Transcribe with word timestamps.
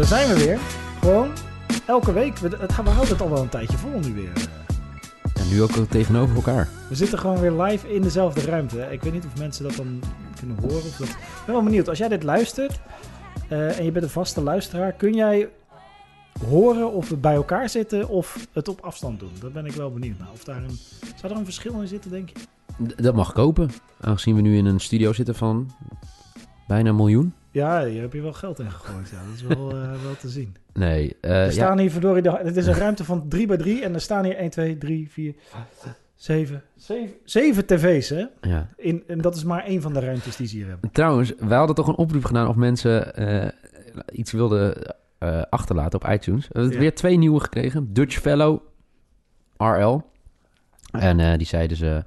Daar 0.00 0.08
zijn 0.08 0.28
we 0.28 0.44
weer. 0.44 0.58
Gewoon 1.00 1.30
elke 1.86 2.12
week. 2.12 2.36
We, 2.36 2.48
het, 2.48 2.76
we 2.76 2.90
houden 2.90 3.08
het 3.08 3.20
al 3.20 3.30
wel 3.30 3.42
een 3.42 3.48
tijdje 3.48 3.76
vol 3.76 3.98
nu 3.98 4.14
weer. 4.14 4.32
En 5.34 5.48
nu 5.50 5.62
ook 5.62 5.70
tegenover 5.70 6.36
elkaar. 6.36 6.68
We 6.88 6.94
zitten 6.94 7.18
gewoon 7.18 7.40
weer 7.40 7.52
live 7.52 7.94
in 7.94 8.02
dezelfde 8.02 8.40
ruimte. 8.40 8.88
Ik 8.90 9.02
weet 9.02 9.12
niet 9.12 9.24
of 9.24 9.38
mensen 9.38 9.64
dat 9.64 9.74
dan 9.76 10.02
kunnen 10.38 10.56
horen. 10.60 10.76
Of 10.76 10.96
dat... 10.96 11.08
Ik 11.08 11.16
ben 11.46 11.54
wel 11.54 11.64
benieuwd. 11.64 11.88
Als 11.88 11.98
jij 11.98 12.08
dit 12.08 12.22
luistert 12.22 12.80
eh, 13.48 13.78
en 13.78 13.84
je 13.84 13.92
bent 13.92 14.04
een 14.04 14.10
vaste 14.10 14.42
luisteraar, 14.42 14.92
kun 14.92 15.14
jij 15.14 15.48
horen 16.48 16.92
of 16.92 17.08
we 17.08 17.16
bij 17.16 17.34
elkaar 17.34 17.68
zitten 17.68 18.08
of 18.08 18.46
het 18.52 18.68
op 18.68 18.80
afstand 18.80 19.20
doen? 19.20 19.32
Dat 19.40 19.52
ben 19.52 19.66
ik 19.66 19.72
wel 19.72 19.92
benieuwd 19.92 20.18
naar. 20.18 20.30
Of 20.32 20.44
daar 20.44 20.62
een, 20.62 20.78
zou 21.16 21.32
er 21.32 21.38
een 21.38 21.44
verschil 21.44 21.80
in 21.80 21.88
zitten, 21.88 22.10
denk 22.10 22.28
je? 22.28 22.38
D- 22.86 23.02
dat 23.02 23.14
mag 23.14 23.32
kopen. 23.32 23.70
Aangezien 24.00 24.34
we 24.34 24.40
nu 24.40 24.56
in 24.56 24.66
een 24.66 24.80
studio 24.80 25.12
zitten 25.12 25.34
van 25.34 25.70
bijna 26.66 26.88
een 26.88 26.96
miljoen. 26.96 27.34
Ja, 27.50 27.84
hier 27.84 28.00
heb 28.00 28.12
je 28.12 28.20
wel 28.20 28.32
geld 28.32 28.58
in 28.58 28.70
gegooid. 28.70 29.08
Ja, 29.08 29.16
dat 29.26 29.34
is 29.34 29.42
wel, 29.42 29.76
uh, 29.76 29.90
wel 30.04 30.16
te 30.18 30.28
zien. 30.28 30.56
Nee, 30.72 31.16
uh, 31.20 31.30
er 31.30 31.44
ja. 31.44 31.50
staan 31.50 31.78
hier 31.78 31.90
verdorie... 31.90 32.22
De, 32.22 32.30
het 32.30 32.56
is 32.56 32.66
een 32.66 32.74
ruimte 32.84 33.04
van 33.04 33.28
3 33.28 33.46
bij 33.46 33.56
3 33.56 33.82
en 33.84 33.94
er 33.94 34.00
staan 34.00 34.24
hier 34.24 34.36
1, 34.36 34.50
2, 34.50 34.78
3, 34.78 35.10
4, 35.10 35.34
7... 36.14 36.62
7, 36.76 37.14
7 37.24 37.66
tv's, 37.66 38.08
hè? 38.08 38.24
Ja. 38.40 38.68
In, 38.76 39.04
en 39.06 39.20
dat 39.20 39.36
is 39.36 39.44
maar 39.44 39.64
één 39.64 39.82
van 39.82 39.92
de 39.92 40.00
ruimtes 40.00 40.36
die 40.36 40.46
ze 40.46 40.56
hier 40.56 40.66
hebben. 40.66 40.90
Trouwens, 40.90 41.32
wij 41.38 41.58
hadden 41.58 41.76
toch 41.76 41.88
een 41.88 41.96
oproep 41.96 42.24
gedaan 42.24 42.48
of 42.48 42.56
mensen 42.56 43.22
uh, 43.22 43.48
iets 44.12 44.32
wilden 44.32 44.94
uh, 45.18 45.42
achterlaten 45.50 46.02
op 46.02 46.10
iTunes. 46.10 46.48
We 46.48 46.58
hebben 46.58 46.72
ja. 46.72 46.78
weer 46.78 46.94
twee 46.94 47.16
nieuwe 47.16 47.40
gekregen. 47.40 47.92
Dutch 47.92 48.18
Fellow 48.18 48.60
RL. 49.56 50.02
En 50.90 51.18
uh, 51.18 51.36
die 51.36 51.46
zeiden 51.46 51.76
ze... 51.76 52.04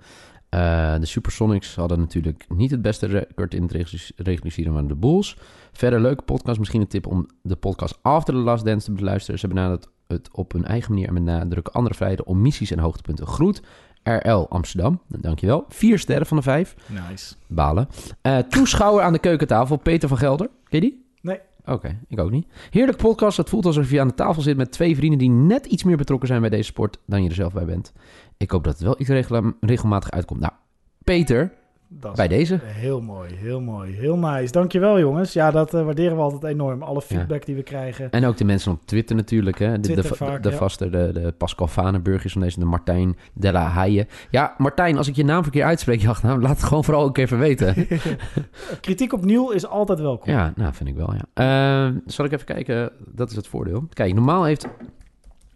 Uh, 0.53 0.99
de 0.99 1.05
Supersonics 1.05 1.75
hadden 1.75 2.00
natuurlijk 2.00 2.45
niet 2.50 2.72
het 2.72 2.81
beste 2.81 3.05
record 3.05 3.53
in 3.53 3.61
het 3.61 3.72
regulieren 4.16 4.73
van 4.73 4.88
de 4.88 4.95
Bulls. 4.95 5.38
Verder 5.72 6.02
leuke 6.02 6.23
podcast. 6.23 6.59
Misschien 6.59 6.81
een 6.81 6.88
tip 6.88 7.08
om 7.08 7.28
de 7.41 7.55
podcast 7.55 8.00
After 8.02 8.33
the 8.33 8.39
Last 8.39 8.66
Dance 8.66 8.86
te 8.86 8.91
beluisteren. 8.91 9.39
Ze 9.39 9.47
benaderen 9.47 9.88
het 10.08 10.30
op 10.31 10.52
hun 10.52 10.66
eigen 10.66 10.91
manier 10.91 11.08
en 11.08 11.13
met 11.13 11.23
nadruk 11.23 11.67
andere 11.67 11.95
vrijheden 11.95 12.25
om 12.25 12.41
missies 12.41 12.72
en 12.72 12.80
hoogtepunten. 12.80 13.28
Groet. 13.28 13.61
RL 14.03 14.45
Amsterdam, 14.50 15.02
dankjewel. 15.08 15.66
Vier 15.69 16.00
sterren 16.00 16.25
van 16.25 16.38
de 16.38 16.44
vijf. 16.44 16.75
Nice. 17.09 17.35
Balen. 17.47 17.88
Uh, 18.22 18.38
toeschouwer 18.38 19.03
aan 19.03 19.13
de 19.13 19.19
keukentafel, 19.19 19.78
Peter 19.78 20.09
van 20.09 20.17
Gelder. 20.17 20.47
Ken 20.47 20.81
je 20.81 20.89
die? 20.89 21.03
Oké, 21.66 22.00
ik 22.08 22.19
ook 22.19 22.31
niet. 22.31 22.47
Heerlijk 22.69 22.97
podcast. 22.97 23.38
Het 23.38 23.50
voelt 23.50 23.66
alsof 23.66 23.92
je 23.92 24.00
aan 24.00 24.08
de 24.08 24.14
tafel 24.14 24.42
zit 24.42 24.58
met 24.58 24.72
twee 24.72 24.95
vrienden 24.95 25.19
die 25.19 25.30
net 25.30 25.66
iets 25.66 25.83
meer 25.83 25.97
betrokken 25.97 26.28
zijn 26.28 26.42
bij 26.42 26.50
deze 26.50 26.64
sport 26.64 26.97
dan 27.06 27.23
je 27.23 27.30
er 27.30 27.36
zelf 27.36 27.53
bij 27.53 27.66
bent. 27.66 27.94
Ik 28.38 28.52
hoop 28.52 28.64
dat 28.64 28.73
het 28.73 28.83
wel 28.83 28.95
iets 29.00 29.09
regel 29.09 29.53
regelmatig 29.59 30.11
uitkomt. 30.11 30.39
Nou, 30.39 30.53
Peter, 31.03 31.53
bij 32.16 32.27
deze. 32.27 32.59
Heel 32.63 33.02
mooi, 33.02 33.36
heel 33.36 33.61
mooi, 33.61 33.94
heel 33.94 34.17
nice. 34.17 34.52
Dankjewel 34.52 34.99
jongens. 34.99 35.33
Ja, 35.33 35.52
dat 35.52 35.73
uh, 35.73 35.83
waarderen 35.83 36.16
we 36.16 36.22
altijd 36.22 36.44
enorm. 36.44 36.81
Alle 36.81 37.02
feedback 37.02 37.39
ja. 37.39 37.45
die 37.45 37.55
we 37.55 37.63
krijgen. 37.63 38.11
En 38.11 38.25
ook 38.25 38.38
de 38.38 38.45
mensen 38.45 38.72
op 38.72 38.85
Twitter 38.85 39.16
natuurlijk. 39.16 39.59
Hè? 39.59 39.72
De, 39.72 39.80
Twitter 39.80 40.09
de, 40.09 40.16
vaak, 40.16 40.44
de, 40.44 40.50
ja. 40.50 40.55
vaste, 40.55 40.89
de, 40.89 41.09
de 41.13 41.33
Pascal 41.38 41.67
Vanenburgers 41.67 42.33
van 42.33 42.41
deze, 42.41 42.59
de 42.59 42.66
Martijn 42.66 43.17
Della 43.33 43.66
Haye. 43.66 44.08
Ja, 44.30 44.53
Martijn, 44.58 44.97
als 44.97 45.08
ik 45.08 45.16
je 45.16 45.25
naam 45.25 45.44
verkeerd 45.44 45.66
uitspreek, 45.66 46.02
ja, 46.08 46.16
nou, 46.22 46.41
laat 46.41 46.58
het 46.58 46.63
gewoon 46.63 46.83
vooral 46.83 47.03
ook 47.03 47.17
even 47.17 47.39
weten. 47.39 47.88
Kritiek 48.81 49.13
opnieuw 49.13 49.50
is 49.50 49.67
altijd 49.67 50.00
welkom. 50.00 50.31
Ja, 50.31 50.53
nou, 50.55 50.73
vind 50.73 50.89
ik 50.89 50.95
wel, 50.95 51.13
ja. 51.13 51.89
Uh, 51.89 51.95
zal 52.05 52.25
ik 52.25 52.31
even 52.31 52.45
kijken? 52.45 52.91
Dat 53.05 53.30
is 53.30 53.35
het 53.35 53.47
voordeel. 53.47 53.88
Kijk, 53.94 54.13
normaal 54.13 54.44
heeft 54.44 54.67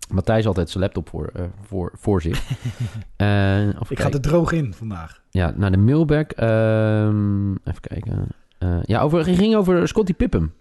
Matthijs 0.09 0.47
altijd 0.47 0.69
zijn 0.69 0.83
laptop 0.83 1.09
voor, 1.09 1.29
uh, 1.35 1.45
voor, 1.61 1.91
voor 1.95 2.21
zich. 2.21 2.49
uh, 3.17 3.67
ik 3.67 3.99
ga 3.99 4.11
er 4.11 4.21
droog 4.21 4.51
in 4.51 4.73
vandaag. 4.73 5.21
Ja, 5.37 5.53
naar 5.55 5.71
de 5.71 5.77
mailback. 5.77 6.39
Uh, 6.39 7.07
even 7.63 7.81
kijken. 7.81 8.27
Uh, 8.59 8.77
ja, 8.83 9.01
over, 9.01 9.17
het 9.17 9.37
ging 9.37 9.55
over 9.55 9.87
Scotty 9.87 10.13
Pippen. 10.13 10.53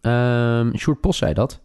Um, 0.00 0.76
Sjoerd 0.76 1.00
Post 1.00 1.18
zei 1.18 1.34
dat. 1.34 1.60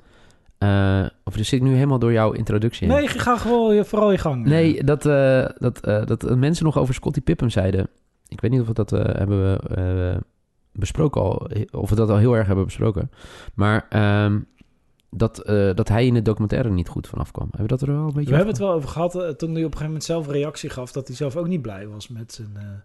Uh, 0.59 1.05
of 1.23 1.33
zit 1.35 1.51
ik 1.51 1.61
nu 1.61 1.73
helemaal 1.73 1.99
door 1.99 2.11
jouw 2.11 2.31
introductie 2.31 2.87
heen? 2.87 2.97
Nee, 2.97 3.07
ga 3.07 3.37
gewoon 3.37 3.85
vooral 3.85 4.11
je 4.11 4.17
gang. 4.17 4.45
Nee, 4.45 4.83
dat, 4.83 5.05
uh, 5.05 5.45
dat, 5.57 5.81
dat 5.81 6.35
mensen 6.35 6.65
nog 6.65 6.77
over 6.77 6.93
Scotty 6.93 7.21
Pippen 7.21 7.51
zeiden. 7.51 7.87
Ik 8.27 8.41
weet 8.41 8.51
niet 8.51 8.61
of 8.61 8.67
we 8.67 8.73
dat 8.73 8.89
hebben 8.89 9.59
besproken 10.71 11.21
al. 11.21 11.49
Of 11.71 11.89
we 11.89 11.95
dat 11.95 12.09
al 12.09 12.17
heel 12.17 12.35
erg 12.35 12.47
hebben 12.47 12.65
besproken. 12.65 13.11
Maar 13.53 13.87
um, 14.23 14.47
dat, 15.11 15.49
uh, 15.49 15.73
dat 15.75 15.87
hij 15.87 16.05
in 16.05 16.13
de 16.13 16.21
documentaire 16.21 16.69
niet 16.69 16.87
goed 16.87 17.07
vanaf 17.07 17.31
kwam. 17.31 17.47
Hebben 17.51 17.69
we 17.69 17.77
dat 17.77 17.81
er 17.81 17.93
wel 17.93 18.07
een 18.07 18.13
beetje 18.13 18.29
We 18.29 18.35
hebben 18.35 18.53
het 18.53 18.63
wel 18.63 18.71
over 18.71 18.89
gehad 18.89 19.15
uh, 19.15 19.21
toen 19.21 19.29
hij 19.29 19.39
op 19.39 19.47
een 19.49 19.61
gegeven 19.63 19.85
moment 19.85 20.03
zelf 20.03 20.27
reactie 20.27 20.69
gaf... 20.69 20.91
dat 20.91 21.07
hij 21.07 21.15
zelf 21.15 21.35
ook 21.35 21.47
niet 21.47 21.61
blij 21.61 21.87
was 21.87 22.07
met 22.07 22.33
zijn, 22.33 22.83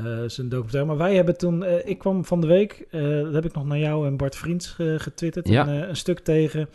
uh, 0.00 0.22
zijn 0.26 0.48
documentaire. 0.48 0.88
Maar 0.88 1.06
wij 1.06 1.14
hebben 1.14 1.38
toen... 1.38 1.64
ik 1.64 1.98
kwam 1.98 2.24
van 2.24 2.40
de 2.40 2.46
week, 2.46 2.86
dat 2.90 3.34
heb 3.34 3.44
ik 3.44 3.54
nog 3.54 3.66
naar 3.66 3.78
jou 3.78 4.06
en 4.06 4.16
Bart 4.16 4.36
Vriends 4.36 4.76
getwitterd... 4.96 5.48
Ja. 5.48 5.68
Een, 5.68 5.88
een, 5.88 5.96
stuk 5.96 6.18
tegen... 6.18 6.68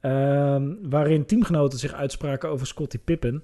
ehm, 0.00 0.74
waarin 0.82 1.26
teamgenoten 1.26 1.78
zich 1.78 1.92
uitspraken 1.92 2.48
over 2.48 2.66
Scottie 2.66 3.00
Pippen. 3.04 3.42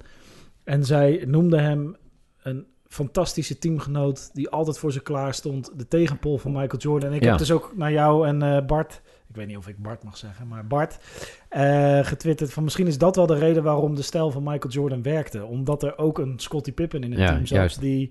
En 0.65 0.85
zij 0.85 1.25
noemden 1.27 1.63
hem 1.63 1.97
een 2.43 2.67
fantastische 2.89 3.59
teamgenoot... 3.59 4.31
die 4.35 4.51
altijd 4.51 4.79
voor 4.79 4.93
ze 4.93 5.01
klaar 5.01 5.35
stond. 5.35 5.73
De 5.79 5.89
tegenpol 5.89 6.39
van 6.39 6.53
Michael 6.53 6.83
Jordan. 6.83 7.11
En 7.11 7.17
ik 7.17 7.23
Ja. 7.23 7.29
heb 7.29 7.39
dus 7.39 7.53
ook 7.53 7.73
naar 7.77 7.93
jou 7.93 8.27
en 8.27 8.67
Bart 8.67 9.03
ik 9.33 9.39
weet 9.39 9.47
niet 9.47 9.57
of 9.57 9.69
ik 9.69 9.79
Bart 9.83 10.03
mag 10.05 10.17
zeggen, 10.17 10.49
maar 10.49 10.67
Bart, 10.67 10.99
uh, 11.51 12.05
getwitterd 12.05 12.53
van 12.53 12.63
misschien 12.65 12.87
is 12.87 12.99
dat 12.99 13.17
wel 13.17 13.27
de 13.27 13.39
reden 13.39 13.63
waarom 13.63 13.95
de 13.95 14.03
stijl 14.03 14.31
van 14.31 14.43
Michael 14.43 14.73
Jordan 14.73 15.03
werkte. 15.03 15.45
Omdat 15.45 15.83
er 15.83 15.99
ook 15.99 16.19
een 16.19 16.39
Scottie 16.39 16.73
Pippen 16.73 17.03
in 17.03 17.11
het 17.11 17.21
Ja, 17.21 17.27
team 17.27 17.47
zat 17.47 17.57
juist. 17.59 17.81
die... 17.81 18.11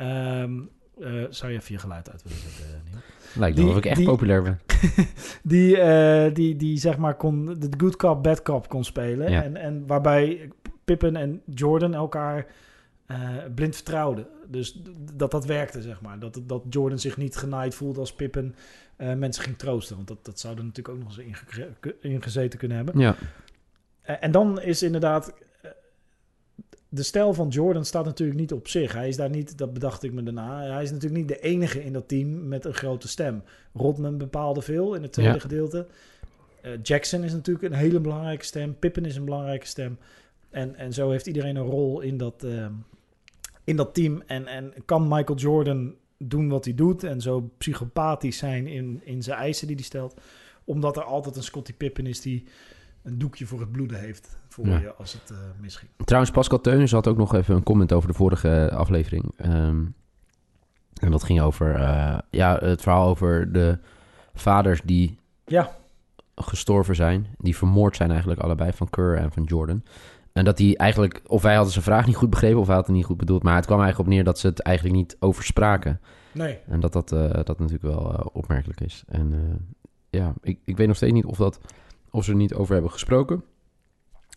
Um, 0.00 0.68
uh, 0.98 1.24
zou 1.30 1.52
je 1.52 1.58
even 1.58 1.72
je 1.74 1.78
geluid 1.80 2.10
uit 2.10 2.22
willen 2.22 2.38
zetten, 2.38 2.82
Neil? 2.84 3.02
Lijkt 3.34 3.58
wel 3.58 3.68
of 3.68 3.76
ik 3.76 3.84
echt 3.86 3.96
die- 3.96 4.06
populair 4.06 4.42
ben. 4.42 4.60
die, 5.42 5.76
uh, 5.76 6.34
die, 6.34 6.56
die 6.56 6.78
zeg 6.78 6.96
maar 6.96 7.16
kon 7.16 7.44
de 7.44 7.68
good 7.76 7.96
cop, 7.96 8.22
bad 8.22 8.42
cop 8.42 8.68
kon 8.68 8.84
spelen. 8.84 9.30
Ja. 9.30 9.42
En, 9.42 9.56
en 9.56 9.86
waarbij 9.86 10.50
Pippen 10.84 11.16
en 11.16 11.42
Jordan 11.54 11.94
elkaar 11.94 12.46
uh, 13.06 13.16
blind 13.54 13.74
vertrouwden. 13.74 14.26
Dus 14.46 14.82
dat 15.14 15.30
dat 15.30 15.44
werkte, 15.44 15.82
zeg 15.82 16.00
maar. 16.00 16.18
Dat, 16.18 16.40
dat 16.46 16.62
Jordan 16.70 16.98
zich 16.98 17.16
niet 17.16 17.36
genaaid 17.36 17.74
voelde 17.74 18.00
als 18.00 18.14
Pippen 18.14 18.54
uh, 19.02 19.14
mensen 19.14 19.44
ging 19.44 19.58
troosten. 19.58 19.96
Want 19.96 20.08
dat, 20.08 20.24
dat 20.24 20.40
zou 20.40 20.56
er 20.56 20.64
natuurlijk 20.64 20.96
ook 20.96 21.04
nog 21.04 21.18
eens 21.18 21.56
ingezeten 22.00 22.58
kunnen 22.58 22.76
hebben. 22.76 22.98
Ja, 22.98 23.16
Uh, 24.08 24.16
en 24.20 24.30
dan 24.30 24.60
is 24.60 24.82
inderdaad... 24.82 25.34
uh, 25.64 25.70
De 26.88 27.02
stijl 27.02 27.34
van 27.34 27.48
Jordan 27.48 27.84
staat 27.84 28.04
natuurlijk 28.04 28.38
niet 28.40 28.52
op 28.52 28.68
zich. 28.68 28.92
Hij 28.92 29.08
is 29.08 29.16
daar 29.16 29.30
niet, 29.30 29.58
dat 29.58 29.72
bedacht 29.72 30.02
ik 30.02 30.12
me 30.12 30.22
daarna. 30.22 30.60
Hij 30.72 30.82
is 30.82 30.90
natuurlijk 30.90 31.20
niet 31.20 31.28
de 31.28 31.40
enige 31.40 31.84
in 31.84 31.92
dat 31.92 32.08
team 32.08 32.48
met 32.48 32.64
een 32.64 32.74
grote 32.74 33.08
stem. 33.08 33.42
Rodman 33.74 34.18
bepaalde 34.18 34.62
veel 34.62 34.94
in 34.94 35.02
het 35.02 35.12
tweede 35.12 35.32
Ja. 35.32 35.38
gedeelte. 35.38 35.86
Jackson 36.82 37.24
is 37.24 37.32
natuurlijk 37.32 37.64
een 37.64 37.78
hele 37.78 38.00
belangrijke 38.00 38.44
stem. 38.44 38.78
Pippen 38.78 39.04
is 39.04 39.16
een 39.16 39.24
belangrijke 39.24 39.66
stem. 39.66 39.98
En, 40.50 40.76
en 40.76 40.92
zo 40.92 41.10
heeft 41.10 41.26
iedereen 41.26 41.56
een 41.56 41.66
rol 41.66 42.00
in 42.00 42.16
dat, 42.16 42.46
in 43.64 43.76
dat 43.76 43.94
team. 43.94 44.22
En, 44.26 44.46
en 44.46 44.72
kan 44.84 45.08
Michael 45.08 45.38
Jordan 45.38 45.94
doen 46.28 46.48
wat 46.48 46.64
hij 46.64 46.74
doet 46.74 47.04
en 47.04 47.20
zo 47.20 47.50
psychopathisch 47.58 48.38
zijn 48.38 48.66
in, 48.66 49.00
in 49.04 49.22
zijn 49.22 49.38
eisen 49.38 49.66
die 49.66 49.76
hij 49.76 49.84
stelt. 49.84 50.20
Omdat 50.64 50.96
er 50.96 51.02
altijd 51.02 51.36
een 51.36 51.42
Scottie 51.42 51.74
Pippen 51.74 52.06
is 52.06 52.20
die 52.20 52.44
een 53.02 53.18
doekje 53.18 53.46
voor 53.46 53.60
het 53.60 53.72
bloeden 53.72 54.00
heeft 54.00 54.38
voor 54.48 54.66
Ja. 54.66 54.78
je 54.78 54.94
als 54.94 55.12
het 55.12 55.30
uh, 55.30 55.38
misging. 55.60 55.90
Trouwens, 56.04 56.32
Pascal 56.32 56.60
Teunis 56.60 56.92
had 56.92 57.06
ook 57.08 57.16
nog 57.16 57.34
even 57.34 57.54
een 57.54 57.62
comment 57.62 57.92
over 57.92 58.08
de 58.08 58.14
vorige 58.14 58.70
aflevering. 58.74 59.32
Ehm, 59.36 59.84
en 61.00 61.10
dat 61.10 61.22
ging 61.22 61.40
over 61.40 61.74
eh, 61.74 62.18
ja, 62.30 62.58
het 62.58 62.82
verhaal 62.82 63.08
over 63.08 63.52
de 63.52 63.78
vaders 64.34 64.80
die 64.84 65.18
Ja, 65.44 65.76
gestorven 66.34 66.94
zijn. 66.96 67.26
Die 67.38 67.56
vermoord 67.56 67.96
zijn 67.96 68.10
eigenlijk 68.10 68.40
allebei, 68.40 68.72
van 68.72 68.90
Kerr 68.90 69.16
en 69.16 69.32
van 69.32 69.42
Jordan. 69.42 69.82
En 70.32 70.44
dat 70.44 70.56
die 70.56 70.76
eigenlijk, 70.76 71.20
of 71.26 71.42
wij 71.42 71.54
hadden 71.54 71.72
zijn 71.72 71.84
vraag 71.84 72.06
niet 72.06 72.16
goed 72.16 72.30
begrepen... 72.30 72.60
of 72.60 72.66
hij 72.66 72.76
had 72.76 72.86
het 72.86 72.94
niet 72.94 73.04
goed 73.04 73.16
bedoeld. 73.16 73.42
Maar 73.42 73.56
het 73.56 73.66
kwam 73.66 73.80
eigenlijk 73.80 74.08
op 74.08 74.14
neer 74.14 74.24
dat 74.24 74.38
ze 74.38 74.46
het 74.46 74.60
eigenlijk 74.60 74.96
niet 74.96 75.16
over 75.20 75.44
spraken. 75.44 76.00
nee. 76.32 76.58
En 76.66 76.80
dat 76.80 76.92
dat, 76.92 77.12
eh, 77.12 77.30
dat 77.30 77.58
natuurlijk 77.58 77.82
wel 77.82 78.14
eh, 78.14 78.26
opmerkelijk 78.32 78.80
is. 78.80 79.04
En 79.06 79.32
eh, 79.32 80.20
ja, 80.20 80.34
ik, 80.42 80.58
ik 80.64 80.76
weet 80.76 80.86
nog 80.86 80.96
steeds 80.96 81.12
niet 81.12 81.24
of, 81.24 81.36
dat, 81.36 81.60
of 82.10 82.24
ze 82.24 82.30
er 82.30 82.36
niet 82.36 82.54
over 82.54 82.72
hebben 82.72 82.90
gesproken. 82.90 83.44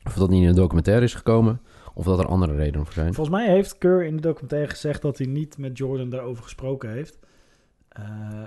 Of 0.06 0.14
dat 0.14 0.30
niet 0.30 0.42
in 0.42 0.48
de 0.48 0.56
documentaire 0.56 1.04
is 1.04 1.14
gekomen. 1.14 1.62
Of 1.94 2.06
dat 2.06 2.20
er 2.20 2.28
andere 2.28 2.56
redenen 2.56 2.86
voor 2.86 2.94
zijn. 2.94 3.14
Volgens 3.14 3.36
mij 3.36 3.50
heeft 3.50 3.78
Kerr 3.78 4.06
in 4.06 4.16
de 4.16 4.22
documentaire 4.22 4.70
gezegd 4.70 5.02
dat 5.02 5.18
hij 5.18 5.28
niet 5.28 5.58
met 5.58 5.78
Jordan 5.78 6.10
daarover 6.10 6.44
gesproken 6.44 6.90
heeft. 6.90 7.20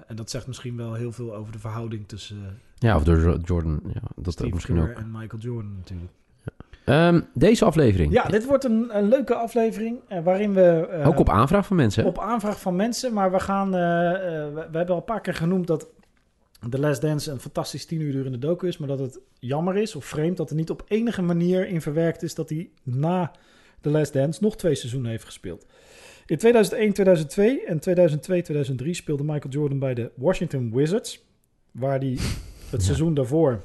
En 0.07 0.17
dat 0.17 0.31
zegt 0.31 0.47
misschien 0.47 0.77
wel 0.77 0.95
heel 0.95 1.13
veel 1.13 1.35
over 1.35 1.53
de 1.53 1.59
verhouding 1.59 2.09
tussen 2.09 2.61
Ja, 2.75 2.97
of 2.97 3.05
door 3.05 3.39
Jordan. 3.45 3.81
Ja, 3.93 4.03
dat 4.17 4.33
Steve 4.33 4.55
misschien 4.55 4.75
Kerr 4.75 4.91
ook. 4.91 4.97
en 4.97 5.11
Michael 5.11 5.43
Jordan 5.43 5.75
natuurlijk. 5.77 6.13
Ehm, 6.89 7.21
deze 7.35 7.65
aflevering. 7.65 8.13
Ja, 8.13 8.23
dit 8.25 8.45
wordt 8.47 8.65
een, 8.65 8.97
een 8.97 9.09
leuke 9.09 9.35
aflevering 9.35 9.99
uh, 10.13 10.19
waarin 10.23 10.55
we... 10.55 10.89
uh, 10.93 11.07
ook 11.09 11.19
op 11.19 11.29
aanvraag 11.29 11.67
van 11.67 11.77
mensen. 11.77 12.03
hè? 12.03 12.09
Op 12.09 12.19
aanvraag 12.19 12.61
van 12.61 12.77
mensen, 12.77 13.13
maar 13.13 13.31
we 13.33 13.41
gaan... 13.41 13.67
uh, 13.67 13.73
we, 13.73 14.67
we, 14.71 14.77
hebben 14.77 14.89
al 14.89 14.97
een 14.97 15.05
paar 15.05 15.21
keer 15.21 15.35
genoemd 15.35 15.67
dat 15.67 15.89
The 16.71 16.79
Last 16.79 17.01
Dance 17.01 17.31
een 17.31 17.41
fantastisch 17.41 17.85
tien 17.87 18.01
uur 18.01 18.13
durende 18.13 18.39
docu 18.39 18.67
is, 18.67 18.79
maar 18.79 18.89
dat 18.89 18.99
het 18.99 19.21
jammer 19.39 19.77
is 19.77 19.95
of 19.97 20.05
vreemd 20.05 20.37
dat 20.37 20.51
er 20.51 20.57
niet 20.57 20.71
op 20.71 20.85
enige 20.89 21.23
manier 21.23 21.69
in 21.69 21.81
verwerkt 21.83 22.23
is 22.23 22.35
dat 22.35 22.49
hij 22.49 22.71
na 22.83 23.33
The 23.81 23.91
Last 23.91 24.13
Dance 24.13 24.43
nog 24.43 24.57
twee 24.57 24.75
seizoenen 24.75 25.11
heeft 25.11 25.25
gespeeld. 25.25 25.67
In 26.27 26.37
2001, 26.39 26.93
2002 26.93 27.65
en 27.65 27.79
2002, 27.81 28.43
2003 28.43 28.95
speelde 28.95 29.23
Michael 29.25 29.53
Jordan 29.53 29.79
bij 29.79 29.95
de 29.95 30.11
Washington 30.15 30.75
Wizards, 30.75 31.25
waar 31.71 31.99
hij 31.99 32.19
het 32.71 32.71
Ja. 32.81 32.87
seizoen 32.87 33.15
daarvoor 33.15 33.61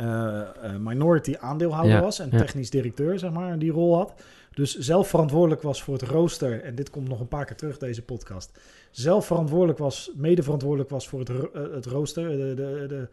eh, 0.00 0.76
minority 0.76 1.36
aandeelhouder 1.38 1.94
Ja, 1.94 2.00
was 2.00 2.18
en 2.18 2.28
ja. 2.30 2.38
technisch 2.38 2.70
directeur, 2.70 3.18
zeg 3.18 3.30
maar, 3.30 3.58
die 3.58 3.72
rol 3.72 3.96
had. 3.96 4.22
Dus 4.54 4.78
zelf 4.78 5.08
verantwoordelijk 5.08 5.62
was 5.62 5.82
voor 5.82 5.94
het 5.94 6.02
rooster. 6.02 6.62
En 6.62 6.74
dit 6.74 6.90
komt 6.90 7.08
nog 7.08 7.20
een 7.20 7.28
paar 7.28 7.44
keer 7.44 7.56
terug, 7.56 7.78
deze 7.78 8.02
podcast. 8.02 8.58
Zelf 8.90 9.26
verantwoordelijk 9.26 9.78
was, 9.78 10.10
mede 10.14 10.42
verantwoordelijk 10.42 10.90
was 10.90 11.08
voor 11.08 11.18
het, 11.18 11.28
eh, 11.28 11.36
het 11.72 11.86
rooster, 11.86 12.28
de, 12.28 12.54
de, 12.54 12.84
de, 12.88 13.08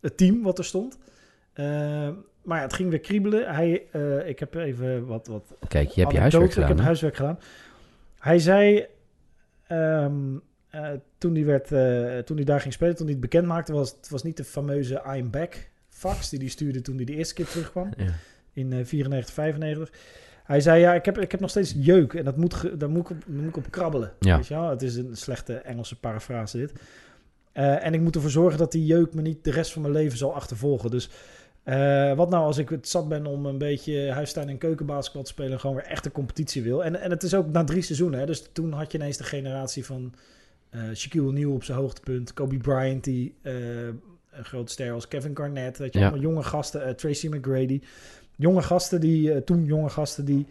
het 0.00 0.16
team 0.16 0.42
wat 0.42 0.58
er 0.58 0.64
stond. 0.64 0.98
Eh, 1.52 2.08
maar 2.42 2.56
ja, 2.56 2.62
het 2.62 2.72
ging 2.72 2.90
weer 2.90 3.00
kriebelen. 3.00 3.54
Hij, 3.54 3.86
eh, 3.92 4.28
ik 4.28 4.38
heb 4.38 4.54
even 4.54 5.06
wat, 5.06 5.26
wat 5.26 5.54
Kijk, 5.68 5.88
je 5.88 6.00
hebt 6.00 6.12
je 6.12 6.20
huiswerk 6.20 6.44
Ik 6.44 6.54
heb 6.54 6.62
gedaan. 6.62 6.78
hè? 6.78 6.84
huiswerk 6.84 7.16
gedaan. 7.16 7.38
Hij 8.18 8.38
zei, 8.38 8.86
ehm, 9.66 10.36
eh, 10.68 10.88
toen, 11.18 11.34
hij 11.34 11.44
werd, 11.44 11.68
toen 12.26 12.36
hij 12.36 12.44
daar 12.44 12.60
ging 12.60 12.72
spelen, 12.72 12.96
toen 12.96 13.04
hij 13.06 13.14
het 13.14 13.22
bekend 13.22 13.46
maakte, 13.46 13.72
was 13.72 13.90
het 13.90 14.08
was 14.08 14.22
niet 14.22 14.36
de 14.36 14.44
fameuze 14.44 15.02
I'm 15.16 15.30
back 15.30 15.69
fax 16.00 16.28
die 16.30 16.38
hij 16.38 16.48
stuurde 16.48 16.80
toen 16.80 16.96
hij 16.96 17.04
de 17.04 17.14
eerste 17.16 17.34
keer 17.34 17.46
terugkwam 17.46 17.90
Ja. 17.96 18.12
in 18.52 18.72
eh 18.72 18.84
94, 18.84 19.34
95. 19.34 19.90
Hij 20.44 20.60
zei, 20.60 20.80
ja, 20.80 20.94
ik 20.94 21.04
heb, 21.04 21.18
ik 21.18 21.30
heb 21.30 21.40
nog 21.40 21.50
steeds 21.50 21.74
jeuk 21.76 22.12
en 22.14 22.24
dat 22.24 22.36
moet 22.36 22.54
ge- 22.54 22.76
daar, 22.76 22.90
moet 22.90 23.00
ik 23.00 23.10
op, 23.10 23.24
moet 23.26 23.48
ik 23.48 23.56
op 23.56 23.70
krabbelen. 23.70 24.12
Ja. 24.20 24.36
Weet 24.36 24.46
je 24.46 24.54
wel? 24.54 24.68
Het 24.70 24.82
is 24.82 24.96
een 24.96 25.16
slechte 25.16 25.54
Engelse 25.54 25.98
parafrase 26.00 26.56
dit. 26.56 26.72
Eh, 27.52 27.84
en 27.86 27.94
ik 27.94 28.00
moet 28.00 28.14
ervoor 28.14 28.30
zorgen 28.30 28.58
dat 28.58 28.72
die 28.72 28.86
jeuk 28.86 29.14
me 29.14 29.22
niet 29.22 29.44
de 29.44 29.50
rest 29.50 29.72
van 29.72 29.82
mijn 29.82 29.94
leven 29.94 30.18
zal 30.18 30.34
achtervolgen. 30.34 30.90
Dus 30.90 31.08
eh, 31.62 32.14
wat 32.14 32.30
nou 32.30 32.44
als 32.44 32.58
ik 32.58 32.68
het 32.68 32.88
zat 32.88 33.08
ben 33.08 33.26
om 33.26 33.46
een 33.46 33.58
beetje 33.58 34.10
huistuin- 34.10 34.48
en 34.48 34.58
keukenbasketbal 34.58 35.22
te 35.22 35.30
spelen... 35.30 35.52
en 35.52 35.60
gewoon 35.60 35.76
weer 35.76 35.84
echt 35.84 36.04
een 36.04 36.12
competitie 36.12 36.62
wil. 36.62 36.84
En, 36.84 37.00
en 37.00 37.10
het 37.10 37.22
is 37.22 37.34
ook 37.34 37.48
na 37.50 37.64
drie 37.64 37.82
seizoenen. 37.82 38.20
Hè? 38.20 38.26
Dus 38.26 38.48
toen 38.52 38.72
had 38.72 38.92
je 38.92 38.98
ineens 38.98 39.16
de 39.16 39.24
generatie 39.24 39.84
van 39.84 40.14
eh 40.70 40.80
Shaquille 40.94 41.26
O'Neal 41.26 41.52
op 41.52 41.64
zijn 41.64 41.78
hoogtepunt. 41.78 42.32
Kobe 42.34 42.56
Bryant, 42.56 43.04
die 43.04 43.34
eh, 43.42 43.54
een 44.40 44.46
grote 44.46 44.72
ster 44.72 44.92
was. 44.92 45.08
Kevin 45.08 45.36
Garnett, 45.36 45.78
weet 45.78 45.92
je, 45.92 45.98
Ja. 45.98 46.04
allemaal 46.08 46.24
jonge 46.24 46.42
gasten. 46.42 46.84
eh, 46.84 46.92
Tracy 46.94 47.28
McGrady. 47.28 47.80
Jonge 48.36 48.62
gasten 48.62 49.00
die, 49.00 49.32
eh, 49.32 49.40
toen 49.42 49.64
jonge 49.64 49.88
gasten 49.88 50.24
die... 50.24 50.46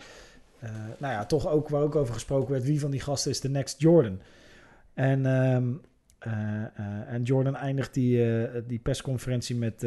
eh, 0.59 0.69
nou 0.97 1.13
ja, 1.13 1.25
toch 1.25 1.47
ook, 1.49 1.69
waar 1.69 1.81
ook 1.81 1.95
over 1.95 2.13
gesproken 2.13 2.51
werd... 2.51 2.63
wie 2.63 2.79
van 2.79 2.91
die 2.91 2.99
gasten 3.01 3.31
is 3.31 3.39
de 3.39 3.49
next 3.49 3.79
Jordan? 3.81 4.19
En... 4.93 5.25
ehm, 5.25 5.67
eh, 6.19 6.33
eh, 6.63 7.13
en 7.13 7.23
Jordan 7.23 7.55
eindigt 7.55 7.93
die, 7.93 8.33
eh, 8.33 8.61
die 8.67 8.79
persconferentie 8.79 9.55
met... 9.55 9.83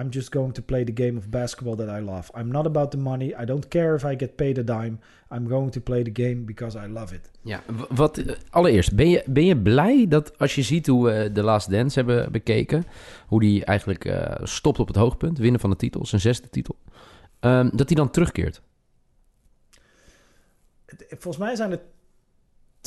I'm 0.00 0.08
just 0.10 0.32
going 0.32 0.54
to 0.54 0.62
play 0.62 0.84
the 0.84 1.02
game 1.04 1.18
of 1.18 1.28
basketball 1.28 1.76
that 1.76 2.00
I 2.00 2.04
love. 2.04 2.30
I'm 2.38 2.48
not 2.48 2.66
about 2.66 2.90
the 2.90 2.96
money. 2.96 3.34
I 3.42 3.44
don't 3.44 3.68
care 3.68 3.94
if 3.94 4.04
I 4.04 4.14
get 4.18 4.36
paid 4.36 4.58
a 4.58 4.62
dime. 4.62 4.98
I'm 5.34 5.48
going 5.48 5.72
to 5.72 5.80
play 5.80 6.02
the 6.02 6.22
game 6.22 6.44
because 6.44 6.78
I 6.78 6.88
love 6.88 7.14
it. 7.14 7.30
Ja, 7.42 7.62
wat, 7.88 8.22
allereerst, 8.50 8.96
ben 8.96 9.10
je, 9.10 9.22
ben 9.26 9.44
je 9.44 9.56
blij 9.56 10.06
dat 10.08 10.38
als 10.38 10.54
je 10.54 10.62
ziet 10.62 10.86
hoe 10.86 11.04
we 11.04 11.30
The 11.32 11.42
Last 11.42 11.70
Dance 11.70 11.98
hebben 11.98 12.32
bekeken, 12.32 12.84
hoe 13.26 13.40
die 13.40 13.64
eigenlijk 13.64 14.14
stopt 14.42 14.78
op 14.78 14.86
het 14.86 14.96
hoogpunt, 14.96 15.38
winnen 15.38 15.60
van 15.60 15.70
de 15.70 15.76
titel, 15.76 16.06
zijn 16.06 16.20
zesde 16.20 16.48
titel, 16.48 16.76
ehm, 17.40 17.68
dat 17.72 17.88
hij 17.88 17.96
dan 17.96 18.10
terugkeert? 18.10 18.62
Het- 20.86 21.06
Volgens 21.08 21.44
mij 21.44 21.54
zijn 21.54 21.70
er 21.72 21.80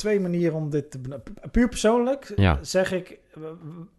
twee 0.00 0.20
manieren 0.20 0.56
om 0.56 0.70
dit 0.70 0.90
te... 0.90 1.20
Puur 1.50 1.68
persoonlijk 1.68 2.32
Ja. 2.36 2.58
zeg 2.62 2.92
ik... 2.92 3.18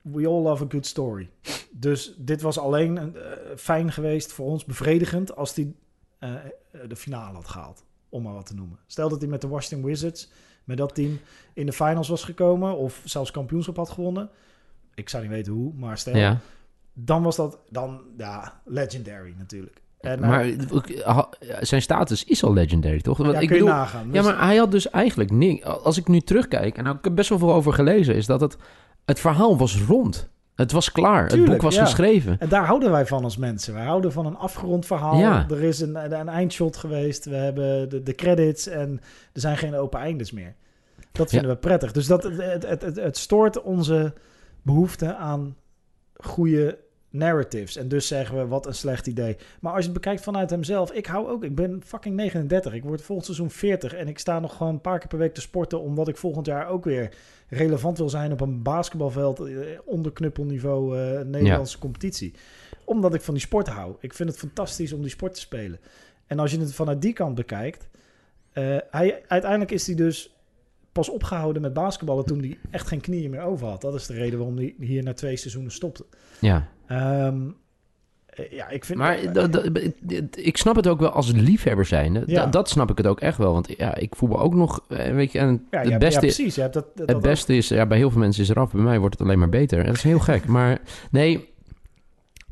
We 0.01 0.27
all 0.27 0.42
love 0.42 0.63
a 0.63 0.68
good 0.69 0.86
story. 0.86 1.30
Dus 1.71 2.13
dit 2.18 2.42
was 2.42 2.59
alleen 2.59 2.98
een, 2.98 3.15
eh, 3.15 3.21
fijn 3.57 3.92
geweest 3.92 4.31
voor 4.31 4.45
ons, 4.45 4.65
bevredigend... 4.65 5.36
als 5.36 5.56
hij 5.56 5.74
eh, 6.19 6.36
de 6.88 6.95
finale 6.95 7.36
had 7.36 7.48
gehaald, 7.48 7.83
om 8.09 8.24
maar 8.24 8.33
wat 8.33 8.45
te 8.45 8.56
noemen. 8.56 8.80
Stel 8.88 9.09
dat 9.09 9.21
hij 9.21 9.30
met 9.30 9.42
de 9.42 9.48
Washington 9.48 9.89
Wizards, 9.89 10.31
met 10.63 10.77
dat 10.77 10.95
team... 10.95 11.19
in 11.53 11.65
de 11.65 11.74
finals 11.74 12.07
was 12.07 12.24
gekomen 12.24 12.77
of 12.77 13.01
zelfs 13.06 13.31
kampioenschap 13.31 13.75
had 13.75 13.89
gewonnen. 13.89 14.30
Ik 14.94 15.09
zou 15.09 15.24
niet 15.24 15.31
weten 15.31 15.53
hoe, 15.53 15.74
maar 15.74 15.98
stel... 15.98 16.18
Ja, 16.18 16.39
Dan 16.94 17.24
was 17.24 17.36
dat, 17.36 17.59
dan, 17.69 18.01
ja, 18.18 18.62
legendary 18.65 19.36
natuurlijk. 19.38 19.81
En, 20.01 20.24
eh, 20.24 20.30
maar 20.30 20.45
zijn 21.59 21.81
status 21.81 22.24
is 22.24 22.44
al 22.44 22.53
legendary, 22.53 23.01
toch? 23.01 23.18
Want 23.18 23.31
ja, 23.31 23.39
ik 23.39 23.50
bedoel, 23.50 23.68
nagaan. 23.68 24.06
ja, 24.06 24.12
Dus- 24.12 24.24
maar 24.24 24.45
hij 24.45 24.56
had 24.56 24.71
dus 24.71 24.89
eigenlijk 24.89 25.31
niks. 25.31 25.63
Als 25.63 25.98
ik 25.98 26.07
nu 26.07 26.19
terugkijk, 26.19 26.77
en 26.77 26.86
ik 26.86 26.98
heb 27.01 27.15
best 27.15 27.30
wel 27.30 27.38
veel 27.38 27.53
over 27.53 27.74
gelezen, 27.74 28.15
is 28.15 28.25
dat 28.25 28.42
het, 28.42 28.57
het 29.06 29.19
verhaal 29.19 29.57
was 29.57 29.81
rond. 29.81 30.30
Het 30.56 30.71
was 30.71 30.92
klaar. 30.92 31.27
het 31.27 31.45
boek 31.45 31.62
was 31.62 31.75
ja. 31.75 31.86
geschreven. 31.86 32.39
En 32.39 32.50
daar 32.50 32.65
houden 32.65 32.92
wij 32.92 33.06
van 33.06 33.24
als 33.24 33.38
mensen. 33.38 33.74
Wij 33.74 33.86
houden 33.86 34.12
van 34.12 34.25
een 34.25 34.38
afgerond 34.38 34.86
verhaal. 34.86 35.18
Ja. 35.18 35.45
Er 35.50 35.63
is 35.63 35.80
een, 35.80 36.19
een 36.19 36.30
eindshot 36.30 36.77
geweest. 36.77 37.25
We 37.25 37.36
hebben 37.36 37.89
de, 37.89 38.03
de 38.03 38.15
credits 38.15 38.68
en 38.68 39.01
er 39.33 39.42
zijn 39.42 39.57
geen 39.57 39.75
open 39.75 40.00
eindes 40.00 40.31
meer. 40.31 40.56
Dat 41.12 41.30
vinden 41.30 41.50
we 41.50 41.56
prettig. 41.57 41.92
Dus 41.92 42.07
dat, 42.07 42.24
het, 42.24 42.65
het, 42.68 42.81
het, 42.81 42.95
het 42.95 43.18
stoort 43.18 43.62
onze 43.62 44.13
behoefte 44.62 45.15
aan 45.15 45.56
goede 46.13 46.77
narratives. 47.11 47.75
En 47.75 47.87
dus 47.87 48.07
zeggen 48.07 48.37
we, 48.37 48.47
wat 48.47 48.65
een 48.65 48.73
slecht 48.73 49.07
idee. 49.07 49.37
Maar 49.59 49.71
als 49.71 49.85
je 49.85 49.89
het 49.91 49.99
bekijkt 50.01 50.23
vanuit 50.23 50.49
hemzelf, 50.49 50.91
ik 50.91 51.05
hou 51.05 51.27
ook, 51.29 51.43
ik 51.43 51.55
ben 51.55 51.81
fucking 51.85 52.15
39. 52.15 52.73
Ik 52.73 52.83
word 52.83 53.01
volgend 53.01 53.25
seizoen 53.25 53.49
40 53.49 53.93
en 53.93 54.07
ik 54.07 54.19
sta 54.19 54.39
nog 54.39 54.57
gewoon 54.57 54.73
een 54.73 54.81
paar 54.81 54.99
keer 54.99 55.07
per 55.07 55.17
week 55.17 55.33
te 55.33 55.41
sporten, 55.41 55.81
omdat 55.81 56.07
ik 56.07 56.17
volgend 56.17 56.45
jaar 56.45 56.67
ook 56.67 56.83
weer 56.83 57.13
relevant 57.49 57.97
wil 57.97 58.09
zijn 58.09 58.31
op 58.31 58.41
een 58.41 58.61
basketbalveld 58.61 59.39
eh, 59.39 59.55
onder 59.85 60.11
knuppelniveau 60.11 60.99
eh, 60.99 61.21
Nederlandse 61.21 61.79
competitie. 61.79 62.33
Omdat 62.85 63.13
ik 63.13 63.21
van 63.21 63.33
die 63.33 63.43
sport 63.43 63.67
hou. 63.67 63.95
Ik 63.99 64.13
vind 64.13 64.29
het 64.29 64.37
fantastisch 64.37 64.93
om 64.93 65.01
die 65.01 65.09
sport 65.09 65.33
te 65.33 65.39
spelen. 65.39 65.79
En 66.27 66.39
als 66.39 66.51
je 66.51 66.59
het 66.59 66.73
vanuit 66.73 67.01
die 67.01 67.13
kant 67.13 67.35
bekijkt, 67.35 67.89
eh, 68.51 68.77
hij, 68.91 69.23
uiteindelijk 69.27 69.71
is 69.71 69.87
hij 69.87 69.95
dus 69.95 70.35
pas 70.91 71.09
opgehouden 71.09 71.61
met 71.61 71.73
basketballen 71.73 72.25
toen 72.25 72.39
hij 72.39 72.57
echt 72.71 72.87
geen 72.87 73.01
knieën 73.01 73.29
meer 73.29 73.41
over 73.41 73.67
had. 73.67 73.81
Dat 73.81 73.95
is 73.95 74.05
de 74.05 74.13
reden 74.13 74.39
waarom 74.39 74.57
hij 74.57 74.75
hier 74.79 75.03
na 75.03 75.13
twee 75.13 75.37
seizoenen 75.37 75.71
stopte. 75.71 76.05
Ja. 76.39 76.69
Ehm, 76.91 77.35
eh, 78.25 78.51
ja, 78.51 78.69
ik 78.69 78.85
vind... 78.85 78.99
Maar 78.99 79.17
ik 80.35 80.57
snap 80.57 80.75
het 80.75 80.88
ook 80.88 80.99
wel 80.99 81.09
als 81.09 81.31
liefhebber 81.31 81.85
zijn. 81.85 82.13
Dat, 82.13 82.23
Ja. 82.29 82.45
dat 82.45 82.69
snap 82.69 82.91
ik 82.91 82.97
het 82.97 83.07
ook 83.07 83.19
echt 83.19 83.38
wel. 83.38 83.53
Want 83.53 83.73
ja, 83.77 83.95
ik 83.95 84.15
voetbal 84.15 84.39
ook 84.39 84.53
nog, 84.55 84.83
eh, 84.88 85.13
weet 85.13 85.31
je, 85.31 85.39
en 85.39 85.67
ja, 85.71 85.79
het 85.79 85.89
ja, 85.89 85.97
beste, 85.97 86.19
precies. 86.19 86.55
Dat, 86.55 86.73
dat, 86.73 86.85
het 86.95 87.07
dat- 87.07 87.21
beste 87.21 87.55
is, 87.55 87.67
ja, 87.67 87.85
bij 87.85 87.97
heel 87.97 88.11
veel 88.11 88.19
mensen 88.19 88.41
is 88.41 88.47
het 88.47 88.57
eraf. 88.57 88.71
Bij 88.71 88.81
mij 88.81 88.99
wordt 88.99 89.17
het 89.17 89.27
alleen 89.27 89.39
maar 89.39 89.49
beter. 89.49 89.79
En 89.79 89.85
dat 89.85 89.95
is 89.95 90.03
heel 90.03 90.19
gek. 90.19 90.45
Maar 90.55 90.79
nee, 91.11 91.49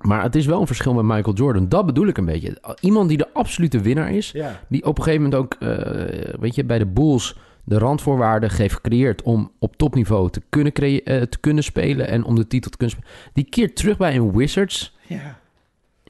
maar 0.02 0.24
het 0.24 0.36
is 0.36 0.46
wel 0.46 0.62
een 0.62 0.68
verschil 0.68 0.94
met 0.94 1.06
Michael 1.16 1.36
Jordan. 1.36 1.70
Dat 1.70 1.86
bedoel 1.86 2.08
ik 2.08 2.18
een 2.18 2.26
beetje. 2.26 2.76
Iemand 2.80 3.10
die 3.10 3.18
de 3.18 3.34
absolute 3.34 3.80
winnaar 3.80 4.12
is, 4.12 4.36
die 4.70 4.86
op 4.86 4.98
een 4.98 5.04
gegeven 5.04 5.24
moment 5.30 5.42
ook, 5.42 5.54
eh, 5.60 6.34
weet 6.40 6.56
je, 6.56 6.64
bij 6.64 6.78
de 6.80 6.86
Bulls 6.86 7.38
de 7.70 7.78
randvoorwaarden 7.78 8.52
heeft 8.56 8.74
gecreëerd 8.74 9.22
om 9.22 9.52
op 9.60 9.76
topniveau 9.76 10.30
te 10.30 10.42
kunnen, 10.50 10.74
eh, 10.74 11.22
te 11.22 11.40
kunnen 11.40 11.64
spelen 11.64 12.08
en 12.08 12.24
om 12.24 12.36
de 12.36 12.48
titel 12.48 12.72
te 12.72 12.78
kunnen 12.78 12.96
spelen. 12.98 13.14
Die 13.34 13.44
keert 13.50 13.76
terug 13.76 13.98
bij 13.98 14.16
een 14.16 14.36
Wizards. 14.38 14.98
ja. 15.08 15.40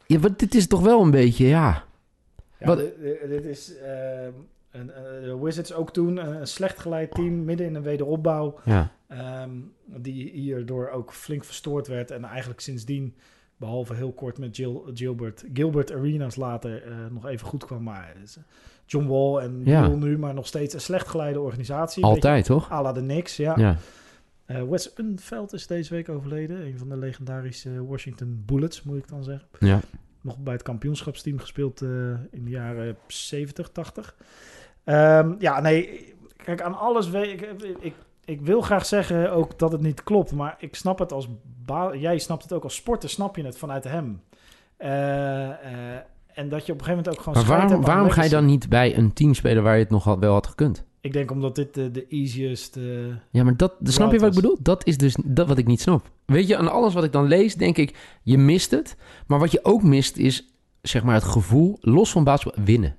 Ja, 0.06 0.20
wat, 0.20 0.40
dit 0.40 0.56
is 0.56 0.68
toch 0.68 0.82
wel 0.82 1.02
een 1.02 1.12
beetje, 1.12 1.48
ja. 1.48 1.84
Ja, 2.60 2.66
Wat- 2.66 2.78
dit, 3.30 3.46
is 3.46 3.74
ehm, 3.78 4.32
een, 4.72 5.42
Wizards 5.42 5.74
ook 5.74 5.94
toen 5.94 6.18
een 6.18 6.48
slecht 6.48 6.80
geleid 6.80 7.12
team 7.12 7.44
midden 7.44 7.66
in 7.68 7.76
een 7.76 7.82
wederopbouw. 7.82 8.60
ja. 8.66 8.92
ehm, 9.08 9.50
die 9.86 10.30
hierdoor 10.32 10.90
ook 10.90 11.14
flink 11.14 11.44
verstoord 11.44 11.88
werd. 11.88 12.12
En 12.12 12.24
eigenlijk 12.24 12.60
sindsdien, 12.60 13.16
behalve 13.60 13.94
heel 13.94 14.12
kort 14.12 14.38
met 14.38 14.56
Gil, 14.56 14.90
Gilbert, 14.94 15.44
Gilbert 15.54 15.92
Arenas 15.92 16.36
later 16.36 16.84
eh, 16.84 16.96
nog 17.12 17.26
even 17.26 17.48
goed 17.48 17.66
kwam. 17.66 17.84
Maar 17.84 18.14
eh, 18.16 18.44
John 18.86 19.08
Wall 19.08 19.44
en 19.44 19.62
Ja. 19.66 19.88
Nu, 19.88 20.18
maar 20.18 20.34
nog 20.34 20.48
steeds 20.48 20.74
een 20.74 20.82
slecht 20.82 21.08
geleide 21.08 21.40
organisatie. 21.40 22.04
Altijd, 22.04 22.46
toch? 22.46 22.60
Beetje 22.60 22.76
à 22.76 22.82
la 22.82 22.92
de 22.92 23.00
Knicks, 23.00 23.38
ja. 23.38 23.54
Ja. 23.58 23.76
Eh, 24.46 24.64
Wes 24.64 24.92
Unfeld 24.98 25.54
is 25.54 25.68
deze 25.68 25.94
week 25.94 26.10
overleden. 26.10 26.66
Een 26.66 26.78
van 26.78 26.90
de 26.90 26.98
legendarische 26.98 27.86
Washington 27.86 28.44
Bullets, 28.46 28.84
moet 28.84 28.98
ik 28.98 29.08
dan 29.08 29.24
zeggen. 29.24 29.48
Ja. 29.60 29.80
Nog 30.22 30.38
bij 30.38 30.54
het 30.54 30.64
kampioenschapsteam 30.64 31.40
gespeeld 31.40 31.82
in 32.32 32.44
de 32.44 32.50
jaren 32.50 32.98
70, 33.08 33.70
80. 33.70 34.16
Ehm, 34.84 35.36
ja, 35.40 35.62
nee, 35.62 36.14
kijk, 36.44 36.62
aan 36.62 36.80
alles 36.80 37.10
weet 37.10 37.42
ik, 37.42 37.62
ik. 37.80 37.94
Ik 38.30 38.42
wil 38.42 38.62
graag 38.62 38.86
zeggen 38.86 39.32
ook 39.32 39.60
dat 39.60 39.72
het 39.72 39.82
niet 39.82 40.04
klopt, 40.04 40.32
maar 40.32 40.56
ik 40.60 40.76
snap 40.76 41.00
het 41.00 41.12
als... 41.12 41.28
Jij 42.00 42.20
snapt 42.20 42.44
het 42.44 42.54
ook 42.54 42.64
als 42.64 42.76
sporter, 42.76 43.10
snap 43.10 43.36
je 43.36 43.44
het 43.46 43.58
vanuit 43.58 43.84
hem. 43.84 44.22
Eh, 44.78 45.50
eh, 45.50 46.00
en 46.34 46.50
dat 46.50 46.66
je 46.66 46.72
op 46.74 46.80
een 46.80 46.86
gegeven 46.86 47.04
moment 47.04 47.10
ook 47.10 47.22
gewoon... 47.22 47.38
Maar 47.48 47.58
waarom, 47.58 47.82
waarom 47.82 48.10
ga 48.10 48.24
je 48.24 48.30
dan 48.30 48.46
niet 48.46 48.70
bij 48.70 48.98
een 48.98 49.14
team 49.14 49.34
spelen 49.34 49.64
waar 49.64 49.74
je 49.76 49.82
het 49.82 49.90
nog 49.92 50.04
had- 50.04 50.20
wel 50.20 50.34
had 50.34 50.48
gekund? 50.48 50.84
Ik 51.02 51.14
denk 51.14 51.32
omdat 51.32 51.56
dit 51.56 51.74
de, 51.74 51.92
de 51.92 52.08
easiest... 52.08 52.78
eh, 52.78 52.84
Ja, 53.32 53.44
maar 53.44 53.58
dat, 53.58 53.74
snap 53.84 54.12
je 54.12 54.20
wat 54.20 54.30
ik 54.30 54.36
bedoel? 54.36 54.58
Dat 54.62 54.86
is 54.86 54.98
dus 54.98 55.16
dat 55.26 55.48
wat 55.48 55.58
ik 55.58 55.68
niet 55.68 55.82
snap. 55.82 56.10
Weet 56.26 56.48
je, 56.48 56.58
aan 56.58 56.72
alles 56.72 56.94
wat 56.94 57.04
ik 57.04 57.12
dan 57.12 57.28
lees, 57.28 57.56
denk 57.56 57.78
ik, 57.78 57.98
je 58.24 58.38
mist 58.38 58.72
het. 58.72 58.96
Maar 59.28 59.40
wat 59.40 59.52
je 59.52 59.60
ook 59.64 59.84
mist 59.84 60.18
is, 60.18 60.54
zeg 60.82 61.04
maar, 61.04 61.14
het 61.14 61.24
gevoel, 61.24 61.78
los 61.82 62.12
van 62.12 62.24
basketbal, 62.24 62.64
winnen. 62.64 62.96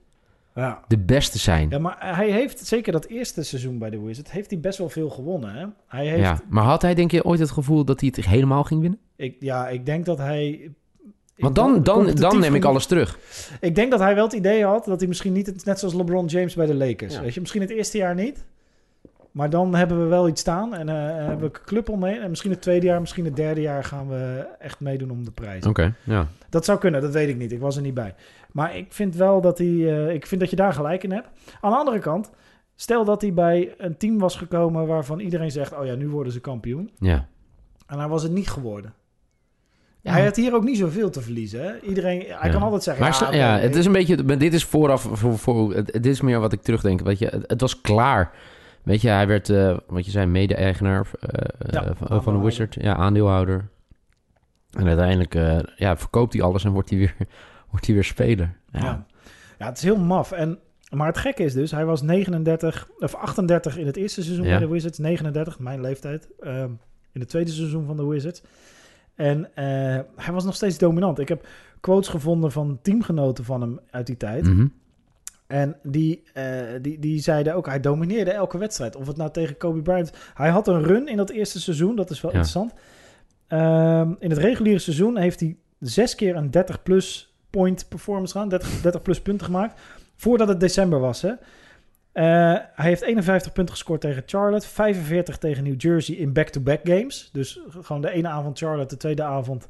Ja. 0.55 0.81
De 0.89 0.99
beste 0.99 1.39
zijn. 1.39 1.71
Ja, 1.71 1.79
maar 1.79 1.97
hij 1.99 2.31
heeft 2.31 2.67
zeker 2.67 2.93
dat 2.93 3.05
eerste 3.05 3.43
seizoen 3.43 3.79
bij 3.79 3.91
de 3.91 4.01
Wizards 4.01 4.31
heeft 4.31 4.51
hij 4.51 4.61
best 4.61 4.79
wel 4.79 4.89
veel 4.89 5.11
gewonnen. 5.11 5.55
Hè? 5.55 5.67
Hij 5.87 6.07
heeft, 6.07 6.23
Ja, 6.23 6.41
maar 6.49 6.65
had 6.65 6.83
hij 6.83 6.95
denk 6.95 7.11
je 7.11 7.25
ooit 7.25 7.41
het 7.41 7.51
gevoel 7.51 7.85
dat 7.85 8.01
hij 8.01 8.13
het 8.15 8.27
helemaal 8.27 8.65
ging 8.65 8.81
winnen? 8.81 8.99
ik, 9.21 9.37
ja, 9.41 9.69
ik 9.69 9.87
denk 9.87 10.05
dat 10.05 10.19
hij. 10.19 10.71
Want 11.37 11.55
dan, 11.55 11.83
dan, 11.83 12.15
dan 12.15 12.41
neem 12.41 12.55
ik 12.55 12.65
alles 12.65 12.87
terug. 12.87 13.19
Ik 13.61 13.75
denk 13.75 13.91
dat 13.91 14.01
hij 14.01 14.15
wel 14.15 14.25
het 14.25 14.33
idee 14.33 14.65
had 14.65 14.85
dat 14.85 14.99
hij 14.99 15.09
misschien 15.09 15.33
niet, 15.33 15.65
net 15.65 15.79
zoals 15.79 15.95
LeBron 15.95 16.27
James 16.27 16.55
bij 16.55 16.67
de 16.67 16.75
Lakers. 16.75 17.15
Ja. 17.15 17.21
Weet 17.21 17.35
je, 17.35 17.41
misschien 17.41 17.61
het 17.61 17.71
eerste 17.71 17.99
jaar 17.99 18.15
niet. 18.15 18.45
Maar 19.31 19.51
dan 19.51 19.75
hebben 19.75 20.03
we 20.03 20.07
wel 20.07 20.29
iets 20.29 20.41
staan 20.41 20.75
en 20.75 20.89
eh, 20.89 20.95
hebben 20.97 21.39
we 21.39 21.45
een 21.45 21.65
club 21.65 21.89
omheen. 21.89 22.21
En 22.21 22.29
misschien 22.29 22.51
het 22.51 22.63
tweede 22.63 22.87
jaar, 22.87 23.01
misschien 23.01 23.25
het 23.25 23.37
derde 23.37 23.61
jaar 23.61 23.85
gaan 23.85 24.09
we 24.09 24.47
echt 24.59 24.81
meedoen 24.81 25.11
om 25.11 25.25
de 25.25 25.31
prijs. 25.31 25.67
Oké, 25.67 25.95
ja. 26.05 26.27
Dat 26.49 26.65
zou 26.65 26.79
kunnen, 26.79 27.01
dat 27.01 27.13
weet 27.13 27.29
ik 27.29 27.37
niet. 27.37 27.53
Ik 27.53 27.61
was 27.61 27.77
er 27.77 27.83
niet 27.83 27.95
bij. 27.95 28.15
Maar 28.53 28.77
ik 28.77 28.93
vind 28.93 29.15
wel 29.17 29.41
dat 29.41 29.59
hij. 29.59 29.67
eh, 30.07 30.15
ik 30.15 30.27
vind 30.27 30.41
dat 30.41 30.51
je 30.51 30.57
daar 30.57 30.73
gelijk 30.73 31.03
in 31.03 31.13
hebt. 31.13 31.29
Aan 31.61 31.71
de 31.71 31.77
andere 31.77 31.99
kant, 31.99 32.31
stel 32.77 33.05
dat 33.05 33.21
hij 33.21 33.35
bij 33.35 33.75
een 33.79 33.97
team 33.97 34.19
was 34.19 34.37
gekomen 34.37 34.87
waarvan 34.87 35.19
iedereen 35.21 35.51
zegt: 35.51 35.77
Oh 35.79 35.85
ja, 35.87 35.95
nu 35.95 36.09
worden 36.09 36.33
ze 36.33 36.41
kampioen. 36.41 36.91
Ja. 36.99 37.29
En 37.87 37.99
hij 37.99 38.09
was 38.09 38.23
het 38.23 38.33
niet 38.33 38.49
geworden. 38.51 38.95
Ja. 40.03 40.13
Hij 40.13 40.25
had 40.25 40.37
hier 40.37 40.55
ook 40.55 40.65
niet 40.65 40.79
zoveel 40.79 41.11
te 41.11 41.21
verliezen. 41.21 41.63
Hè? 41.65 41.81
Iedereen, 41.81 42.19
hij 42.21 42.47
Ja. 42.47 42.53
kan 42.53 42.63
altijd 42.63 42.83
zeggen: 42.83 43.03
Maar 43.05 43.35
ja, 43.35 43.55
ja, 43.55 43.59
het 43.59 43.77
is 43.77 43.87
een 43.87 43.93
beetje, 43.93 44.37
dit 44.37 44.55
is 44.55 44.65
vooraf, 44.65 45.09
voor, 45.13 45.39
voor, 45.39 45.75
het, 45.75 45.87
dit 45.93 46.07
is 46.07 46.21
meer 46.21 46.41
wat 46.41 46.53
ik 46.53 46.63
terugdenk. 46.63 47.01
Weet 47.01 47.19
je, 47.19 47.27
het, 47.27 47.45
het 47.47 47.61
was 47.61 47.81
klaar. 47.81 48.33
Weet 48.83 49.01
je, 49.01 49.09
hij 49.09 49.27
werd, 49.27 49.49
eh, 49.49 49.77
wat 49.87 50.05
je 50.05 50.11
zei, 50.11 50.27
mede-eigenaar 50.27 51.07
eh, 51.21 51.71
Ja, 51.71 51.85
eh, 51.85 51.91
van, 51.95 52.23
van 52.23 52.35
de. 52.39 52.45
Wizard. 52.45 52.75
Ja, 52.81 52.95
aandeelhouder. 52.97 53.69
En 54.71 54.87
uiteindelijk 54.87 55.35
eh, 55.35 55.59
ja, 55.77 55.97
verkoopt 55.97 56.33
hij 56.33 56.43
alles 56.43 56.65
en 56.65 56.73
wordt 56.73 56.91
hij 56.91 56.99
weer, 56.99 57.17
wordt 57.71 57.87
hij 57.87 57.95
weer 57.95 58.05
speler. 58.05 58.57
Ja. 58.73 58.79
Ja. 58.81 59.07
ja, 59.59 59.67
het 59.67 59.77
is 59.77 59.83
heel 59.83 59.99
maf. 59.99 60.33
En, 60.33 60.59
maar 60.91 61.07
het 61.07 61.19
gekke 61.19 61.43
is 61.43 61.53
dus, 61.53 61.71
hij 61.71 61.85
was 61.85 62.03
39 62.03 62.89
of 62.99 63.15
38 63.15 63.77
in 63.77 63.87
het 63.87 63.97
eerste 63.97 64.23
seizoen 64.23 64.45
Ja. 64.47 64.51
bij 64.59 64.67
de 64.67 64.73
Wizards, 64.73 64.99
39, 64.99 65.59
mijn 65.59 65.81
leeftijd, 65.81 66.29
ehm, 66.41 66.71
in 67.13 67.21
het 67.21 67.29
tweede 67.29 67.51
seizoen 67.51 67.87
van 67.87 67.97
de 67.97 68.07
Wizards. 68.07 68.43
En 69.15 69.51
eh, 69.55 69.65
hij 70.17 70.33
was 70.33 70.45
nog 70.45 70.55
steeds 70.55 70.79
dominant. 70.79 71.19
Ik 71.19 71.29
heb 71.29 71.47
quotes 71.81 72.09
gevonden 72.09 72.53
van 72.53 72.79
teamgenoten 72.83 73.45
van 73.45 73.61
hem 73.61 73.81
uit 73.91 74.07
die 74.07 74.17
tijd. 74.17 74.45
Mhm. 74.47 74.67
En 75.47 75.77
die, 75.83 76.23
eh, 76.35 76.45
die, 76.83 76.99
die 76.99 77.21
zeiden 77.21 77.55
ook, 77.55 77.67
hij 77.67 77.81
domineerde 77.81 78.31
elke 78.31 78.59
wedstrijd. 78.59 78.97
Of 78.97 79.07
het 79.07 79.17
nou 79.17 79.31
tegen 79.31 79.57
Kobe 79.57 79.83
Bryant... 79.83 80.13
Hij 80.35 80.49
had 80.51 80.69
een 80.69 80.83
run 80.83 81.09
in 81.09 81.17
dat 81.17 81.31
eerste 81.31 81.61
seizoen, 81.61 81.97
dat 81.97 82.11
is 82.11 82.21
wel 82.21 82.31
Ja. 82.33 82.37
interessant. 82.39 82.73
Ehm, 83.47 84.13
in 84.19 84.31
het 84.31 84.39
reguliere 84.39 84.79
seizoen 84.79 85.17
heeft 85.17 85.41
hij 85.41 85.57
zes 85.81 86.15
keer 86.15 86.37
een 86.37 86.51
30-plus 86.51 87.30
point 87.51 87.89
performance 87.89 88.33
gedaan. 88.33 88.49
30, 88.49 88.81
30 88.81 89.03
plus 89.03 89.21
punten 89.21 89.47
gemaakt. 89.47 89.81
Voordat 90.17 90.49
het 90.49 90.61
december 90.61 91.01
was, 91.01 91.23
hè. 91.23 91.33
Eh, 92.13 92.25
hij 92.75 92.89
heeft 92.89 93.03
51 93.03 93.53
punten 93.53 93.75
gescoord 93.75 94.01
tegen 94.01 94.23
Charlotte. 94.27 94.69
45 94.69 95.39
tegen 95.39 95.65
New 95.65 95.81
Jersey 95.81 96.17
in 96.17 96.33
back-to-back 96.33 96.81
games. 96.83 97.31
Dus 97.33 97.61
gewoon 97.69 98.03
de 98.03 98.11
ene 98.11 98.29
avond 98.29 98.59
Charlotte, 98.59 98.95
de 98.95 99.01
tweede 99.01 99.23
avond 99.23 99.69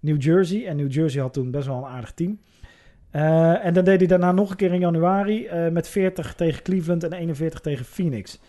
New 0.00 0.22
Jersey. 0.22 0.66
En 0.66 0.76
New 0.76 0.92
Jersey 0.92 1.20
had 1.20 1.32
toen 1.32 1.50
best 1.50 1.66
wel 1.66 1.76
een 1.76 1.84
aardig 1.84 2.12
team. 2.12 2.38
Eh, 3.10 3.64
en 3.64 3.74
dan 3.74 3.84
deed 3.84 3.98
hij 3.98 4.08
daarna 4.08 4.32
nog 4.32 4.50
een 4.50 4.56
keer 4.56 4.72
in 4.72 4.80
januari 4.80 5.46
eh, 5.46 5.68
met 5.68 5.88
40 5.88 6.34
tegen 6.34 6.62
Cleveland 6.62 7.04
en 7.04 7.12
41 7.12 7.60
tegen 7.60 7.84
Phoenix. 7.84 8.40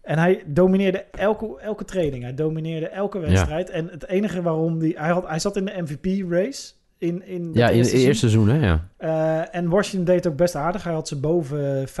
En 0.00 0.18
hij 0.18 0.42
domineerde 0.46 1.04
elke, 1.10 1.60
elke 1.60 1.84
training. 1.84 2.22
Hij 2.22 2.34
domineerde 2.34 2.88
elke 2.88 3.18
wedstrijd. 3.18 3.70
En 3.70 3.88
het 3.88 4.06
enige 4.08 4.42
waarom 4.42 4.78
die, 4.78 4.98
hij, 4.98 5.10
had, 5.10 5.28
hij 5.28 5.38
zat 5.38 5.56
in 5.56 5.64
de 5.64 5.82
MVP-race. 5.82 6.72
In, 7.02 7.26
in 7.26 7.50
Ja, 7.52 7.68
in 7.68 7.78
het 7.80 7.90
eerste 7.92 8.28
seizoen, 8.28 8.48
hè? 8.48 8.66
Ja. 8.66 8.88
Eh, 8.96 9.54
en 9.54 9.68
Washington 9.68 10.04
deed 10.14 10.26
ook 10.26 10.36
best 10.36 10.54
aardig. 10.54 10.82
Hij 10.84 10.92
had 10.92 11.08
ze 11.08 11.16
boven 11.20 11.88
50% 11.88 11.92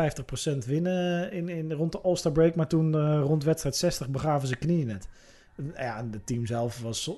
winnen 0.66 1.32
in, 1.32 1.48
in, 1.48 1.72
rond 1.72 1.92
de 1.92 2.00
All-Star 2.00 2.32
break. 2.32 2.54
Maar 2.54 2.66
toen 2.66 2.94
eh, 2.94 3.20
rond 3.24 3.44
wedstrijd 3.44 3.76
60 3.76 4.08
begaven 4.08 4.48
ze 4.48 4.56
knieën 4.56 4.86
net. 4.86 5.08
Ja, 5.76 5.98
en 5.98 6.08
het 6.12 6.26
team 6.26 6.46
zelf 6.46 6.80
was, 6.82 7.10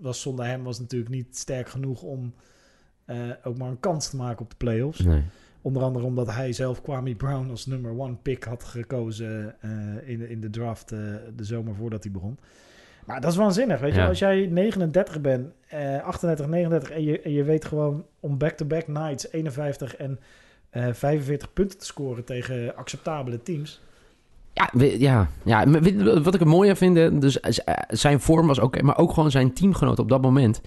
was 0.00 0.20
zonder 0.20 0.46
hem 0.46 0.62
was 0.62 0.78
natuurlijk 0.80 1.10
niet 1.10 1.36
sterk 1.36 1.68
genoeg 1.68 2.02
om 2.02 2.34
eh, 3.04 3.16
ook 3.44 3.58
maar 3.58 3.68
een 3.70 3.80
kans 3.80 4.08
te 4.10 4.16
maken 4.16 4.40
op 4.44 4.50
de 4.50 4.56
playoffs. 4.56 5.00
Nee. 5.00 5.22
Onder 5.62 5.82
andere 5.82 6.04
omdat 6.04 6.30
hij 6.34 6.52
zelf 6.52 6.82
Kwame 6.82 7.14
Brown 7.14 7.50
als 7.50 7.66
nummer 7.66 7.98
one 7.98 8.14
pick 8.22 8.44
had 8.44 8.64
gekozen 8.64 9.54
eh, 9.60 9.70
in, 10.08 10.18
de- 10.18 10.28
in 10.28 10.40
de 10.40 10.50
draft 10.50 10.92
eh, 10.92 10.98
de 11.36 11.44
zomer 11.44 11.74
voordat 11.74 12.02
hij 12.02 12.12
begon. 12.12 12.38
Maar 13.04 13.20
dat 13.20 13.30
is 13.30 13.36
waanzinnig, 13.36 13.80
weet 13.80 13.94
je. 13.94 14.00
Ja. 14.00 14.06
Als 14.08 14.18
jij 14.18 14.46
39 14.50 15.20
bent, 15.20 15.52
eh 15.68 16.02
38, 16.04 16.46
39 16.46 16.90
en 16.90 17.02
je, 17.02 17.20
en 17.20 17.32
je 17.32 17.44
weet 17.44 17.64
gewoon 17.64 18.04
om 18.20 18.38
back-to-back 18.38 18.88
nights 18.88 19.32
51 19.32 19.96
en 19.96 20.20
eh 20.70 20.92
45 20.92 21.52
punten 21.52 21.78
te 21.78 21.84
scoren 21.84 22.24
tegen 22.24 22.76
acceptabele 22.76 23.42
teams. 23.42 23.80
Ja, 24.52 24.70
ja, 24.98 25.28
ja, 25.44 25.70
wat 26.22 26.34
ik 26.34 26.40
het 26.40 26.48
mooi 26.48 26.70
aan 26.70 26.76
vind, 26.76 26.96
eh, 26.96 27.08
dus 27.12 27.40
eh, 27.40 27.74
zijn 27.88 28.20
vorm 28.20 28.46
was 28.46 28.58
oké, 28.58 28.82
maar 28.82 28.98
ook 28.98 29.12
gewoon 29.12 29.30
zijn 29.30 29.52
teamgenoot 29.54 29.98
op 29.98 30.08
dat 30.08 30.22
moment. 30.22 30.60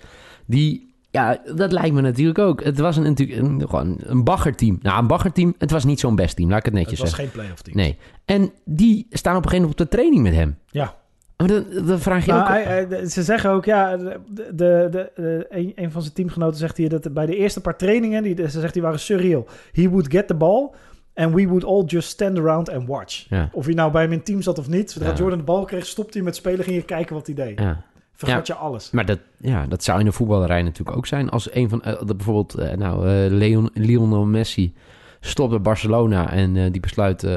Die, 0.46 0.94
ja, 1.12 1.42
dat 1.56 1.72
lijkt 1.72 1.96
me 1.96 2.02
natuurlijk 2.02 2.40
ook. 2.40 2.64
Het 2.64 2.80
was 2.80 2.98
een, 2.98 3.04
natuurlijk 3.04 3.40
een, 3.40 3.62
gewoon 3.70 3.98
een 4.00 4.24
baggerteam. 4.24 4.80
Nou, 4.82 5.00
een 5.00 5.08
baggerteam, 5.08 5.56
het 5.58 5.72
was 5.72 5.84
niet 5.84 6.00
zo'n 6.00 6.16
best 6.16 6.36
team, 6.36 6.50
laat 6.50 6.60
ik 6.60 6.66
het 6.66 6.74
netjes 6.74 7.00
Het 7.00 7.10
was 7.10 7.10
zeggen. 7.10 7.30
geen 7.30 7.42
playoff 7.42 7.62
team. 7.62 7.78
Nee. 7.78 7.98
En 8.26 8.52
die 8.66 9.08
staan 9.10 9.36
op 9.36 9.44
een 9.44 9.50
gegeven 9.50 9.70
moment 9.70 9.82
op 9.82 9.90
de 9.90 9.96
training 9.98 10.24
met 10.24 10.34
hem. 10.34 10.58
Ja. 10.68 10.96
Maar 11.38 11.48
dan, 11.48 11.66
dan 11.86 12.00
vraag 12.00 12.26
je 12.26 12.32
Nou, 12.32 12.42
ook... 12.60 12.64
hij- 12.64 13.06
ze 13.06 13.24
zeggen 13.24 13.50
ook, 13.50 13.66
ja, 13.66 13.98
de, 13.98 14.20
de, 14.30 14.54
de, 14.54 15.12
de- 15.16 15.46
een, 15.50 15.72
een 15.76 15.92
van 15.92 16.02
zijn 16.02 16.14
teamgenoten 16.14 16.58
zegt 16.58 16.78
hier 16.78 16.90
dat 16.90 17.14
bij 17.14 17.26
de 17.26 17.36
eerste 17.36 17.62
paar 17.62 17.78
trainingen, 17.78 18.24
die, 18.24 18.50
ze 18.50 18.60
zegt 18.60 18.74
die 18.74 18.82
waren 18.82 19.00
surreal. 19.00 19.46
He 19.72 19.90
would 19.90 20.12
get 20.12 20.28
the 20.28 20.34
ball 20.36 20.70
and 21.16 21.34
we 21.34 21.48
would 21.48 21.66
all 21.66 21.84
just 21.86 22.10
stand 22.10 22.38
around 22.40 22.70
and 22.70 22.88
watch. 22.88 23.26
Ja. 23.30 23.50
Of 23.52 23.66
hij 23.66 23.74
nou 23.74 23.92
bij 23.92 24.02
hem 24.02 24.12
in 24.12 24.24
team 24.24 24.42
zat 24.42 24.60
of 24.60 24.68
niet. 24.68 24.92
Zodra 24.92 25.10
Ja. 25.10 25.16
Jordan 25.16 25.38
de 25.38 25.44
bal 25.44 25.66
kreeg, 25.66 25.86
stopte 25.86 26.18
hij 26.18 26.26
met 26.26 26.36
spelen, 26.36 26.64
ging 26.64 26.76
je 26.76 26.84
kijken 26.84 27.16
wat 27.16 27.26
hij 27.26 27.36
deed. 27.36 27.60
ja. 27.60 27.84
Vergat 28.18 28.48
je 28.48 28.54
alles. 28.54 28.92
Maar 28.92 29.06
dat, 29.06 29.20
ja, 29.38 29.66
dat 29.68 29.84
zou 29.84 30.00
in 30.00 30.06
de 30.06 30.12
voetballerij 30.12 30.62
natuurlijk 30.62 30.98
ook 30.98 31.06
zijn. 31.06 31.30
Als 31.30 31.54
een 31.54 31.70
van, 31.70 31.82
de- 32.06 32.16
bijvoorbeeld, 32.16 32.54
eh, 32.56 32.78
nou, 32.78 33.08
eh, 33.10 33.32
Leon, 33.32 33.70
Lionel 33.74 34.26
Messi 34.26 34.74
stopt 35.20 35.50
bij 35.50 35.62
Barcelona 35.62 36.32
en 36.32 36.72
die 36.72 36.82
besluit 36.82 37.28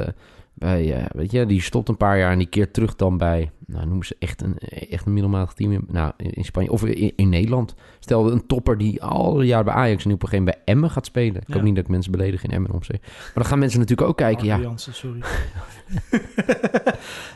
bij, 0.58 0.94
eh, 0.94 1.04
weet 1.12 1.30
je, 1.30 1.46
die 1.46 1.62
stopt 1.62 1.88
een 1.88 1.96
paar 1.96 2.18
jaar 2.18 2.32
en 2.32 2.38
die 2.38 2.46
keert 2.46 2.72
terug 2.72 2.96
dan 2.96 3.18
bij, 3.18 3.50
nou, 3.66 3.86
noemen 3.86 4.06
ze 4.06 4.16
echt 4.18 4.42
een, 4.42 4.58
echt 4.90 5.06
een 5.06 5.12
middelmatig 5.12 5.52
team 5.52 5.72
in, 5.72 5.84
nou, 5.88 6.12
in, 6.16 6.44
Spanje 6.44 6.70
of 6.70 6.84
in, 6.84 7.12
in 7.16 7.28
Nederland. 7.28 7.74
Stel 7.98 8.32
een 8.32 8.46
topper 8.46 8.78
die 8.78 9.02
al 9.02 9.42
jaren 9.42 9.64
bij 9.64 9.74
Ajax 9.74 10.02
en 10.02 10.08
nu 10.08 10.14
op 10.14 10.22
een 10.22 10.28
gegeven 10.28 10.44
moment 10.46 10.64
bij 10.64 10.74
Emmen 10.74 10.90
gaat 10.90 11.06
spelen. 11.06 11.40
Ik 11.40 11.48
Ja. 11.48 11.54
hoop 11.54 11.62
niet 11.62 11.74
dat 11.74 11.84
ik 11.84 11.90
mensen 11.90 12.12
beledig 12.12 12.44
in 12.44 12.50
Emmen 12.50 12.70
om 12.70 12.80
Maar 12.88 13.00
dan 13.34 13.44
gaan 13.44 13.58
mensen 13.58 13.80
natuurlijk 13.80 14.08
ook 14.08 14.16
kijken, 14.16 14.46
ja, 14.46 14.72
sorry. 14.76 15.20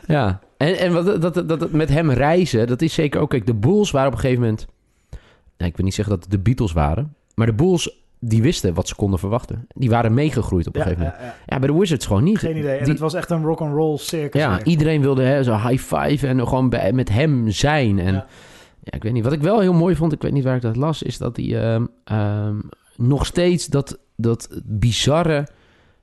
ja, 0.07 0.39
en, 0.57 0.77
en 0.77 0.93
wat, 0.93 1.21
dat, 1.21 1.33
dat, 1.33 1.49
dat, 1.49 1.71
met 1.71 1.89
hem 1.89 2.11
reizen, 2.11 2.67
dat 2.67 2.81
is 2.81 2.93
zeker 2.93 3.21
ook... 3.21 3.29
Kijk, 3.29 3.45
de 3.45 3.53
Bulls 3.55 3.91
waren 3.91 4.07
op 4.07 4.13
een 4.13 4.19
gegeven 4.19 4.41
moment... 4.43 4.67
Nou, 5.57 5.69
ik 5.71 5.75
wil 5.77 5.85
niet 5.85 5.95
zeggen 5.95 6.13
dat 6.13 6.23
het 6.23 6.31
de 6.31 6.39
Beatles 6.39 6.71
waren... 6.71 7.15
maar 7.35 7.45
de 7.45 7.53
Bulls, 7.53 8.02
die 8.25 8.41
wisten 8.41 8.73
wat 8.73 8.87
ze 8.87 8.95
konden 8.95 9.19
verwachten. 9.19 9.67
Die 9.67 9.89
waren 9.89 10.13
meegegroeid 10.13 10.67
op 10.67 10.75
een 10.75 10.81
Ja, 10.81 10.87
gegeven 10.87 11.05
moment. 11.05 11.23
ja, 11.23 11.27
ja. 11.29 11.35
Ja, 11.45 11.59
bij 11.59 11.67
de 11.67 11.79
Wizards 11.79 12.05
gewoon 12.05 12.23
niet. 12.23 12.37
Geen 12.39 12.57
idee. 12.57 12.71
En 12.77 12.83
Die- 12.83 12.91
het 12.91 13.01
was 13.01 13.13
echt 13.13 13.29
een 13.29 13.43
rock 13.43 13.59
and 13.61 13.73
roll 13.73 13.97
circus. 13.97 14.41
ja, 14.41 14.63
iedereen 14.63 15.01
wilde 15.01 15.23
hè, 15.23 15.43
zo 15.43 15.55
high 15.55 15.95
five 15.95 16.27
en 16.27 16.47
gewoon 16.47 16.69
bij, 16.69 16.93
met 16.93 17.09
hem 17.09 17.49
zijn. 17.49 17.99
En 17.99 18.13
Ja. 18.13 18.25
ik 18.83 19.03
weet 19.03 19.13
niet. 19.13 19.23
Wat 19.23 19.33
ik 19.33 19.41
wel 19.41 19.59
heel 19.59 19.73
mooi 19.73 19.95
vond, 19.95 20.13
ik 20.13 20.21
weet 20.21 20.31
niet 20.31 20.43
waar 20.43 20.55
ik 20.55 20.61
dat 20.61 20.75
las... 20.75 21.03
is 21.03 21.17
dat 21.17 21.37
hij 21.37 21.61
ehm, 21.73 21.85
ehm, 22.03 22.55
nog 22.97 23.25
steeds 23.25 23.67
dat, 23.67 23.99
dat 24.15 24.61
bizarre 24.63 25.47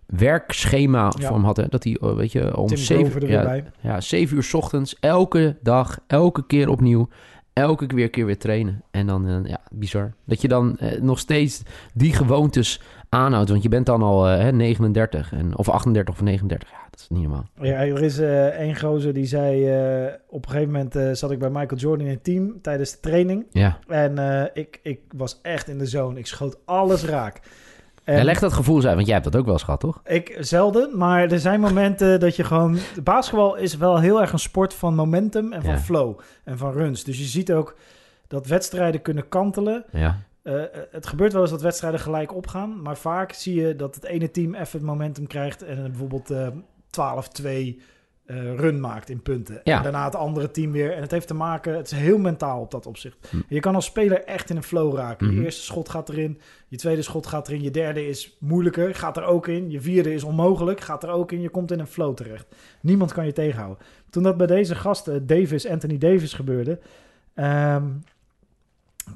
werkschema 0.06 1.12
hem 1.18 1.44
had. 1.44 1.56
Hè? 1.56 1.64
Dat 1.68 1.84
hij, 1.84 1.96
eh, 2.00 2.14
weet 2.14 2.32
je, 2.32 2.56
om 2.56 2.66
Tim 2.66 2.76
zeven... 2.76 3.28
Ja, 3.28 3.62
ja, 3.80 4.00
zeven 4.00 4.36
uur 4.36 4.42
's 4.42 4.54
ochtends, 4.54 4.96
elke 5.00 5.56
dag, 5.62 5.98
elke 6.06 6.46
keer 6.46 6.68
opnieuw. 6.68 7.08
Elke 7.52 7.86
keer 7.86 7.96
weer, 7.96 8.10
keer 8.10 8.26
weer 8.26 8.38
trainen. 8.38 8.82
En 8.90 9.06
dan, 9.06 9.26
eh, 9.26 9.50
ja, 9.50 9.60
bizar. 9.70 10.12
Dat 10.24 10.40
je 10.40 10.48
dan 10.48 10.78
eh, 10.78 11.00
nog 11.00 11.18
steeds 11.18 11.62
die 11.94 12.12
gewoontes 12.12 12.80
aanhoudt. 13.08 13.50
Want 13.50 13.62
je 13.62 13.68
bent 13.68 13.86
dan 13.86 14.02
al 14.02 14.28
eh, 14.28 14.38
hè, 14.38 14.52
39, 14.52 15.32
en, 15.32 15.58
of 15.58 15.68
38 15.68 16.14
of 16.14 16.22
39. 16.22 16.70
Ja, 16.70 16.76
dat 16.90 17.00
is 17.00 17.08
niet 17.08 17.22
normaal. 17.22 17.48
Ja, 17.60 17.80
er 17.80 18.02
is 18.02 18.18
eh 18.18 18.46
één 18.46 18.76
gozer 18.76 19.12
die 19.12 19.26
zei... 19.26 19.64
op 20.28 20.44
een 20.44 20.50
gegeven 20.50 20.72
moment 20.72 21.18
zat 21.18 21.30
ik 21.30 21.38
bij 21.38 21.50
Michael 21.50 21.80
Jordan 21.80 22.06
in 22.06 22.12
het 22.12 22.24
team 22.24 22.60
tijdens 22.62 22.90
de 22.90 23.00
training. 23.00 23.46
Ja. 23.50 23.78
En 23.88 24.50
ik, 24.54 24.80
ik 24.82 25.00
was 25.16 25.38
echt 25.42 25.68
in 25.68 25.78
de 25.78 25.86
zone. 25.86 26.18
Ik 26.18 26.26
schoot 26.26 26.58
alles 26.64 27.04
raak. 27.04 27.40
En 28.10 28.16
ja, 28.16 28.24
leg 28.24 28.38
dat 28.38 28.52
gevoel 28.52 28.76
eens 28.76 28.84
uit, 28.86 28.94
want 28.94 29.06
jij 29.06 29.14
hebt 29.16 29.30
dat 29.30 29.36
ook 29.40 29.44
wel 29.44 29.54
eens 29.54 29.62
gehad, 29.62 29.80
toch? 29.80 30.00
Ik 30.04 30.36
zelden, 30.38 30.96
maar 30.98 31.30
er 31.30 31.38
zijn 31.40 31.60
momenten 31.60 32.20
dat 32.20 32.36
je 32.36 32.44
gewoon... 32.44 32.78
Basketbal 33.04 33.56
is 33.56 33.76
wel 33.76 33.98
heel 34.00 34.20
erg 34.20 34.32
een 34.32 34.38
sport 34.38 34.74
van 34.74 34.94
momentum 34.94 35.52
en 35.52 35.62
van 35.62 35.72
Ja. 35.72 35.78
flow 35.78 36.18
en 36.44 36.58
van 36.58 36.72
runs. 36.72 37.04
Dus 37.04 37.18
je 37.18 37.24
ziet 37.24 37.52
ook 37.52 37.76
dat 38.26 38.46
wedstrijden 38.46 39.02
kunnen 39.02 39.28
kantelen. 39.28 39.84
Ja. 39.92 40.18
Eh, 40.42 40.62
het 40.90 41.06
gebeurt 41.06 41.32
wel 41.32 41.42
eens 41.42 41.50
dat 41.50 41.62
wedstrijden 41.62 42.00
gelijk 42.00 42.34
opgaan. 42.34 42.82
Maar 42.82 42.96
vaak 42.96 43.32
zie 43.32 43.54
je 43.60 43.76
dat 43.76 43.94
het 43.94 44.04
ene 44.04 44.30
team 44.30 44.54
even 44.54 44.78
het 44.78 44.82
momentum 44.88 45.26
krijgt... 45.26 45.62
en 45.62 45.82
bijvoorbeeld 45.82 46.30
eh 46.30 46.46
12-2 46.90 47.80
eh, 48.30 48.54
run 48.54 48.80
maakt 48.80 49.08
in 49.08 49.22
punten. 49.22 49.60
Ja. 49.64 49.76
En 49.76 49.82
daarna 49.82 50.04
het 50.04 50.14
andere 50.14 50.50
team 50.50 50.72
weer. 50.72 50.92
En 50.92 51.00
het 51.00 51.10
heeft 51.10 51.26
te 51.26 51.34
maken... 51.34 51.76
Het 51.76 51.90
is 51.90 51.98
heel 51.98 52.18
mentaal 52.18 52.60
op 52.60 52.70
dat 52.70 52.86
opzicht. 52.86 53.28
Hm. 53.30 53.36
Je 53.48 53.60
kan 53.60 53.74
als 53.74 53.84
speler 53.84 54.24
echt 54.24 54.50
in 54.50 54.56
een 54.56 54.62
flow 54.62 54.96
raken. 54.96 55.26
Mhm. 55.26 55.36
Je 55.36 55.44
eerste 55.44 55.62
schot 55.62 55.88
gaat 55.88 56.08
erin. 56.08 56.40
Je 56.68 56.76
tweede 56.76 57.02
schot 57.02 57.26
gaat 57.26 57.48
erin. 57.48 57.62
Je 57.62 57.70
derde 57.70 58.06
is 58.06 58.36
moeilijker. 58.40 58.94
Gaat 58.94 59.16
er 59.16 59.24
ook 59.24 59.46
in. 59.46 59.70
Je 59.70 59.80
vierde 59.80 60.14
is 60.14 60.24
onmogelijk. 60.24 60.80
Gaat 60.80 61.02
er 61.02 61.10
ook 61.10 61.32
in. 61.32 61.40
Je 61.40 61.48
komt 61.48 61.70
in 61.70 61.78
een 61.78 61.86
flow 61.86 62.14
terecht. 62.14 62.54
Niemand 62.80 63.12
kan 63.12 63.26
je 63.26 63.32
tegenhouden. 63.32 63.86
Toen 64.10 64.22
dat 64.22 64.36
bij 64.36 64.46
deze 64.46 64.74
gasten, 64.74 65.26
Davis, 65.26 65.66
Anthony 65.66 65.98
Davis, 65.98 66.32
gebeurde... 66.32 66.78
ehm, 67.34 67.84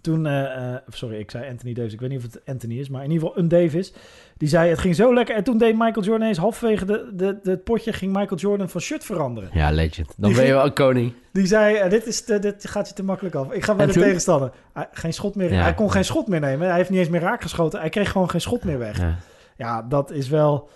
Toen, 0.04 0.26
eh, 0.26 0.72
eh, 0.74 0.80
sorry, 0.88 1.18
ik 1.18 1.30
zei 1.30 1.48
Anthony 1.50 1.72
Davis. 1.72 1.92
Ik 1.92 2.00
weet 2.00 2.08
niet 2.08 2.18
of 2.18 2.32
het 2.32 2.40
Anthony 2.46 2.78
is, 2.78 2.88
maar 2.88 3.04
in 3.04 3.10
ieder 3.10 3.26
geval 3.28 3.42
een 3.42 3.48
Davis. 3.48 3.92
Die 4.36 4.48
zei, 4.48 4.70
het 4.70 4.78
ging 4.78 4.94
zo 4.94 5.14
lekker. 5.14 5.34
En 5.34 5.44
toen 5.44 5.58
deed 5.58 5.78
Michael 5.78 6.04
Jordan 6.06 6.28
eens 6.28 6.38
halverwege 6.38 6.84
de, 6.84 7.10
de, 7.14 7.38
de, 7.42 7.50
het 7.50 7.64
potje... 7.64 7.92
ging 7.92 8.12
Michael 8.12 8.40
Jordan 8.40 8.68
van 8.68 8.80
shirt 8.80 9.04
veranderen. 9.04 9.50
Ja, 9.52 9.70
legend. 9.70 10.12
Dan 10.16 10.28
Die 10.28 10.38
ben 10.38 10.46
je 10.46 10.52
wel 10.52 10.64
een 10.64 10.72
koning. 10.72 11.12
Die 11.32 11.46
zei, 11.46 11.76
eh, 11.76 11.90
dit, 11.90 12.06
is 12.06 12.24
te, 12.24 12.38
dit 12.38 12.68
gaat 12.68 12.88
je 12.88 12.94
te 12.94 13.04
makkelijk 13.04 13.34
af. 13.34 13.52
Ik 13.52 13.64
ga 13.64 13.72
bij 13.74 13.82
En 13.82 13.88
de 13.92 13.94
toen? 13.98 14.02
tegenstander. 14.02 14.50
Hij, 14.72 14.88
geen 14.92 15.12
schot 15.12 15.34
meer, 15.34 15.52
Ja. 15.52 15.62
hij 15.62 15.74
kon 15.74 15.90
geen 15.90 16.04
schot 16.04 16.28
meer 16.28 16.40
nemen. 16.40 16.66
Hij 16.68 16.76
heeft 16.76 16.90
niet 16.90 16.98
eens 16.98 17.08
meer 17.08 17.20
raak 17.20 17.42
geschoten. 17.42 17.80
Hij 17.80 17.88
kreeg 17.88 18.10
gewoon 18.10 18.30
geen 18.30 18.40
schot 18.40 18.64
meer 18.64 18.78
weg. 18.78 18.98
Ja. 18.98 19.16
Ja, 19.56 19.82
dat 19.82 20.10
is 20.10 20.28
wel... 20.28 20.68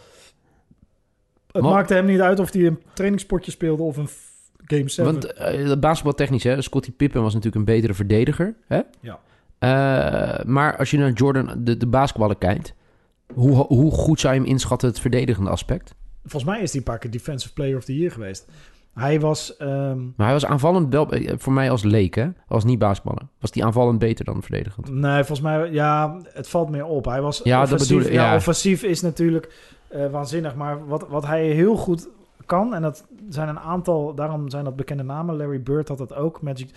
Het 1.52 1.62
maakte 1.62 1.94
hem 1.94 2.06
niet 2.06 2.20
uit 2.20 2.38
of 2.40 2.52
hij 2.52 2.66
een 2.66 2.82
trainingspotje 2.92 3.50
speelde 3.50 3.82
of 3.82 3.96
een 3.96 4.08
Game 4.68 4.88
7. 4.88 5.12
Want 5.12 5.32
eh 5.32 5.72
basketbaltechnisch, 5.78 6.44
hè, 6.44 6.62
Scottie 6.62 6.92
Pippen 6.92 7.22
was 7.22 7.34
natuurlijk 7.34 7.68
een 7.68 7.74
betere 7.74 7.94
verdediger. 7.94 8.54
Hè? 8.66 8.80
Ja. 9.00 9.18
Eh, 9.58 10.44
maar 10.44 10.76
als 10.76 10.90
je 10.90 10.98
naar 10.98 11.10
Jordan, 11.12 11.50
de, 11.58 11.76
de 11.76 11.86
basketballer 11.86 12.36
kijkt... 12.36 12.74
Hoe, 13.34 13.54
hoe 13.56 13.90
goed 13.90 14.20
zou 14.20 14.34
je 14.34 14.40
hem 14.40 14.48
inschatten, 14.48 14.88
het 14.88 15.00
verdedigende 15.00 15.50
aspect? 15.50 15.94
Volgens 16.24 16.52
mij 16.52 16.62
is 16.62 16.70
hij 16.70 16.78
een 16.78 16.86
paar 16.86 16.98
keer 16.98 17.10
Defensive 17.10 17.52
Player 17.54 17.76
of 17.76 17.84
the 17.84 17.96
Year 17.98 18.12
geweest. 18.12 18.46
Hij 18.94 19.20
was... 19.20 19.56
ehm, 19.56 19.98
Maar 20.16 20.26
hij 20.26 20.32
was 20.32 20.46
aanvallend 20.46 20.92
wel, 20.92 21.12
eh, 21.12 21.34
voor 21.38 21.52
mij 21.52 21.70
als 21.70 21.82
leek, 21.82 22.14
hè? 22.14 22.28
Als 22.48 22.64
niet 22.64 22.78
basketballer. 22.78 23.22
Was 23.40 23.50
die 23.50 23.64
aanvallend 23.64 23.98
beter 23.98 24.24
dan 24.24 24.42
verdedigend? 24.42 24.90
Nee, 24.90 25.16
volgens 25.24 25.40
mij, 25.40 25.70
ja, 25.70 26.20
het 26.32 26.48
valt 26.48 26.70
meer 26.70 26.84
op. 26.84 27.04
Hij 27.04 27.20
was 27.20 27.40
Ja, 27.44 27.60
dat 27.60 27.64
offensief. 27.72 27.88
bedoel 27.96 28.10
ik, 28.10 28.16
ja, 28.16 28.30
ja. 28.30 28.36
offensief 28.36 28.82
is 28.82 29.00
natuurlijk 29.00 29.52
waanzinnig. 30.10 30.54
Maar 30.54 30.86
wat, 30.86 31.08
wat 31.08 31.26
hij 31.26 31.46
heel 31.46 31.76
goed 31.76 32.08
kan, 32.46 32.74
en 32.74 32.82
dat 32.82 33.06
zijn 33.28 33.48
een 33.48 33.58
aantal, 33.58 34.14
daarom 34.14 34.50
zijn 34.50 34.64
dat 34.64 34.76
bekende 34.76 35.02
namen. 35.02 35.36
Larry 35.36 35.62
Bird 35.62 35.88
had 35.88 35.98
dat 35.98 36.14
ook. 36.14 36.42
Magic. 36.42 36.70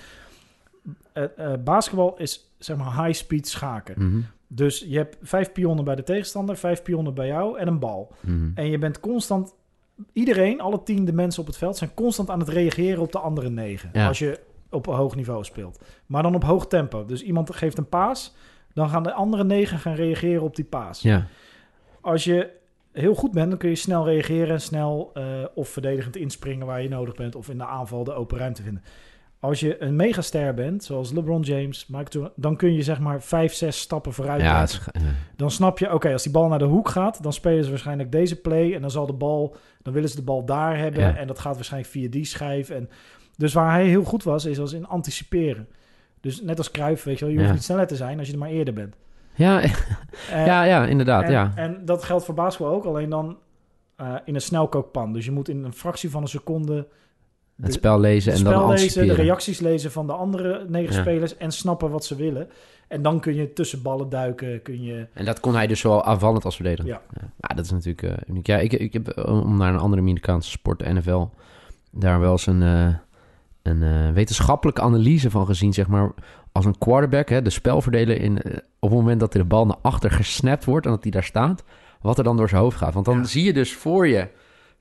Eh, 1.13 1.25
basketbal 1.63 2.15
is 2.17 2.53
zeg 2.57 2.77
maar 2.77 3.05
high-speed 3.05 3.47
schaken. 3.47 3.95
Mhm, 4.07 4.21
Dus 4.47 4.85
je 4.87 4.97
hebt 4.97 5.17
vijf 5.21 5.51
pionnen 5.51 5.85
bij 5.85 5.95
de 5.95 6.03
tegenstander, 6.03 6.57
vijf 6.57 6.81
pionnen 6.83 7.13
bij 7.13 7.27
jou 7.27 7.57
en 7.57 7.67
een 7.67 7.79
bal. 7.79 8.11
mhm. 8.19 8.49
En 8.55 8.65
je 8.69 8.77
bent 8.77 8.99
constant, 8.99 9.53
iedereen, 10.13 10.61
alle 10.61 10.83
tien 10.83 11.05
de 11.05 11.13
mensen 11.13 11.41
op 11.41 11.47
het 11.47 11.57
veld, 11.57 11.77
zijn 11.77 11.93
constant 11.93 12.29
aan 12.29 12.39
het 12.39 12.49
reageren 12.49 13.01
op 13.01 13.11
de 13.11 13.19
andere 13.19 13.49
negen. 13.49 13.89
Ja. 13.93 14.07
Als 14.07 14.19
je 14.19 14.39
op 14.69 14.87
een 14.87 14.95
hoog 14.95 15.15
niveau 15.15 15.43
speelt. 15.43 15.79
Maar 16.05 16.23
dan 16.23 16.35
op 16.35 16.43
hoog 16.43 16.67
tempo. 16.67 17.05
Dus 17.05 17.23
iemand 17.23 17.55
geeft 17.55 17.77
een 17.77 17.89
paas, 17.89 18.35
dan 18.73 18.89
gaan 18.89 19.03
de 19.03 19.13
andere 19.13 19.43
negen 19.43 19.79
gaan 19.79 19.93
reageren 19.95 20.41
op 20.43 20.55
die 20.55 20.65
paas. 20.65 21.01
Ja, 21.01 21.27
Als 22.01 22.23
je 22.23 22.49
heel 22.93 23.15
goed 23.15 23.31
bent, 23.31 23.49
dan 23.49 23.59
kun 23.59 23.69
je 23.69 23.75
snel 23.75 24.05
reageren 24.05 24.49
en 24.49 24.61
snel 24.61 25.11
eh, 25.13 25.23
of 25.55 25.69
verdedigend 25.69 26.15
inspringen 26.15 26.65
waar 26.65 26.81
je 26.81 26.89
nodig 26.89 27.15
bent, 27.15 27.35
of 27.35 27.49
in 27.49 27.57
de 27.57 27.65
aanval 27.65 28.03
de 28.03 28.13
open 28.13 28.37
ruimte 28.37 28.61
vinden. 28.61 28.83
Als 29.39 29.59
je 29.59 29.81
een 29.81 29.95
megaster 29.95 30.53
bent, 30.53 30.83
zoals 30.83 31.11
LeBron 31.11 31.41
James, 31.41 31.87
Jordan, 31.87 32.31
dan 32.35 32.55
kun 32.55 32.73
je 32.73 32.81
zeg 32.81 32.99
maar 32.99 33.21
vijf, 33.21 33.53
zes 33.53 33.79
stappen 33.79 34.13
vooruit. 34.13 34.41
ja, 34.41 34.63
is-. 34.63 34.87
Dan 35.35 35.51
snap 35.51 35.79
je, 35.79 35.93
oké, 35.93 36.11
als 36.11 36.23
die 36.23 36.31
bal 36.31 36.47
naar 36.47 36.59
de 36.59 36.65
hoek 36.65 36.89
gaat, 36.89 37.23
dan 37.23 37.33
spelen 37.33 37.63
ze 37.63 37.69
waarschijnlijk 37.69 38.11
deze 38.11 38.41
play. 38.41 38.73
En 38.73 38.81
dan 38.81 38.91
zal 38.91 39.05
de 39.05 39.13
bal, 39.13 39.55
dan 39.81 39.93
willen 39.93 40.09
ze 40.09 40.15
de 40.15 40.21
bal 40.21 40.45
daar 40.45 40.77
hebben. 40.77 41.01
Ja. 41.01 41.15
En 41.15 41.27
dat 41.27 41.39
gaat 41.39 41.55
waarschijnlijk 41.55 41.91
via 41.91 42.09
die 42.09 42.25
schijf. 42.25 42.69
En 42.69 42.89
dus 43.37 43.53
waar 43.53 43.71
hij 43.71 43.85
heel 43.85 44.03
goed 44.03 44.23
was, 44.23 44.45
is 44.45 44.59
als 44.59 44.73
in 44.73 44.87
anticiperen. 44.87 45.67
Dus 46.19 46.41
net 46.41 46.57
als 46.57 46.71
Cruijff, 46.71 47.03
weet 47.03 47.19
je 47.19 47.25
wel, 47.25 47.33
je 47.33 47.39
hoeft 47.39 47.53
niet 47.53 47.63
sneller 47.63 47.87
te 47.87 47.95
zijn 47.95 48.17
als 48.17 48.27
je 48.27 48.33
er 48.33 48.39
maar 48.39 48.49
eerder 48.49 48.73
bent. 48.73 48.95
Ja, 49.41 49.61
En, 50.31 50.45
ja, 50.45 50.63
ja, 50.63 50.85
inderdaad, 50.85 51.23
en, 51.23 51.31
ja. 51.31 51.51
en 51.55 51.85
dat 51.85 52.03
geldt 52.03 52.25
voor 52.25 52.33
basketbal 52.33 52.73
ook, 52.73 52.85
alleen 52.85 53.09
dan 53.09 53.37
eh, 53.95 54.15
in 54.25 54.35
een 54.35 54.41
snelkookpan. 54.41 55.13
Dus 55.13 55.25
je 55.25 55.31
moet 55.31 55.49
in 55.49 55.63
een 55.63 55.73
fractie 55.73 56.09
van 56.09 56.21
een 56.21 56.27
seconde 56.27 56.87
Het 57.61 57.73
spel 57.73 57.99
lezen 57.99 58.31
het 58.31 58.39
en 58.39 58.45
dan 58.45 58.53
spel 58.53 58.69
lezen, 58.69 59.07
de 59.07 59.13
reacties 59.13 59.59
lezen 59.59 59.91
van 59.91 60.07
de 60.07 60.13
andere 60.13 60.65
negen 60.67 60.95
Ja. 60.95 61.01
spelers 61.01 61.37
en 61.37 61.51
snappen 61.51 61.89
wat 61.89 62.05
ze 62.05 62.15
willen. 62.15 62.49
En 62.87 63.01
dan 63.01 63.19
kun 63.19 63.35
je 63.35 63.53
tussen 63.53 63.81
ballen 63.81 64.09
duiken, 64.09 64.61
kun 64.61 64.83
je... 64.83 65.07
En 65.13 65.25
dat 65.25 65.39
kon 65.39 65.55
hij 65.55 65.67
dus 65.67 65.79
zowel 65.79 66.03
aanvallend 66.03 66.45
als 66.45 66.55
verdedigend. 66.55 66.87
Ja. 66.87 67.01
Ja, 67.37 67.55
dat 67.55 67.65
is 67.65 67.71
natuurlijk 67.71 68.03
eh, 68.03 68.29
uniek. 68.29 68.47
Ja, 68.47 68.57
ik, 68.57 68.73
ik 68.73 68.93
heb, 68.93 69.07
eh, 69.07 69.43
om 69.43 69.57
naar 69.57 69.73
een 69.73 69.79
andere 69.79 70.01
Amerikaanse 70.01 70.49
sport, 70.49 70.79
de 70.79 70.93
NFL, 70.93 71.25
daar 71.91 72.19
wel 72.19 72.31
eens 72.31 72.47
een, 72.47 72.61
een 73.61 74.13
wetenschappelijke 74.13 74.81
analyse 74.81 75.29
van 75.29 75.45
gezien, 75.45 75.73
zeg 75.73 75.87
maar. 75.87 76.11
Als 76.51 76.65
een 76.65 76.77
quarterback, 76.77 77.29
hè, 77.29 77.41
de 77.41 77.49
spelverdeler, 77.49 78.21
in, 78.21 78.41
eh, 78.41 78.53
op 78.79 78.89
het 78.89 78.99
moment 78.99 79.19
dat 79.19 79.31
de 79.33 79.43
bal 79.43 79.65
naar 79.65 79.77
achter 79.81 80.11
gesnapt 80.11 80.65
wordt 80.65 80.85
en 80.85 80.91
dat 80.91 81.03
hij 81.03 81.11
daar 81.11 81.23
staat, 81.23 81.63
wat 82.01 82.17
er 82.17 82.23
dan 82.23 82.37
door 82.37 82.49
zijn 82.49 82.61
hoofd 82.61 82.77
gaat. 82.77 82.93
Want 82.93 83.05
dan 83.05 83.17
Ja. 83.17 83.23
zie 83.23 83.43
je 83.43 83.53
dus 83.53 83.73
voor 83.73 84.07
je, 84.07 84.27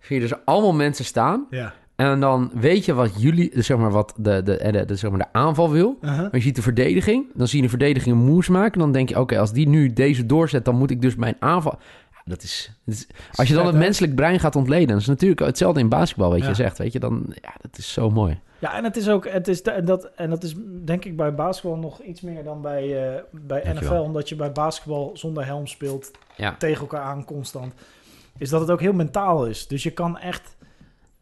zie 0.01 0.17
je 0.17 0.23
dus 0.29 0.45
allemaal 0.45 0.73
mensen 0.73 1.05
staan. 1.05 1.47
Ja. 1.51 1.73
En 1.97 2.21
dan 2.21 2.51
weet 2.55 2.85
je 2.85 2.95
wat 2.95 3.23
jullie, 3.23 3.51
dus 3.55 3.67
zeg 3.67 3.77
maar, 3.79 3.91
wat 3.91 4.15
de, 4.17 4.43
de, 4.43 4.69
de, 4.73 4.85
de, 4.85 4.97
zeg 4.97 5.11
maar 5.11 5.19
de 5.19 5.33
aanval 5.33 5.71
wil. 5.71 5.99
Maar 6.01 6.29
je 6.33 6.41
ziet 6.41 6.57
de 6.57 6.63
verdediging, 6.63 7.27
dan 7.35 7.47
zie 7.49 7.57
je 7.57 7.65
de 7.65 7.71
verdediging 7.71 8.17
een 8.17 8.25
moves 8.25 8.49
maken. 8.49 8.79
Dan 8.79 8.93
denk 8.93 9.09
je, 9.09 9.21
oké, 9.21 9.39
als 9.39 9.53
die 9.53 9.69
nu 9.69 9.93
deze 9.93 10.27
doorzet, 10.27 10.65
dan 10.65 10.77
moet 10.77 10.91
ik 10.91 11.01
dus 11.03 11.15
mijn 11.17 11.37
aanval... 11.39 11.79
Dat 12.25 12.43
is, 12.43 12.73
dat 12.85 12.95
is- 12.95 13.07
als 13.35 13.49
je 13.49 13.55
dan 13.55 13.67
het 13.67 13.77
menselijk 13.77 14.15
brein 14.15 14.41
gaat 14.41 14.57
ontleden, 14.57 14.89
dat 14.89 15.01
is 15.01 15.07
natuurlijk 15.07 15.41
hetzelfde 15.41 15.81
in 15.81 15.89
basketbal, 15.89 16.31
weet 16.31 16.41
je, 16.43 16.47
Ja. 16.49 16.55
zegt, 16.55 16.79
weet 16.79 16.93
je, 16.93 16.99
dan, 16.99 17.23
ja, 17.43 17.53
dat 17.61 17.79
is 17.79 17.93
zo 17.93 18.11
mooi. 18.11 18.41
Ja, 18.61 18.75
en 18.75 18.85
het 18.85 18.97
is 18.97 19.09
ook, 19.09 19.29
het 19.29 19.49
is 19.49 19.63
en 19.63 19.85
dat, 19.85 20.05
en 20.05 20.31
dat 20.31 20.43
is 20.43 20.55
denk 20.85 21.05
ik 21.05 21.17
bij 21.17 21.35
basketbal 21.35 21.79
nog 21.79 22.01
iets 22.01 22.21
meer 22.21 22.45
dan 22.45 22.63
bij, 22.63 23.15
eh, 23.15 23.23
bij 23.31 23.73
NFL, 23.75 23.95
omdat 23.95 24.29
je 24.29 24.37
bij 24.37 24.53
basketbal 24.53 25.11
zonder 25.15 25.47
helm 25.47 25.67
speelt, 25.67 26.11
Ja, 26.37 26.57
tegen 26.57 26.81
elkaar 26.81 27.03
aan 27.03 27.25
constant, 27.25 27.75
is 28.39 28.49
dat 28.49 28.61
het 28.61 28.71
ook 28.71 28.81
heel 28.81 28.93
mentaal 28.93 29.47
is. 29.47 29.67
Dus 29.67 29.83
je 29.83 29.91
kan 29.91 30.19
echt 30.19 30.57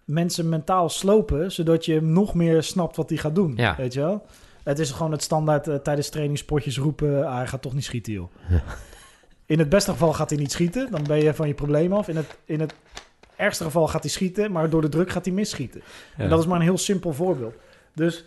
mensen 0.04 0.48
mentaal 0.48 0.88
slopen, 0.88 1.52
zodat 1.52 1.84
je 1.84 2.02
nog 2.02 2.34
meer 2.34 2.62
snapt 2.62 2.96
wat 2.96 3.08
hij 3.08 3.18
gaat 3.18 3.34
doen. 3.34 3.52
Ja. 3.56 3.76
Weet 3.76 3.92
je 3.92 4.00
wel? 4.00 4.26
Het 4.62 4.78
is 4.78 4.90
gewoon 4.90 5.12
het 5.12 5.22
standaard 5.22 5.68
eh, 5.68 5.74
tijdens 5.74 6.08
trainingspotjes 6.08 6.78
roepen, 6.78 7.26
ah, 7.26 7.36
hij 7.36 7.46
gaat 7.46 7.62
toch 7.62 7.74
niet 7.74 7.84
schieten, 7.84 8.12
joh. 8.12 8.30
Ja. 8.48 8.62
In 9.46 9.58
het 9.58 9.68
beste 9.68 9.90
geval 9.90 10.12
gaat 10.12 10.30
hij 10.30 10.38
niet 10.38 10.52
schieten, 10.52 10.90
dan 10.90 11.02
ben 11.02 11.22
je 11.22 11.34
van 11.34 11.48
je 11.48 11.54
probleem 11.54 11.92
af. 11.92 12.08
In 12.08 12.16
het, 12.16 12.38
in 12.44 12.60
het 12.60 12.74
ergste 13.38 13.64
geval 13.64 13.88
gaat 13.88 14.02
hij 14.02 14.10
schieten, 14.10 14.52
maar 14.52 14.70
door 14.70 14.80
de 14.80 14.88
druk 14.88 15.10
gaat 15.10 15.24
hij 15.24 15.34
misschieten. 15.34 15.82
En 16.16 16.28
dat 16.28 16.38
is 16.38 16.46
maar 16.46 16.56
een 16.56 16.62
heel 16.62 16.78
simpel 16.78 17.12
voorbeeld. 17.12 17.54
Dus, 17.94 18.24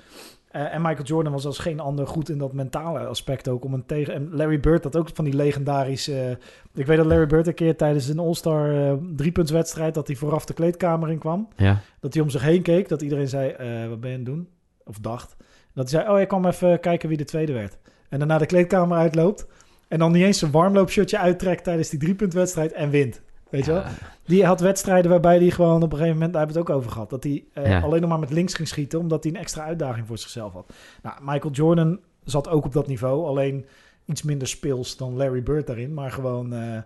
eh, 0.52 0.74
en 0.74 0.82
Michael 0.82 1.04
Jordan 1.06 1.32
was 1.32 1.46
als 1.46 1.58
geen 1.58 1.80
ander 1.80 2.08
goed 2.08 2.30
in 2.30 2.38
dat 2.38 2.54
mentale 2.54 3.00
aspect 3.00 3.48
ook. 3.48 3.64
Om 3.64 3.74
een 3.74 3.86
tegen, 3.86 4.14
en 4.14 4.30
Larry 4.32 4.60
Bird 4.60 4.84
had 4.84 4.96
ook 4.96 5.10
van 5.14 5.26
die 5.26 5.34
legendarische... 5.34 6.38
ik 6.74 6.86
weet 6.86 6.98
dat 6.98 7.06
Larry 7.06 7.28
Bird 7.28 7.48
een 7.48 7.54
keer 7.54 7.76
tijdens 7.76 8.08
een 8.08 8.20
All-Star 8.20 8.76
eh, 8.76 8.94
driepuntswedstrijd... 9.16 9.94
dat 9.94 10.08
hij 10.08 10.16
vooraf 10.16 10.46
de 10.46 10.54
kleedkamer 10.54 11.10
in 11.10 11.20
kwam. 11.20 11.48
ja. 11.56 11.80
Dat 12.00 12.14
hij 12.14 12.24
om 12.24 12.30
zich 12.30 12.42
heen 12.42 12.62
keek. 12.62 12.90
Dat 12.90 13.02
iedereen 13.02 13.28
zei, 13.28 13.50
eh, 13.50 13.88
wat 13.88 14.00
ben 14.00 14.10
je 14.10 14.18
aan 14.18 14.24
het 14.24 14.34
doen? 14.34 14.48
Of 14.86 15.00
dacht. 15.00 15.36
Dat 15.74 15.92
hij 15.92 16.02
zei, 16.02 16.14
oh, 16.14 16.22
ik 16.22 16.28
kwam 16.28 16.46
even 16.46 16.80
kijken 16.80 17.10
wie 17.10 17.18
de 17.18 17.24
tweede 17.24 17.54
werd. 17.54 17.78
En 18.10 18.20
daarna 18.20 18.38
de 18.38 18.46
kleedkamer 18.46 18.98
uitloopt. 18.98 19.48
En 19.88 20.00
dan 20.00 20.12
niet 20.12 20.24
eens 20.24 20.40
zijn 20.40 20.52
warmloopshirtje 20.52 21.18
uittrekt 21.18 21.64
tijdens 21.64 21.90
die 21.90 22.00
driepuntwedstrijd 22.00 22.72
en 22.72 22.90
wint. 22.90 23.22
Weet 23.52 23.66
je 23.66 23.72
wel? 23.72 23.84
Die 24.26 24.46
had 24.46 24.60
wedstrijden 24.60 25.12
waarbij 25.12 25.38
hij 25.38 25.50
gewoon 25.52 25.76
op 25.84 25.92
een 25.92 25.98
gegeven 25.98 26.14
moment, 26.14 26.34
daar 26.34 26.42
hebben 26.46 26.64
we 26.64 26.70
het 26.70 26.72
ook 26.72 26.78
over 26.82 26.92
gehad, 26.92 27.10
dat 27.10 27.24
hij 27.24 27.44
eh, 27.54 27.84
alleen 27.84 28.02
nog 28.02 28.10
maar 28.10 28.20
met 28.20 28.32
links 28.32 28.54
ging 28.54 28.68
schieten, 28.68 29.00
omdat 29.00 29.24
hij 29.24 29.34
een 29.34 29.40
extra 29.40 29.64
uitdaging 29.64 30.08
voor 30.08 30.18
zichzelf 30.18 30.54
had. 30.54 30.74
Nou, 31.04 31.16
Michael 31.22 31.54
Jordan 31.54 32.00
zat 32.24 32.50
ook 32.50 32.66
op 32.66 32.74
dat 32.74 32.88
niveau, 32.88 33.26
alleen 33.26 33.66
iets 34.06 34.24
minder 34.24 34.48
speels 34.48 34.98
dan 34.98 35.16
Larry 35.16 35.44
Bird 35.44 35.68
daarin, 35.68 35.94
maar 35.94 36.12
gewoon, 36.12 36.54
eh, 36.54 36.78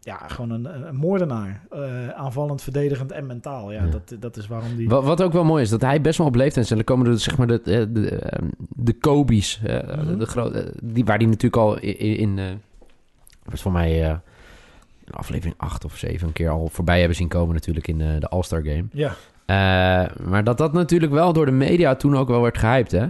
ja, 0.00 0.16
gewoon 0.28 0.50
een, 0.50 0.86
een 0.88 0.96
moordenaar. 0.96 1.60
Eh, 1.70 2.08
aanvallend, 2.08 2.62
verdedigend 2.62 3.12
en 3.12 3.26
mentaal. 3.26 3.72
Ja, 3.72 3.84
Ja. 3.84 3.90
Dat, 3.90 4.16
dat 4.20 4.36
is 4.36 4.46
waarom 4.46 4.76
die... 4.76 4.88
Wat, 4.88 5.04
wat 5.04 5.22
ook 5.22 5.32
wel 5.32 5.44
mooi 5.44 5.62
is, 5.62 5.70
dat 5.70 5.80
hij 5.80 6.00
best 6.00 6.18
wel 6.18 6.26
op 6.26 6.34
leeftijd 6.34 6.64
is. 6.64 6.70
En 6.70 6.76
dan 6.76 6.84
komen 6.84 7.06
er 7.06 7.18
zeg 7.18 7.36
maar 7.38 7.46
de, 7.46 7.60
de, 7.64 7.92
de, 7.92 8.08
ehm, 8.10 8.46
de 8.58 8.92
Kobe's, 8.92 9.60
Mhm. 9.62 10.18
de 10.18 10.26
grote, 10.26 10.72
die, 10.82 11.04
waar 11.04 11.18
die 11.18 11.28
natuurlijk 11.28 11.62
al 11.62 11.78
in, 11.78 12.16
in 12.16 12.60
was 13.44 13.62
voor 13.62 13.72
mij 13.72 14.20
in 15.06 15.12
aflevering 15.14 15.54
8 15.58 15.84
of 15.84 15.96
7 15.96 16.26
een 16.26 16.32
keer 16.32 16.50
al 16.50 16.68
voorbij 16.72 16.98
hebben 16.98 17.16
zien 17.16 17.28
komen 17.28 17.54
natuurlijk 17.54 17.88
in 17.88 18.00
eh, 18.00 18.08
de 18.18 18.28
All-Star 18.28 18.62
Game. 18.62 18.84
Ja, 18.92 19.14
Eh, 19.46 20.16
maar 20.26 20.44
dat 20.44 20.58
dat 20.58 20.72
natuurlijk 20.72 21.12
wel 21.12 21.32
door 21.32 21.46
de 21.46 21.52
media 21.52 21.94
toen 21.94 22.16
ook 22.16 22.28
wel 22.28 22.42
werd 22.42 22.58
gehyped, 22.58 22.92
hè? 22.92 23.06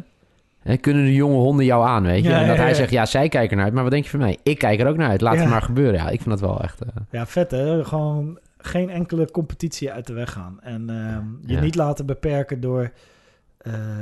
Hè, 0.63 0.77
kunnen 0.77 1.05
de 1.05 1.15
jonge 1.15 1.37
honden 1.37 1.65
jou 1.65 1.87
aan, 1.87 2.03
weet 2.03 2.23
je? 2.25 2.29
Ja, 2.31 2.41
en 2.41 2.47
dat 2.47 2.57
ja, 2.57 2.61
hij 2.63 2.71
ja. 2.71 2.77
zegt, 2.77 2.91
ja, 2.91 3.07
zij 3.07 3.29
kijken 3.29 3.57
naar 3.57 3.65
uit. 3.65 3.75
Maar 3.75 3.83
wat 3.83 3.93
denk 3.93 4.05
je 4.05 4.11
van 4.11 4.19
mij? 4.19 4.39
Ik 4.43 4.59
kijk 4.59 4.81
er 4.81 4.87
ook 4.87 4.97
naar 4.97 5.09
uit. 5.09 5.21
Laat 5.21 5.39
het 5.39 5.49
maar 5.49 5.63
gebeuren. 5.63 5.95
Ja, 5.95 6.09
ik 6.09 6.23
vind 6.23 6.29
dat 6.31 6.41
wel 6.41 6.63
echt... 6.63 6.81
eh, 6.83 6.89
ja 7.11 7.27
vet 7.27 7.51
hè. 7.51 7.85
Gewoon 7.85 8.39
geen 8.59 8.91
enkele 8.91 9.31
competitie 9.31 9.93
uit 9.93 10.07
de 10.07 10.13
weg 10.13 10.33
gaan. 10.33 10.59
En 10.63 10.91
ehm, 10.91 11.25
je 11.53 11.61
niet 11.61 11.75
laten 11.75 12.07
beperken 12.07 12.61
door 12.61 12.93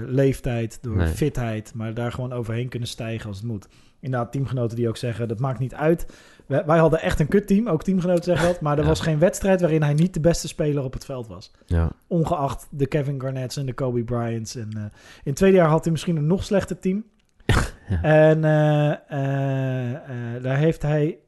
leeftijd, 0.07 0.78
door 0.83 0.96
Nee. 0.96 1.07
fitheid, 1.07 1.72
maar 1.74 1.94
daar 1.94 2.12
gewoon 2.12 2.33
overheen 2.33 2.68
kunnen 2.68 2.88
stijgen 2.88 3.28
als 3.28 3.37
het 3.37 3.46
moet. 3.46 3.68
Inderdaad, 4.05 4.33
teamgenoten 4.33 4.77
die 4.77 4.88
ook 4.88 4.97
zeggen, 4.97 5.29
dat 5.29 5.38
maakt 5.38 5.59
niet 5.59 5.75
uit. 5.75 6.07
Wij, 6.47 6.64
wij 6.67 6.79
hadden 6.79 7.01
echt 7.01 7.21
een 7.21 7.29
kutteam, 7.29 7.69
ook 7.69 7.83
teamgenoten 7.83 8.25
zeggen 8.25 8.47
dat. 8.49 8.61
Maar 8.61 8.77
er 8.77 8.83
Ja. 8.83 8.88
was 8.88 9.01
geen 9.01 9.19
wedstrijd 9.19 9.61
waarin 9.61 9.83
hij 9.83 9.95
niet 9.95 10.14
de 10.14 10.21
beste 10.21 10.49
speler 10.49 10.83
op 10.85 10.93
het 10.93 11.05
veld 11.05 11.27
was. 11.27 11.51
ja. 11.67 11.90
Ongeacht 12.07 12.67
de 12.71 12.87
Kevin 12.87 13.21
Garnett's 13.21 13.57
en 13.57 13.67
de 13.67 13.73
Kobe 13.73 14.05
Bryant's. 14.05 14.55
En, 14.55 14.69
eh, 14.77 14.81
in 14.83 14.90
het 15.23 15.37
tweede 15.37 15.57
jaar 15.57 15.69
had 15.69 15.83
hij 15.83 15.93
misschien 15.93 16.17
een 16.17 16.27
nog 16.27 16.45
slechter 16.45 16.79
team. 16.79 17.05
Ja. 17.88 18.03
En 18.03 18.45
eh, 18.45 18.90
eh, 18.93 20.43
daar 20.43 20.57
heeft 20.57 20.83
hij 20.83 21.19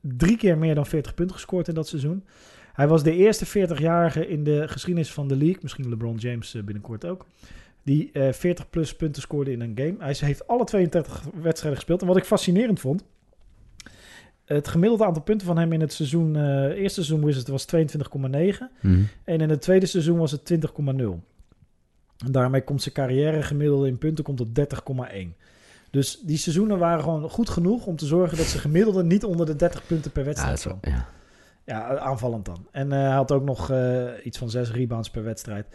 drie 0.00 0.36
keer 0.36 0.58
meer 0.58 0.74
dan 0.74 0.86
40 0.86 1.14
punten 1.14 1.34
gescoord 1.36 1.68
in 1.68 1.74
dat 1.74 1.88
seizoen. 1.88 2.24
Hij 2.72 2.88
was 2.88 3.02
de 3.02 3.12
eerste 3.14 3.46
40-jarige 3.46 4.28
in 4.28 4.44
de 4.44 4.68
geschiedenis 4.68 5.12
van 5.12 5.28
de 5.28 5.36
league. 5.36 5.58
Misschien 5.62 5.88
LeBron 5.88 6.16
James 6.16 6.52
binnenkort 6.64 7.04
ook. 7.06 7.26
Die 7.82 8.10
eh 8.12 8.32
40 8.32 8.70
plus 8.70 8.96
punten 8.96 9.22
scoorde 9.22 9.52
in 9.52 9.60
een 9.60 9.72
game. 9.74 9.94
Hij 9.98 10.14
heeft 10.18 10.46
alle 10.46 10.64
32 10.64 11.22
wedstrijden 11.42 11.78
gespeeld. 11.78 12.00
En 12.00 12.06
wat 12.06 12.16
ik 12.16 12.24
fascinerend 12.24 12.80
vond, 12.80 13.04
het 14.44 14.68
gemiddelde 14.68 15.04
aantal 15.04 15.22
punten 15.22 15.46
van 15.46 15.58
hem 15.58 15.72
in 15.72 15.80
het 15.80 15.92
seizoen, 15.92 16.36
eh 16.36 16.64
eerste 16.64 17.02
seizoen 17.04 17.24
Wizards 17.26 17.48
was 17.50 17.66
22,9. 17.66 18.70
Mhm. 18.80 19.02
En 19.24 19.40
in 19.40 19.50
het 19.50 19.60
tweede 19.60 19.86
seizoen 19.86 20.18
was 20.18 20.30
het 20.32 20.44
20,0. 20.44 21.20
En 22.26 22.32
daarmee 22.32 22.62
komt 22.62 22.82
zijn 22.82 22.94
carrière 22.94 23.42
gemiddelde 23.42 23.88
in 23.88 23.98
punten 23.98 24.24
komt 24.24 24.40
op 24.40 24.48
30,1. 24.54 25.36
Dus 25.90 26.20
die 26.20 26.36
seizoenen 26.36 26.78
waren 26.78 27.02
gewoon 27.02 27.30
goed 27.30 27.48
genoeg 27.50 27.86
om 27.86 27.96
te 27.96 28.06
zorgen 28.06 28.36
dat 28.36 28.46
ze 28.46 28.58
gemiddelde 28.58 29.04
niet 29.04 29.24
onder 29.24 29.46
de 29.46 29.56
30 29.56 29.86
punten 29.86 30.10
per 30.12 30.20
Ja, 30.22 30.26
wedstrijd 30.28 30.60
kwam. 30.60 30.78
ja. 30.82 31.08
Ja, 31.64 31.98
aanvallend 31.98 32.44
dan. 32.44 32.66
En 32.70 32.92
eh, 32.92 32.98
hij 32.98 33.10
had 33.10 33.32
ook 33.32 33.44
nog 33.44 33.72
iets 34.24 34.38
van 34.38 34.50
zes 34.50 34.70
rebounds 34.70 35.10
per 35.10 35.22
wedstrijd. 35.24 35.66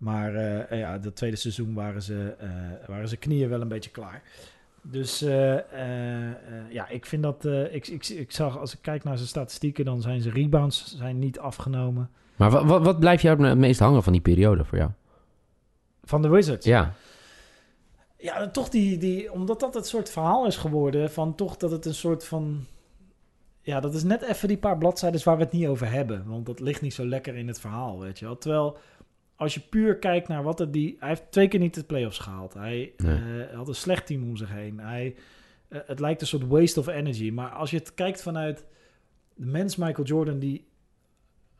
Maar 0.00 0.34
eh, 0.34 0.78
ja, 0.78 0.98
dat 0.98 1.16
tweede 1.16 1.36
seizoen 1.36 1.74
waren 1.74 2.02
ze, 2.02 2.34
eh, 2.38 2.88
waren 2.88 3.08
ze 3.08 3.16
knieën 3.16 3.48
wel 3.48 3.60
een 3.60 3.68
beetje 3.68 3.90
klaar. 3.90 4.22
Dus 4.82 5.22
eh, 5.22 5.56
ja, 6.70 6.88
ik 6.88 7.06
vind 7.06 7.22
dat... 7.22 7.44
ik, 7.70 7.86
ik, 7.86 8.08
ik 8.08 8.32
zag, 8.32 8.58
als 8.58 8.72
ik 8.72 8.78
kijk 8.82 9.04
naar 9.04 9.16
zijn 9.16 9.28
statistieken, 9.28 9.84
dan 9.84 10.00
zijn 10.00 10.20
zijn 10.20 10.34
rebounds 10.34 10.96
zijn 10.96 11.18
niet 11.18 11.38
afgenomen. 11.38 12.10
Maar 12.36 12.50
wat, 12.50 12.64
wat, 12.64 12.82
wat 12.82 12.98
blijft 12.98 13.22
jou 13.22 13.46
het 13.46 13.58
meest 13.58 13.80
hangen 13.80 14.02
van 14.02 14.12
die 14.12 14.22
periode 14.22 14.64
voor 14.64 14.78
jou? 14.78 14.90
Van 16.04 16.22
de 16.22 16.28
Wizards. 16.28 16.66
Ja, 16.66 16.94
Ja, 18.16 18.48
toch 18.48 18.68
die, 18.68 18.98
die, 18.98 19.32
omdat 19.32 19.60
dat 19.60 19.74
het 19.74 19.86
soort 19.86 20.10
verhaal 20.10 20.46
is 20.46 20.56
geworden 20.56 21.10
van 21.10 21.34
toch 21.34 21.56
dat 21.56 21.70
het 21.70 21.86
een 21.86 21.94
soort 21.94 22.24
van... 22.24 22.64
Ja, 23.62 23.80
dat 23.80 23.94
is 23.94 24.02
net 24.02 24.22
even 24.22 24.48
die 24.48 24.58
paar 24.58 24.78
bladzijden 24.78 25.24
waar 25.24 25.36
we 25.36 25.42
het 25.42 25.52
niet 25.52 25.66
over 25.66 25.90
hebben. 25.90 26.24
Want 26.26 26.46
dat 26.46 26.60
ligt 26.60 26.80
niet 26.80 26.94
zo 26.94 27.06
lekker 27.06 27.36
in 27.36 27.48
het 27.48 27.60
verhaal, 27.60 28.00
weet 28.00 28.18
je 28.18 28.24
wel. 28.24 28.38
Terwijl, 28.38 28.78
als 29.40 29.54
je 29.54 29.60
puur 29.60 29.98
kijkt 29.98 30.28
naar 30.28 30.42
wat 30.42 30.60
er 30.60 30.70
die... 30.70 30.96
Hij 30.98 31.08
heeft 31.08 31.30
twee 31.30 31.48
keer 31.48 31.60
niet 31.60 31.74
de 31.74 31.84
playoffs 31.84 32.18
gehaald. 32.18 32.54
Hij 32.54 32.92
Nee. 32.96 33.46
eh, 33.46 33.56
had 33.56 33.68
een 33.68 33.74
slecht 33.74 34.06
team 34.06 34.22
om 34.22 34.36
zich 34.36 34.50
heen. 34.50 34.78
Hij, 34.80 35.14
eh, 35.68 35.80
het 35.86 36.00
lijkt 36.00 36.20
een 36.20 36.26
soort 36.26 36.46
waste 36.46 36.80
of 36.80 36.86
energy. 36.86 37.30
Maar 37.30 37.50
als 37.50 37.70
je 37.70 37.76
het 37.76 37.94
kijkt 37.94 38.22
vanuit 38.22 38.66
de 39.34 39.46
mens 39.46 39.76
Michael 39.76 40.06
Jordan... 40.06 40.38
die 40.38 40.66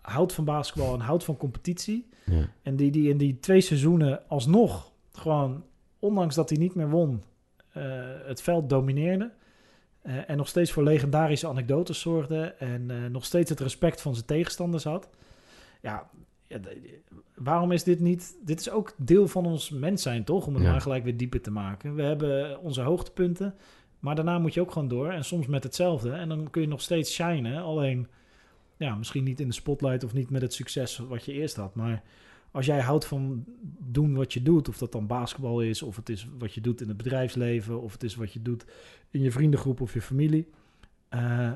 houdt 0.00 0.32
van 0.32 0.44
basketbal 0.44 0.94
en 0.94 1.00
houdt 1.00 1.24
van 1.24 1.36
competitie... 1.36 2.08
ja. 2.24 2.48
En 2.62 2.76
die, 2.76 2.90
die 2.90 3.08
in 3.08 3.18
die 3.18 3.40
twee 3.40 3.60
seizoenen 3.60 4.28
alsnog 4.28 4.92
gewoon, 5.12 5.64
ondanks 5.98 6.34
dat 6.34 6.48
hij 6.48 6.58
niet 6.58 6.74
meer 6.74 6.90
won, 6.90 7.22
eh, 7.72 7.82
het 8.24 8.42
veld 8.42 8.68
domineerde. 8.68 9.30
En 10.02 10.36
nog 10.36 10.48
steeds 10.48 10.72
voor 10.72 10.82
legendarische 10.82 11.48
anekdotes 11.48 12.00
zorgde. 12.00 12.54
En 12.58 13.12
nog 13.12 13.24
steeds 13.24 13.50
het 13.50 13.60
respect 13.60 14.00
van 14.00 14.14
zijn 14.14 14.26
tegenstanders 14.26 14.84
had. 14.84 15.08
Ja, 15.80 16.10
ja, 16.50 16.60
waarom 17.34 17.72
is 17.72 17.84
dit 17.84 18.00
niet... 18.00 18.36
Dit 18.44 18.60
is 18.60 18.70
ook 18.70 18.94
deel 18.96 19.28
van 19.28 19.46
ons 19.46 19.70
mens 19.70 20.02
zijn, 20.02 20.24
toch? 20.24 20.46
Om 20.46 20.54
het 20.54 20.62
Ja. 20.62 20.70
maar 20.70 20.80
gelijk 20.80 21.04
weer 21.04 21.16
dieper 21.16 21.40
te 21.40 21.50
maken. 21.50 21.94
We 21.94 22.02
hebben 22.02 22.60
onze 22.60 22.80
hoogtepunten. 22.82 23.54
Maar 23.98 24.14
daarna 24.14 24.38
moet 24.38 24.54
je 24.54 24.60
ook 24.60 24.72
gewoon 24.72 24.88
door. 24.88 25.10
En 25.10 25.24
soms 25.24 25.46
met 25.46 25.62
hetzelfde. 25.64 26.10
En 26.10 26.28
dan 26.28 26.50
kun 26.50 26.62
je 26.62 26.68
nog 26.68 26.80
steeds 26.80 27.12
shinen. 27.14 27.62
Alleen, 27.62 28.06
ja, 28.76 28.94
misschien 28.94 29.24
niet 29.24 29.40
in 29.40 29.48
de 29.48 29.54
spotlight 29.54 30.04
of 30.04 30.12
niet 30.12 30.30
met 30.30 30.42
het 30.42 30.54
succes 30.54 30.96
wat 30.98 31.24
je 31.24 31.32
eerst 31.32 31.56
had. 31.56 31.74
Maar 31.74 32.02
als 32.50 32.66
jij 32.66 32.80
houdt 32.80 33.04
van 33.06 33.44
doen 33.78 34.14
wat 34.14 34.32
je 34.32 34.42
doet, 34.42 34.68
of 34.68 34.78
dat 34.78 34.92
dan 34.92 35.06
basketbal 35.06 35.60
is, 35.60 35.82
of 35.82 35.96
het 35.96 36.08
is 36.08 36.28
wat 36.38 36.52
je 36.54 36.60
doet 36.60 36.80
in 36.80 36.88
het 36.88 36.96
bedrijfsleven, 36.96 37.80
of 37.82 37.92
het 37.92 38.02
is 38.02 38.14
wat 38.14 38.32
je 38.32 38.42
doet 38.42 38.64
in 39.10 39.20
je 39.22 39.30
vriendengroep 39.30 39.80
of 39.80 39.94
je 39.94 40.00
familie. 40.02 40.48
eh 41.08 41.50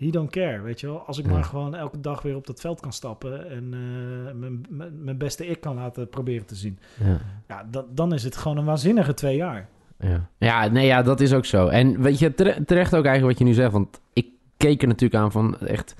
he 0.00 0.10
don't 0.10 0.30
care, 0.30 0.60
weet 0.62 0.80
je 0.80 0.86
wel. 0.86 0.98
Als 0.98 1.18
ik 1.18 1.24
Ja. 1.26 1.30
maar 1.32 1.44
gewoon 1.44 1.74
elke 1.74 2.00
dag 2.00 2.22
weer 2.22 2.36
op 2.36 2.46
dat 2.46 2.60
veld 2.60 2.80
kan 2.80 2.92
stappen 2.92 3.50
en 3.50 3.64
eh, 3.72 4.32
mijn- 4.34 4.66
mijn 4.68 4.90
mijn 5.04 5.18
beste 5.18 5.46
ik 5.46 5.60
kan 5.60 5.74
laten 5.74 6.08
proberen 6.08 6.46
te 6.46 6.54
zien. 6.54 6.78
ja. 7.04 7.18
Ja, 7.48 7.66
dan, 7.70 7.84
dan 7.94 8.12
is 8.14 8.22
het 8.22 8.36
gewoon 8.36 8.56
een 8.56 8.64
waanzinnige 8.64 9.14
twee 9.14 9.36
jaar. 9.36 9.68
Ja. 9.98 10.28
ja, 10.38 10.68
nee, 10.68 10.86
ja, 10.86 11.02
dat 11.02 11.20
is 11.20 11.32
ook 11.32 11.44
zo. 11.44 11.66
En 11.68 12.00
weet 12.02 12.18
je, 12.18 12.34
tere- 12.34 12.64
terecht 12.64 12.94
ook 12.94 13.04
eigenlijk 13.04 13.38
wat 13.38 13.38
je 13.38 13.54
nu 13.54 13.60
zegt. 13.60 13.72
Want 13.72 14.00
ik 14.12 14.26
keek 14.56 14.82
er 14.82 14.88
natuurlijk 14.88 15.22
aan 15.22 15.32
van 15.32 15.58
echt 15.58 15.94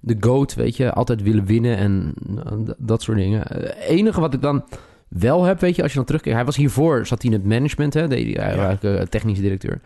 de 0.00 0.16
GOAT, 0.20 0.54
weet 0.54 0.76
je. 0.76 0.92
Altijd 0.92 1.22
willen 1.22 1.44
winnen 1.44 1.76
en 1.76 2.14
eh, 2.44 2.52
dat 2.78 3.02
soort 3.02 3.18
dingen. 3.18 3.40
Het 3.48 3.74
enige 3.74 4.20
wat 4.20 4.34
ik 4.34 4.42
dan 4.42 4.64
wel 5.08 5.44
heb, 5.44 5.60
weet 5.60 5.76
je, 5.76 5.82
als 5.82 5.90
je 5.90 5.96
dan 5.96 6.06
terugkijkt. 6.06 6.36
Hij 6.36 6.46
was 6.46 6.56
hiervoor, 6.56 7.06
zat 7.06 7.22
hij 7.22 7.30
in 7.32 7.36
het 7.38 7.46
management, 7.48 7.94
hè. 7.94 8.08
Deed 8.08 8.36
hij, 8.36 8.56
Ja. 8.56 9.04
technisch 9.04 9.40
directeur. 9.40 9.80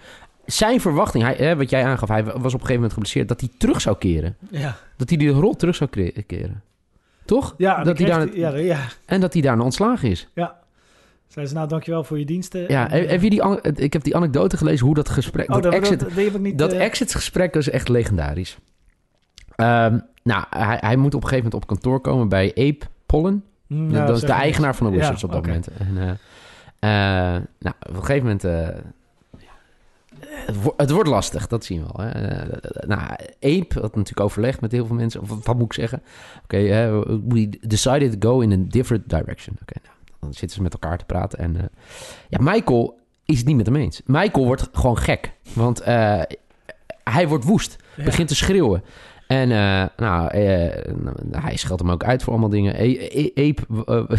Zijn 0.46 0.80
verwachting, 0.80 1.24
hij, 1.24 1.34
hè, 1.34 1.56
wat 1.56 1.70
jij 1.70 1.84
aangaf, 1.84 2.08
hij 2.08 2.24
was 2.24 2.34
op 2.34 2.42
een 2.42 2.50
gegeven 2.50 2.74
moment 2.74 2.92
geblesseerd. 2.92 3.28
Dat 3.28 3.40
hij 3.40 3.50
terug 3.58 3.80
zou 3.80 3.96
keren. 3.98 4.36
Ja, 4.50 4.76
Dat 4.96 5.08
hij 5.08 5.18
die 5.18 5.28
rol 5.28 5.56
terug 5.56 5.74
zou 5.74 5.90
keren. 6.26 6.62
Toch? 7.24 7.54
ja, 7.58 7.84
dat 7.84 7.98
hij 7.98 8.06
daar, 8.06 8.36
ja, 8.36 8.56
ja. 8.56 8.80
en 9.04 9.20
dat 9.20 9.32
hij 9.32 9.42
daarna 9.42 9.62
ontslagen 9.62 10.10
is. 10.10 10.28
Zei 11.32 11.46
ze, 11.46 11.54
nou, 11.54 11.68
dankjewel 11.68 12.04
voor 12.04 12.18
je 12.18 12.24
diensten. 12.24 12.64
Ja, 12.68 12.90
En, 12.90 13.08
heb, 13.08 13.22
je 13.22 13.30
die, 13.30 13.60
ik 13.74 13.92
heb 13.92 14.02
die 14.02 14.16
anekdote 14.16 14.56
gelezen 14.56 14.86
hoe 14.86 14.94
dat 14.94 15.08
gesprek... 15.08 15.48
Oh, 15.48 15.54
dat 15.54 15.62
dat, 15.62 15.72
exit, 15.72 16.00
dat, 16.00 16.40
niet... 16.40 16.58
Dat 16.58 16.72
eh, 16.72 16.84
exit-gesprek 16.84 17.54
is 17.54 17.70
echt 17.70 17.88
legendarisch. 17.88 18.58
Ehm, 19.54 19.98
nou, 20.22 20.44
hij, 20.50 20.78
hij 20.80 20.96
moet 20.96 21.14
op 21.14 21.22
een 21.22 21.28
gegeven 21.28 21.44
moment 21.44 21.54
op 21.54 21.66
kantoor 21.66 22.00
komen 22.00 22.28
bij 22.28 22.48
Ape 22.48 22.86
Pollen. 23.06 23.44
mm, 23.66 23.92
dat 23.92 24.08
ja, 24.08 24.14
is 24.14 24.20
de 24.20 24.32
eigenaar 24.32 24.76
van 24.76 24.90
de 24.90 24.96
Wizards 24.96 25.20
Ja, 25.20 25.26
op 25.26 25.32
dat 25.32 25.46
moment. 25.46 25.68
En, 25.68 25.98
eh, 25.98 27.36
eh, 27.36 27.42
nou, 27.58 27.74
op 27.88 27.96
een 27.96 28.04
gegeven 28.04 28.26
moment... 28.26 28.42
het, 30.28 30.62
wo- 30.62 30.74
het 30.76 30.90
wordt 30.90 31.08
lastig, 31.08 31.46
dat 31.46 31.64
zien 31.64 31.82
we 31.84 31.88
wel. 31.96 32.06
Hè. 32.06 32.10
Eh, 32.10 32.88
nou, 32.88 33.00
Ape 33.40 33.80
had 33.80 33.94
natuurlijk 33.96 34.20
overlegd 34.20 34.60
met 34.60 34.72
heel 34.72 34.86
veel 34.86 34.96
mensen. 34.96 35.20
Of 35.20 35.28
wat 35.44 35.56
moet 35.56 35.64
ik 35.64 35.72
zeggen? 35.72 36.02
Oké, 36.42 36.56
eh, 36.56 37.00
we 37.28 37.48
decided 37.66 38.20
to 38.20 38.28
go 38.30 38.40
in 38.40 38.52
a 38.52 38.56
different 38.68 39.08
direction. 39.08 39.56
Oké, 39.62 39.74
nou, 39.82 39.94
dan 40.20 40.32
zitten 40.34 40.56
ze 40.56 40.62
met 40.62 40.72
elkaar 40.72 40.98
te 40.98 41.04
praten. 41.04 41.38
En 41.38 41.56
eh, 41.56 41.62
ja, 42.28 42.38
Michael 42.40 42.98
is 43.24 43.38
het 43.38 43.46
niet 43.46 43.56
met 43.56 43.66
hem 43.66 43.76
eens. 43.76 44.00
Michael 44.06 44.44
wordt 44.46 44.68
gewoon 44.72 44.98
gek. 44.98 45.32
Want 45.54 45.84
hij 47.04 47.28
wordt 47.28 47.44
woest 47.44 47.76
Ja. 47.96 48.04
begint 48.04 48.28
te 48.28 48.34
schreeuwen. 48.34 48.82
En 49.26 49.48
nou, 49.48 49.88
nou, 49.96 50.30
hij 51.30 51.56
scheldt 51.56 51.82
hem 51.82 51.90
ook 51.90 52.04
uit 52.04 52.22
voor 52.22 52.32
allemaal 52.32 52.50
dingen. 52.50 52.74
E- 52.82 53.08
E- 53.34 53.48
Ape... 53.48 53.62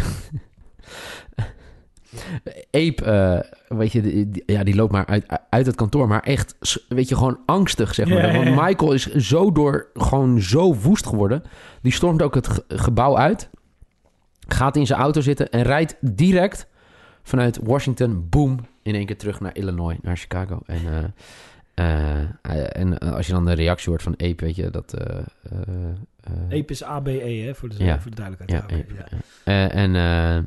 Ape, 2.70 3.46
weet 3.76 3.92
je, 3.92 4.00
die, 4.02 4.42
ja, 4.46 4.64
die 4.64 4.74
loopt 4.74 4.92
maar 4.92 5.06
uit, 5.06 5.24
uit 5.50 5.66
het 5.66 5.74
kantoor. 5.76 6.08
Maar 6.08 6.22
echt, 6.22 6.56
weet 6.88 7.08
je, 7.08 7.16
gewoon 7.16 7.38
angstig, 7.46 7.94
zeg 7.94 8.08
maar. 8.08 8.32
Want. 8.32 8.50
Michael 8.66 8.92
is 8.92 9.14
zo 9.14 9.52
door, 9.52 9.86
gewoon 9.94 10.40
zo 10.40 10.74
woest 10.74 11.06
geworden. 11.06 11.42
Die 11.82 11.92
stormt 11.92 12.22
ook 12.22 12.34
het 12.34 12.48
ge- 12.48 12.64
gebouw 12.68 13.16
uit. 13.18 13.50
Gaat 14.48 14.76
in 14.76 14.86
zijn 14.86 15.00
auto 15.00 15.20
zitten 15.20 15.50
en 15.50 15.62
rijdt 15.62 15.96
direct 16.00 16.66
vanuit 17.22 17.58
Washington, 17.62 18.26
boom, 18.30 18.58
in 18.82 18.94
één 18.94 19.06
keer 19.06 19.16
terug 19.18 19.40
naar 19.40 19.56
Illinois, 19.56 19.96
naar 20.02 20.16
Chicago. 20.16 20.60
En, 20.66 21.14
eh, 21.74 22.18
eh, 22.42 22.66
en 22.80 22.98
eh, 22.98 23.12
als 23.12 23.26
je 23.26 23.32
dan 23.32 23.44
de 23.44 23.52
reactie 23.52 23.88
hoort 23.90 24.02
van 24.02 24.12
Ape, 24.12 24.44
weet 24.44 24.56
je, 24.56 24.70
dat... 24.70 24.92
eh, 24.92 25.18
Ape 26.46 26.64
is 26.72 26.84
ABE, 26.84 27.10
hè, 27.44 27.54
voor 27.54 27.68
de, 27.68 27.84
Ja. 27.84 28.00
voor 28.00 28.10
de 28.10 28.16
duidelijkheid. 28.16 28.64
ja, 28.70 28.76
ABE, 28.76 28.84
ja, 29.44 29.68
en 29.70 29.94
eh, 29.96 30.42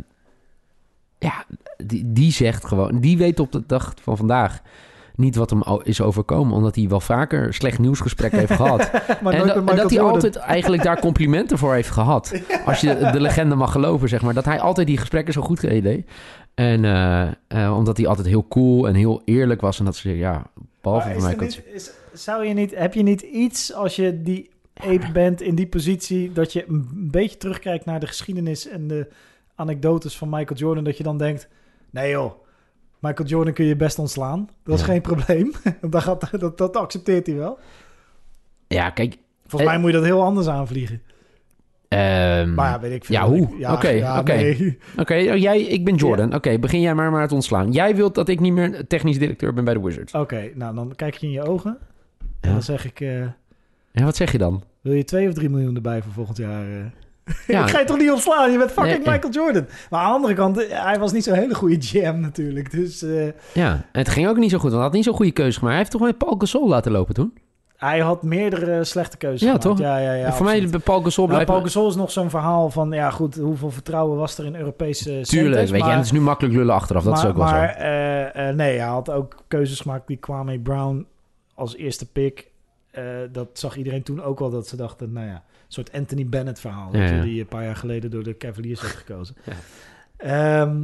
ja, 1.20 1.46
die, 1.78 2.04
die 2.14 2.32
zegt 2.32 2.66
gewoon... 2.66 3.00
Die 3.00 3.18
weet 3.18 3.40
op 3.40 3.52
de 3.52 3.64
dag 3.68 3.94
van 4.02 4.18
vandaag 4.18 4.62
niet 5.16 5.36
wat 5.36 5.50
hem 5.50 5.62
is 5.84 6.02
overkomen... 6.02 6.54
omdat 6.56 6.76
hij 6.76 6.88
wel 6.88 7.00
vaker 7.00 7.54
slecht 7.54 7.80
nieuwsgesprekken 7.80 8.40
heeft 8.40 8.52
gehad. 8.62 8.92
maar 9.22 9.34
en, 9.34 9.48
dat- 9.48 9.56
en 9.70 9.88
hij 9.90 10.02
altijd 10.02 10.36
eigenlijk 10.36 10.84
daar 10.84 11.00
complimenten 11.00 11.58
voor 11.58 11.74
heeft 11.74 11.90
gehad. 11.90 12.42
Als 12.66 12.82
je 12.82 13.10
de 13.12 13.20
legende 13.20 13.56
mag 13.56 13.72
geloven, 13.72 14.10
zeg 14.10 14.22
maar. 14.22 14.34
Dat 14.34 14.46
hij 14.46 14.60
altijd 14.60 14.88
die 14.88 14.98
gesprekken 14.98 15.34
zo 15.34 15.42
goed 15.42 15.62
deed. 15.62 16.06
En 16.54 16.86
eh, 16.86 17.28
eh, 17.48 17.78
omdat 17.78 17.98
hij 17.98 18.08
altijd 18.08 18.28
heel 18.28 18.48
cool 18.48 18.88
en 18.88 18.96
heel 18.96 19.22
eerlijk 19.26 19.62
was. 19.62 19.80
En 19.80 19.86
dat 19.86 19.96
ze, 19.96 20.18
ja, 20.18 20.44
behalve 20.82 21.14
is 21.16 21.22
mij... 21.24 21.36
niet- 21.40 21.62
is- 21.74 21.92
zou 22.14 22.46
je 22.46 22.54
niet, 22.54 22.76
heb 22.76 22.94
je 22.94 23.04
niet 23.04 23.22
iets 23.22 23.74
als 23.74 23.96
je 23.96 24.22
die 24.22 24.50
ape 24.74 25.12
bent 25.14 25.42
in 25.42 25.56
die 25.56 25.68
positie, 25.68 26.32
dat 26.34 26.54
je 26.54 26.66
een 26.68 26.88
beetje 27.12 27.38
terugkijkt 27.38 27.86
naar 27.86 28.00
de 28.00 28.08
geschiedenis 28.08 28.68
en 28.68 28.88
de 28.88 29.08
anekdotes 29.58 30.18
van 30.18 30.30
Michael 30.30 30.60
Jordan, 30.60 30.84
dat 30.84 30.98
je 30.98 31.04
dan 31.04 31.18
denkt, 31.18 31.48
nee 31.90 32.12
joh, 32.12 32.32
Michael 33.00 33.28
Jordan 33.30 33.54
kun 33.54 33.66
je 33.66 33.76
best 33.76 34.00
ontslaan. 34.00 34.50
Dat 34.64 34.76
is 34.76 34.86
Ja. 34.86 34.88
geen 34.92 35.02
probleem. 35.02 35.52
dat, 35.90 36.04
gaat, 36.04 36.40
dat, 36.40 36.58
dat 36.58 36.76
accepteert 36.78 37.28
hij 37.28 37.36
wel. 37.36 37.60
Ja, 38.68 38.90
kijk... 38.90 39.18
Volgens 39.46 39.62
Eh, 39.62 39.68
mij 39.68 39.78
moet 39.78 39.92
je 39.92 39.98
dat 39.98 40.06
heel 40.06 40.24
anders 40.24 40.48
aanvliegen. 40.48 41.02
ehm, 41.88 42.54
Maar 42.54 42.70
ja, 42.70 42.80
weet 42.80 42.92
ik 42.92 43.06
veel. 43.06 43.16
ja, 43.16 43.28
hoe? 43.28 43.48
Oké, 43.72 44.16
oké. 44.20 44.56
Oké, 44.98 45.14
jij, 45.16 45.62
ik 45.62 45.86
ben 45.86 45.96
Jordan. 45.96 46.34
Oké, 46.36 46.60
begin 46.60 46.82
jij 46.82 46.96
maar 46.96 47.12
maar 47.12 47.22
het 47.22 47.32
ontslaan. 47.32 47.72
Jij 47.72 47.96
wilt 47.96 48.16
dat 48.16 48.30
ik 48.30 48.40
niet 48.40 48.54
meer 48.54 48.88
technisch 48.88 49.20
directeur 49.20 49.54
ben 49.54 49.64
bij 49.64 49.74
de 49.74 49.82
Wizards. 49.82 50.14
Oké, 50.14 50.52
nou 50.56 50.76
dan 50.76 50.94
kijk 50.96 51.16
je 51.16 51.26
in 51.28 51.32
je 51.34 51.44
ogen 51.44 51.78
en 52.40 52.50
Ja. 52.50 52.52
dan 52.52 52.64
zeg 52.64 52.86
ik, 52.86 53.00
Ja, 53.92 54.04
wat 54.04 54.16
zeg 54.16 54.32
je 54.32 54.38
dan? 54.38 54.64
wil 54.82 54.94
je 54.94 55.04
twee 55.04 55.28
of 55.28 55.34
drie 55.34 55.50
miljoen 55.50 55.76
erbij 55.76 56.02
voor 56.02 56.12
volgend 56.14 56.38
jaar? 56.38 56.66
eh? 56.72 56.86
Ja. 57.48 57.62
ik 57.66 57.70
ga 57.70 57.80
je 57.80 57.86
toch 57.86 57.98
niet 57.98 58.12
ontslaan? 58.12 58.52
Je 58.52 58.58
bent 58.58 58.72
fucking 58.72 59.04
Nee. 59.06 59.14
Michael 59.14 59.34
Jordan. 59.34 59.66
Maar 59.90 60.00
aan 60.02 60.08
de 60.10 60.14
andere 60.16 60.34
kant, 60.34 60.66
eh, 60.68 60.84
hij 60.84 61.00
was 61.00 61.12
niet 61.12 61.24
zo'n 61.24 61.34
hele 61.36 61.56
goede 61.56 61.78
GM 61.80 62.20
natuurlijk. 62.20 62.72
Dus 62.72 63.02
eh, 63.02 63.28
Ja, 63.54 63.86
het 63.92 64.10
ging 64.10 64.28
ook 64.28 64.38
niet 64.38 64.52
zo 64.52 64.58
goed, 64.58 64.64
want 64.70 64.74
hij 64.76 64.84
had 64.84 64.94
niet 64.94 65.04
zo'n 65.04 65.14
goede 65.16 65.32
keuze 65.32 65.52
gemaakt. 65.58 65.68
Hij 65.76 65.78
heeft 65.78 65.92
toch 65.92 66.02
wel 66.02 66.14
Paul 66.14 66.36
Gasol 66.38 66.68
laten 66.68 66.92
lopen 66.92 67.14
toen? 67.14 67.34
Hij 67.78 68.00
had 68.00 68.24
meerdere 68.24 68.84
slechte 68.84 69.18
keuzes 69.18 69.40
Ja, 69.42 69.46
gemaakt. 69.48 69.64
toch? 69.66 69.80
Ja, 69.80 69.98
ja, 69.98 70.14
ja. 70.14 70.34
voor 70.34 70.46
mij, 70.46 70.60
absoluut. 70.62 70.84
Paul 70.84 71.02
Gasol 71.02 71.24
Nou, 71.28 71.34
blijft... 71.36 71.52
Paul 71.52 71.62
Gasol 71.64 71.88
is 71.90 71.96
nog 71.96 72.12
zo'n 72.12 72.30
verhaal 72.30 72.70
van, 72.70 72.92
ja 72.92 73.10
goed, 73.10 73.36
hoeveel 73.36 73.72
vertrouwen 73.72 74.18
was 74.18 74.38
er 74.38 74.46
in 74.46 74.56
Europese 74.56 75.04
centers, 75.04 75.30
Tuurlijk, 75.30 75.56
weet 75.56 75.70
je. 75.70 75.78
maar- 75.78 75.90
En 75.92 75.96
het 75.96 76.06
is 76.06 76.12
nu 76.12 76.22
makkelijk 76.22 76.56
lullen 76.56 76.76
achteraf. 76.76 77.04
Dat 77.04 77.14
maar, 77.14 77.24
is 77.24 77.30
ook 77.30 77.36
wel 77.38 77.46
maar, 77.46 77.74
zo. 77.74 77.80
eh, 77.80 78.50
eh, 78.50 78.56
nee, 78.56 78.78
hij 78.80 78.88
had 78.88 79.12
ook 79.12 79.36
keuzes 79.48 79.80
gemaakt 79.80 80.08
die 80.08 80.18
Kwame 80.18 80.60
Brown 80.60 81.06
als 81.56 81.76
eerste 81.76 82.12
pick. 82.12 82.48
Dat 83.32 83.48
zag 83.54 83.78
iedereen 83.78 84.04
toen 84.04 84.24
ook 84.24 84.40
wel, 84.40 84.50
dat 84.50 84.68
ze 84.68 84.76
dachten, 84.76 85.12
nou 85.14 85.28
ja, 85.28 85.44
soort 85.68 85.92
Anthony 85.92 86.26
Bennett 86.26 86.60
verhaal. 86.60 86.90
Ja, 86.92 87.04
ja. 87.04 87.22
Die 87.22 87.40
een 87.40 87.48
paar 87.48 87.64
jaar 87.64 87.76
geleden 87.76 88.12
door 88.12 88.24
de 88.24 88.38
Cavaliers 88.38 88.82
werd 88.82 88.94
gekozen. 88.96 89.36
Ja. 89.46 89.54
Ehm, 90.62 90.78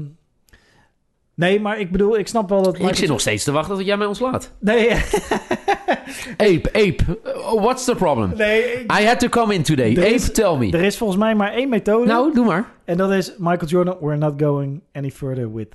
nee, 1.34 1.60
maar 1.60 1.80
ik 1.80 1.92
bedoel, 1.92 2.18
ik 2.18 2.28
snap 2.28 2.50
wel 2.50 2.64
dat... 2.64 2.80
Ik 2.80 2.96
zit 2.96 3.10
nog 3.10 3.20
steeds 3.20 3.44
te 3.44 3.52
wachten 3.52 3.76
tot 3.78 3.86
jij 3.86 3.98
mij 3.98 4.08
ontslaat. 4.08 4.52
Nee, 4.60 4.90
Ape, 6.38 6.70
Ape, 6.74 7.04
uh, 7.26 7.54
what's 7.62 7.86
the 7.86 7.96
problem? 7.96 8.34
nee 8.38 8.62
ik- 8.64 8.92
I 9.00 9.06
had 9.06 9.20
to 9.20 9.28
come 9.30 9.54
in 9.54 9.64
today. 9.64 9.92
Er 9.96 10.04
Ape, 10.04 10.14
is- 10.14 10.32
tell 10.32 10.58
me. 10.58 10.72
er 10.72 10.82
is 10.84 10.98
volgens 10.98 11.20
mij 11.20 11.36
maar 11.36 11.54
één 11.54 11.70
methode. 11.70 12.06
Nou, 12.06 12.34
doe 12.34 12.46
maar. 12.46 12.72
En 12.86 12.98
dat 12.98 13.12
is 13.12 13.34
Michael 13.38 13.68
Jordan, 13.68 13.98
we're 14.00 14.18
not 14.18 14.34
going 14.42 14.82
any 14.94 15.12
further 15.12 15.54
with 15.54 15.68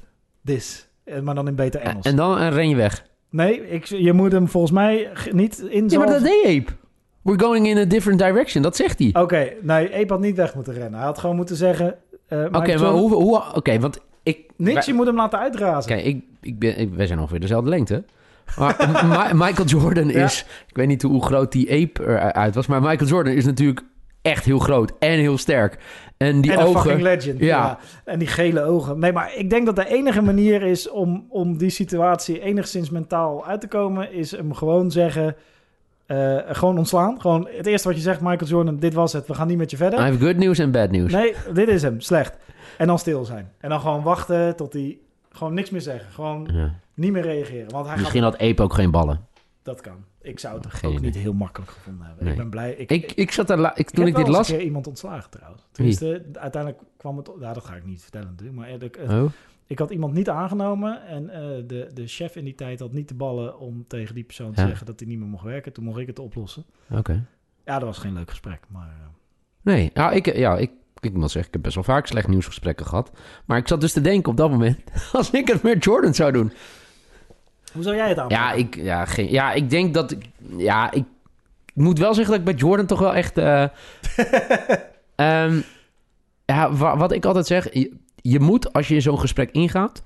this. 0.44 0.88
Eh, 1.04 1.20
Maar 1.20 1.34
dan 1.34 1.48
in 1.48 1.54
beter 1.54 1.80
Engels. 1.80 2.04
En 2.06 2.16
dan 2.16 2.38
eh, 2.38 2.48
ren 2.48 2.68
je 2.68 2.76
weg. 2.76 3.06
Nee, 3.30 3.68
ik, 3.68 3.84
je 3.84 4.12
moet 4.12 4.32
hem 4.32 4.48
volgens 4.48 4.72
mij 4.72 5.08
niet 5.32 5.58
in 5.58 5.88
Ja, 5.88 5.98
maar 5.98 6.06
dat 6.06 6.22
deed 6.22 6.44
Ape. 6.44 6.72
We're 7.28 7.44
going 7.44 7.66
in 7.68 7.78
a 7.78 7.84
different 7.84 8.18
direction. 8.18 8.62
Dat 8.62 8.76
zegt 8.76 8.98
hij. 8.98 9.10
Oké, 9.12 9.52
nee, 9.62 9.94
Ape 9.94 10.12
had 10.12 10.20
niet 10.20 10.36
weg 10.36 10.54
moeten 10.54 10.72
rennen. 10.74 10.94
Hij 10.94 11.06
had 11.06 11.18
gewoon 11.18 11.36
moeten 11.36 11.56
zeggen... 11.56 11.94
eh 12.28 12.44
Oké, 12.52 12.78
maar 12.78 12.90
hoe... 12.90 13.14
hoe 13.14 13.42
Oké, 13.54 13.78
want 13.78 14.00
ik... 14.22 14.40
Niks, 14.56 14.86
je 14.86 14.94
moet 14.94 15.06
hem 15.06 15.16
laten 15.16 15.38
uitrazen. 15.38 15.90
Kijk, 15.90 16.04
ik, 16.04 16.22
ik 16.40 16.58
ben, 16.58 16.78
ik, 16.78 16.94
wij 16.94 17.06
zijn 17.06 17.18
ongeveer 17.18 17.40
dezelfde 17.40 17.70
lengte. 17.70 18.04
Maar 18.58 18.76
Ma- 19.08 19.46
Michael 19.46 19.68
Jordan 19.68 20.08
Ja. 20.08 20.24
is... 20.24 20.44
Ik 20.68 20.76
weet 20.76 20.86
niet 20.86 21.02
hoe 21.02 21.22
groot 21.24 21.52
die 21.52 21.70
ape 21.70 22.02
eruit 22.06 22.54
was... 22.54 22.66
maar 22.66 22.82
Michael 22.82 23.10
Jordan 23.10 23.32
is 23.32 23.44
natuurlijk 23.44 23.80
echt 24.22 24.44
heel 24.44 24.58
groot 24.58 24.92
en 24.98 25.18
heel 25.18 25.38
sterk. 25.38 25.78
En 26.16 26.40
die 26.40 26.52
en 26.52 26.58
een 26.58 26.66
ogen... 26.66 26.80
fucking 26.80 27.02
legend. 27.02 27.38
Ja. 27.40 27.46
Ja. 27.46 27.78
En 28.04 28.18
die 28.18 28.28
gele 28.28 28.62
ogen. 28.62 28.98
Nee, 28.98 29.12
maar 29.12 29.32
ik 29.36 29.50
denk 29.50 29.66
dat 29.66 29.76
de 29.76 29.88
enige 29.88 30.22
manier 30.22 30.62
is 30.62 30.90
om, 30.90 31.26
om 31.28 31.58
die 31.58 31.70
situatie 31.70 32.40
enigszins 32.40 32.90
mentaal 32.90 33.46
uit 33.46 33.60
te 33.60 33.68
komen... 33.68 34.12
is 34.12 34.30
hem 34.30 34.54
gewoon 34.54 34.90
zeggen... 34.90 35.36
eh, 36.08 36.36
gewoon 36.56 36.78
ontslaan. 36.78 37.20
Gewoon 37.20 37.48
het 37.50 37.66
eerste 37.66 37.88
wat 37.88 37.96
je 37.96 38.02
zegt, 38.02 38.20
Michael 38.20 38.50
Jordan, 38.50 38.76
dit 38.78 38.94
was 38.94 39.12
het. 39.12 39.26
We 39.26 39.34
gaan 39.34 39.46
niet 39.46 39.56
met 39.58 39.70
je 39.70 39.76
verder. 39.76 39.98
I 39.98 40.02
have 40.02 40.18
good 40.18 40.36
news 40.36 40.58
en 40.58 40.70
bad 40.70 40.90
news. 40.90 41.12
Nee, 41.12 41.34
dit 41.52 41.68
is 41.68 41.82
hem. 41.82 42.00
Slecht. 42.00 42.36
En 42.78 42.86
dan 42.86 42.98
stil 42.98 43.24
zijn. 43.24 43.52
En 43.58 43.68
dan 43.68 43.80
gewoon 43.80 44.02
wachten 44.02 44.56
tot 44.56 44.72
hij... 44.72 44.98
Gewoon 45.30 45.54
niks 45.54 45.70
meer 45.70 45.80
zeggen. 45.80 46.12
Gewoon 46.12 46.48
Ja. 46.52 46.74
niet 46.94 47.12
meer 47.12 47.22
reageren. 47.22 47.70
Want 47.70 47.86
hij 47.86 47.96
Misschien 47.96 48.22
had 48.22 48.38
Ape 48.38 48.62
ook 48.62 48.74
geen 48.74 48.90
ballen. 48.90 49.26
Dat 49.62 49.80
kan. 49.80 50.04
Ik 50.22 50.38
zou 50.38 50.54
het 50.56 50.66
Geen 50.66 50.90
ook 50.90 50.96
idee. 50.96 51.10
niet 51.10 51.18
heel 51.20 51.32
makkelijk 51.32 51.70
gevonden 51.70 52.06
hebben. 52.06 52.24
Nee. 52.24 52.32
Ik 52.32 52.38
ben 52.38 52.50
blij. 52.50 52.72
Ik, 52.72 52.90
Ik, 52.90 53.12
ik 53.12 53.32
zat 53.32 53.46
daar... 53.46 53.58
la- 53.58 53.76
Ik, 53.76 53.90
toen 53.90 54.04
heb 54.06 54.16
ik 54.16 54.24
dit 54.24 54.34
las... 54.34 54.48
een 54.48 54.56
keer 54.56 54.64
iemand 54.64 54.86
ontslagen 54.86 55.30
trouwens. 55.30 55.62
Tenminste, 55.72 56.22
uiteindelijk 56.32 56.82
kwam 56.96 57.16
het... 57.16 57.30
Ja, 57.40 57.52
dat 57.52 57.64
ga 57.64 57.74
ik 57.74 57.84
niet 57.84 58.02
vertellen 58.02 58.28
natuurlijk. 58.28 58.58
Maar 58.58 58.68
ik, 58.68 58.98
Oh, 59.08 59.24
ik 59.68 59.78
had 59.78 59.90
iemand 59.90 60.12
niet 60.14 60.28
aangenomen. 60.28 61.06
En 61.06 61.30
eh, 61.30 61.40
de, 61.66 61.90
de 61.94 62.06
chef 62.06 62.36
in 62.36 62.44
die 62.44 62.54
tijd 62.54 62.80
had 62.80 62.92
niet 62.92 63.08
de 63.08 63.14
ballen 63.14 63.58
om 63.58 63.84
tegen 63.86 64.14
die 64.14 64.24
persoon 64.24 64.52
te 64.52 64.60
Ja. 64.60 64.66
zeggen 64.66 64.86
dat 64.86 65.00
hij 65.00 65.08
niet 65.08 65.18
meer 65.18 65.28
mocht 65.28 65.44
werken. 65.44 65.72
Toen 65.72 65.84
mocht 65.84 65.98
ik 66.00 66.06
het 66.06 66.18
oplossen. 66.18 66.64
oké. 66.90 67.24
Ja, 67.64 67.74
dat 67.78 67.88
was 67.88 67.98
geen 67.98 68.12
leuk 68.14 68.30
gesprek. 68.30 68.60
Maar 68.68 68.88
eh, 68.88 69.06
Nee, 69.62 69.90
ja, 69.94 70.10
ik, 70.10 70.36
ja 70.36 70.56
ik, 70.56 70.70
ik 71.00 71.12
moet 71.12 71.22
zeggen, 71.30 71.46
ik 71.46 71.52
heb 71.52 71.62
best 71.62 71.74
wel 71.74 71.84
vaak 71.84 72.06
slecht 72.06 72.28
nieuwsgesprekken 72.28 72.86
gehad. 72.86 73.10
Maar 73.44 73.58
ik 73.58 73.68
zat 73.68 73.80
dus 73.80 73.92
te 73.92 74.00
denken 74.00 74.30
op 74.30 74.36
dat 74.36 74.50
moment, 74.50 74.78
als 75.12 75.30
ik 75.30 75.48
het 75.48 75.62
met 75.62 75.84
Jordan 75.84 76.14
zou 76.14 76.32
doen. 76.32 76.52
hoe 77.72 77.82
zou 77.82 77.96
jij 77.96 78.08
het 78.08 78.18
aanpakken? 78.18 78.46
Ja, 78.46 78.52
ik, 78.52 78.74
ja, 78.76 79.04
geen, 79.04 79.30
ja, 79.30 79.52
ik 79.52 79.70
denk 79.70 79.94
dat... 79.94 80.10
ik- 80.10 80.24
Ja, 80.56 80.90
ik 80.92 81.04
moet 81.74 81.98
wel 81.98 82.14
zeggen 82.14 82.30
dat 82.32 82.40
ik 82.48 82.56
bij 82.56 82.68
Jordan 82.68 82.86
toch 82.86 82.98
wel 83.00 83.14
echt... 83.14 83.38
eh, 83.38 83.62
ehm, 85.14 85.60
ja, 86.44 86.72
wa- 86.72 86.96
wat 86.96 87.12
ik 87.12 87.24
altijd 87.24 87.46
zeg... 87.46 87.72
Je, 87.74 87.96
je 88.30 88.40
moet, 88.40 88.72
als 88.72 88.88
je 88.88 88.94
in 88.94 89.02
zo'n 89.02 89.18
gesprek 89.18 89.50
ingaat... 89.50 90.02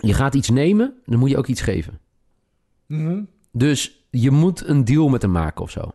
Je 0.00 0.14
gaat 0.14 0.34
iets 0.34 0.50
nemen, 0.50 0.94
dan 1.06 1.18
moet 1.18 1.30
je 1.30 1.36
ook 1.36 1.46
iets 1.46 1.60
geven. 1.60 1.98
Mhm. 2.86 3.20
Dus 3.52 4.04
je 4.10 4.30
moet 4.30 4.66
een 4.66 4.84
deal 4.84 5.08
met 5.08 5.22
hem 5.22 5.30
maken 5.30 5.62
of 5.62 5.70
zo. 5.70 5.92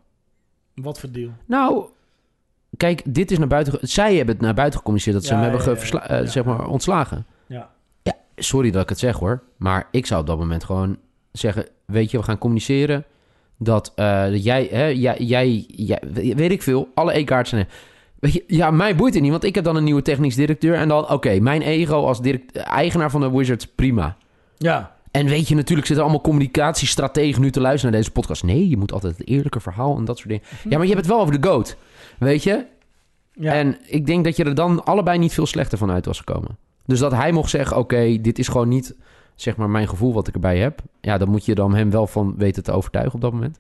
Wat 0.74 1.00
voor 1.00 1.12
deal? 1.12 1.32
Nou, 1.46 1.86
kijk, 2.78 3.02
dit 3.06 3.32
is 3.32 3.38
naar 3.38 3.48
buiten... 3.48 3.78
Zij 3.82 4.16
hebben 4.16 4.36
het 4.36 4.44
naar 4.44 4.54
buiten 4.54 4.78
gecommuniceerd 4.78 5.16
dat 5.16 5.26
ze 5.26 5.34
hem 5.34 5.42
hebben 5.42 5.76
ja, 5.76 5.82
ja. 5.92 6.08
eh, 6.08 6.28
zeg 6.28 6.44
maar, 6.44 6.68
ontslagen. 6.68 7.26
Ja. 7.48 7.70
Ja, 8.02 8.14
sorry 8.36 8.72
dat 8.72 8.82
ik 8.84 8.90
het 8.90 9.00
zeg 9.00 9.18
hoor. 9.18 9.44
Maar 9.58 9.88
ik 9.92 10.06
zou 10.06 10.22
op 10.22 10.28
dat 10.28 10.38
moment 10.38 10.64
gewoon 10.64 10.98
zeggen... 11.32 11.68
Weet 11.86 12.12
je, 12.12 12.18
we 12.18 12.24
gaan 12.24 12.38
communiceren. 12.38 13.06
Dat, 13.58 13.92
eh, 13.96 14.24
dat 14.24 14.44
jij, 14.44 14.68
hè, 14.72 14.86
jij, 14.86 15.18
jij, 15.20 15.66
jij... 15.68 16.02
Weet 16.14 16.52
ik 16.52 16.62
veel. 16.62 16.90
Alle. 16.94 17.14
Weet 17.14 17.68
je, 18.32 18.44
ja, 18.48 18.72
mij 18.72 18.96
boeit 18.96 19.14
het 19.14 19.24
niet. 19.24 19.32
Want 19.32 19.44
ik 19.44 19.56
heb 19.56 19.64
dan 19.64 19.76
een 19.76 19.84
nieuwe 19.84 20.02
technisch 20.02 20.36
directeur. 20.36 20.76
En 20.76 20.88
dan, 20.88 21.10
oké, 21.10 21.40
mijn 21.40 21.62
ego 21.62 22.06
als 22.06 22.20
eigenaar 22.54 23.12
van 23.12 23.22
de 23.22 23.32
Wizards, 23.32 23.68
prima. 23.68 24.18
Ja. 24.58 24.96
En 25.12 25.26
weet 25.26 25.48
je, 25.48 25.56
natuurlijk 25.56 25.88
zitten 25.88 26.06
allemaal 26.06 26.24
communicatiestrategen 26.24 27.42
nu 27.42 27.52
te 27.52 27.62
luisteren 27.62 27.92
naar 27.92 28.02
deze 28.02 28.14
podcast. 28.14 28.44
Nee, 28.44 28.70
je 28.70 28.78
moet 28.78 28.92
altijd 28.92 29.18
het 29.18 29.28
eerlijke 29.28 29.60
verhaal 29.60 29.98
en 29.98 30.06
dat 30.06 30.18
soort 30.18 30.30
dingen. 30.30 30.44
Ja, 30.64 30.78
maar 30.78 30.88
je 30.88 30.94
hebt 30.94 31.06
het 31.06 31.16
wel 31.16 31.20
over 31.20 31.42
de 31.42 31.48
GOAT. 31.48 31.78
Weet 32.18 32.44
je? 32.44 32.66
ja. 33.34 33.54
En 33.54 33.78
ik 33.86 34.06
denk 34.06 34.24
dat 34.24 34.36
je 34.36 34.44
er 34.44 34.56
dan 34.56 34.86
allebei 34.86 35.18
niet 35.20 35.34
veel 35.34 35.46
slechter 35.46 35.78
van 35.78 35.92
uit 35.92 36.06
was 36.06 36.18
gekomen. 36.18 36.58
Dus 36.86 37.00
dat 37.00 37.12
hij 37.12 37.32
mocht 37.32 37.50
zeggen, 37.50 37.78
oké, 37.78 38.18
dit 38.22 38.40
is 38.40 38.48
gewoon 38.48 38.68
niet 38.68 38.96
zeg 39.36 39.56
maar 39.56 39.70
mijn 39.70 39.88
gevoel 39.88 40.14
wat 40.14 40.28
ik 40.28 40.34
erbij 40.34 40.58
heb. 40.58 40.82
Ja, 41.02 41.18
dan 41.18 41.30
moet 41.30 41.46
je 41.46 41.56
dan 41.56 41.76
hem 41.76 41.90
wel 41.90 42.08
van 42.08 42.34
weten 42.38 42.64
te 42.64 42.72
overtuigen 42.72 43.14
op 43.14 43.22
dat 43.22 43.32
moment. 43.32 43.60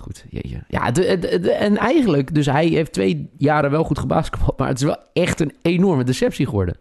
Goed, 0.00 0.24
jeetje. 0.30 0.58
Ja, 0.68 0.90
de, 0.90 1.18
de- 1.18 1.40
de- 1.40 1.52
en 1.52 1.76
eigenlijk, 1.76 2.34
dus 2.34 2.46
hij 2.46 2.66
heeft 2.66 2.92
twee 2.92 3.28
jaren 3.36 3.70
wel 3.70 3.84
goed 3.84 3.98
gebasketbald, 3.98 4.58
maar 4.58 4.68
het 4.68 4.78
is 4.78 4.84
wel 4.84 4.96
echt 5.12 5.40
een 5.40 5.52
enorme 5.62 6.04
deceptie 6.04 6.46
geworden. 6.46 6.76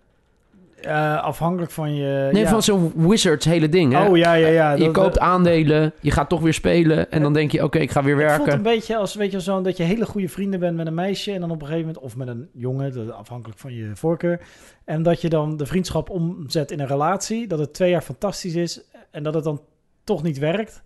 Eh, 0.82 1.24
afhankelijk 1.24 1.72
van 1.72 1.96
je... 1.96 2.30
Nee, 2.32 2.44
ja. 2.44 2.50
van 2.50 2.64
zo'n 2.64 2.92
Wizards 2.96 3.46
hele 3.46 3.70
ding, 3.70 3.94
hè? 3.94 4.06
Oh 4.08 4.18
ja, 4.18 4.34
ja, 4.34 4.48
ja. 4.48 4.72
je 4.74 4.84
Dat- 4.84 4.94
koopt 4.94 5.20
aandelen, 5.20 5.94
je 6.02 6.12
gaat 6.12 6.30
toch 6.30 6.42
weer 6.42 6.54
spelen 6.54 7.12
en 7.12 7.22
dan 7.22 7.34
denk 7.34 7.52
je, 7.52 7.64
oké, 7.64 7.80
ik 7.80 7.92
ga 7.92 8.04
weer 8.04 8.16
Het 8.18 8.24
voelt 8.26 8.38
werken. 8.48 8.54
een 8.66 8.74
beetje 8.76 8.98
als 8.98 9.16
weet 9.16 9.32
je, 9.32 9.42
zo 9.42 9.62
dat 9.62 9.78
je 9.78 9.84
hele 9.84 10.06
goede 10.06 10.30
vrienden 10.30 10.60
bent 10.60 10.76
met 10.78 10.88
een 10.88 10.94
meisje 10.94 11.32
en 11.32 11.40
dan 11.40 11.52
op 11.52 11.62
een 11.62 11.68
gegeven 11.68 11.86
moment, 11.88 12.04
of 12.04 12.16
met 12.16 12.28
een 12.28 12.50
jongen, 12.54 12.94
dat- 12.94 13.12
afhankelijk 13.12 13.60
van 13.60 13.74
je 13.74 13.92
voorkeur. 13.94 14.40
En 14.84 15.04
dat 15.04 15.22
je 15.22 15.30
dan 15.30 15.58
de 15.58 15.66
vriendschap 15.66 16.10
omzet 16.10 16.72
in 16.72 16.80
een 16.80 16.88
relatie, 16.88 17.48
dat 17.48 17.60
het 17.60 17.74
twee 17.74 17.90
jaar 17.90 18.02
fantastisch 18.02 18.56
is 18.56 18.82
en 19.12 19.24
dat 19.24 19.34
het 19.34 19.44
dan 19.44 19.62
toch 20.04 20.24
niet 20.24 20.38
werkt. 20.38 20.84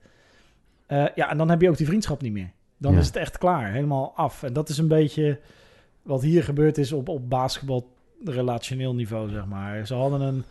Eh, 0.89 1.05
ja, 1.15 1.29
en 1.29 1.37
dan 1.37 1.49
heb 1.49 1.61
je 1.61 1.69
ook 1.69 1.77
die 1.77 1.85
vriendschap 1.85 2.21
niet 2.21 2.31
meer. 2.33 2.51
Dan 2.77 2.93
Ja. 2.93 2.99
is 2.99 3.07
het 3.07 3.15
echt 3.15 3.37
klaar, 3.37 3.71
helemaal 3.71 4.13
af. 4.15 4.43
En 4.43 4.53
dat 4.53 4.69
is 4.69 4.77
een 4.77 4.87
beetje 4.87 5.39
wat 6.01 6.21
hier 6.21 6.43
gebeurd 6.43 6.77
is 6.77 6.91
op, 6.91 7.09
op 7.09 7.29
basketbal 7.29 7.89
relationeel 8.25 8.95
niveau, 8.95 9.29
zeg 9.29 9.45
maar. 9.45 9.87
Ze 9.87 9.93
hadden 9.93 10.21
een, 10.21 10.43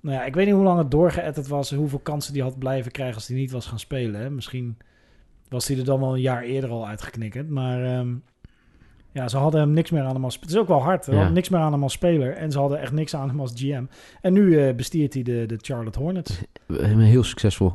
nou 0.00 0.16
ja, 0.16 0.24
ik 0.24 0.34
weet 0.34 0.46
niet 0.46 0.54
hoe 0.54 0.64
lang 0.64 0.78
het 0.78 0.90
doorgeëtterd 0.90 1.48
was, 1.48 1.70
hoeveel 1.74 1.98
kansen 1.98 2.32
die 2.32 2.42
had 2.42 2.58
blijven 2.58 2.92
krijgen 2.92 3.14
als 3.14 3.28
hij 3.28 3.36
niet 3.36 3.50
was 3.50 3.66
gaan 3.66 3.78
spelen. 3.78 4.20
Hè? 4.20 4.30
Misschien 4.30 4.76
was 5.48 5.68
hij 5.68 5.78
er 5.78 5.84
dan 5.84 6.00
wel 6.00 6.14
een 6.14 6.20
jaar 6.20 6.42
eerder 6.42 6.70
al 6.70 6.86
uitgeknikkerd. 6.86 7.48
Maar 7.48 7.84
ehm, 7.84 8.14
ja, 9.12 9.28
ze 9.28 9.36
hadden 9.36 9.60
hem 9.60 9.70
niks 9.70 9.90
meer 9.90 10.02
aan 10.02 10.14
hem 10.14 10.24
als... 10.24 10.38
Het 10.40 10.50
is 10.50 10.56
ook 10.56 10.68
wel 10.68 10.82
hard. 10.82 11.06
Ja. 11.06 11.28
niks 11.28 11.48
meer 11.48 11.60
aan 11.60 11.72
hem 11.72 11.82
als 11.82 11.92
speler. 11.92 12.32
En 12.36 12.52
ze 12.52 12.58
hadden 12.58 12.80
echt 12.80 12.92
niks 12.92 13.14
aan 13.14 13.28
hem 13.28 13.40
als 13.40 13.52
GM. 13.54 13.84
En 14.20 14.32
nu 14.32 14.58
eh, 14.60 14.74
bestiert 14.74 15.14
hij 15.14 15.22
de, 15.22 15.44
de 15.46 15.58
Charlotte 15.60 15.98
Hornets. 15.98 16.40
Heel 16.68 17.24
succesvol. 17.24 17.74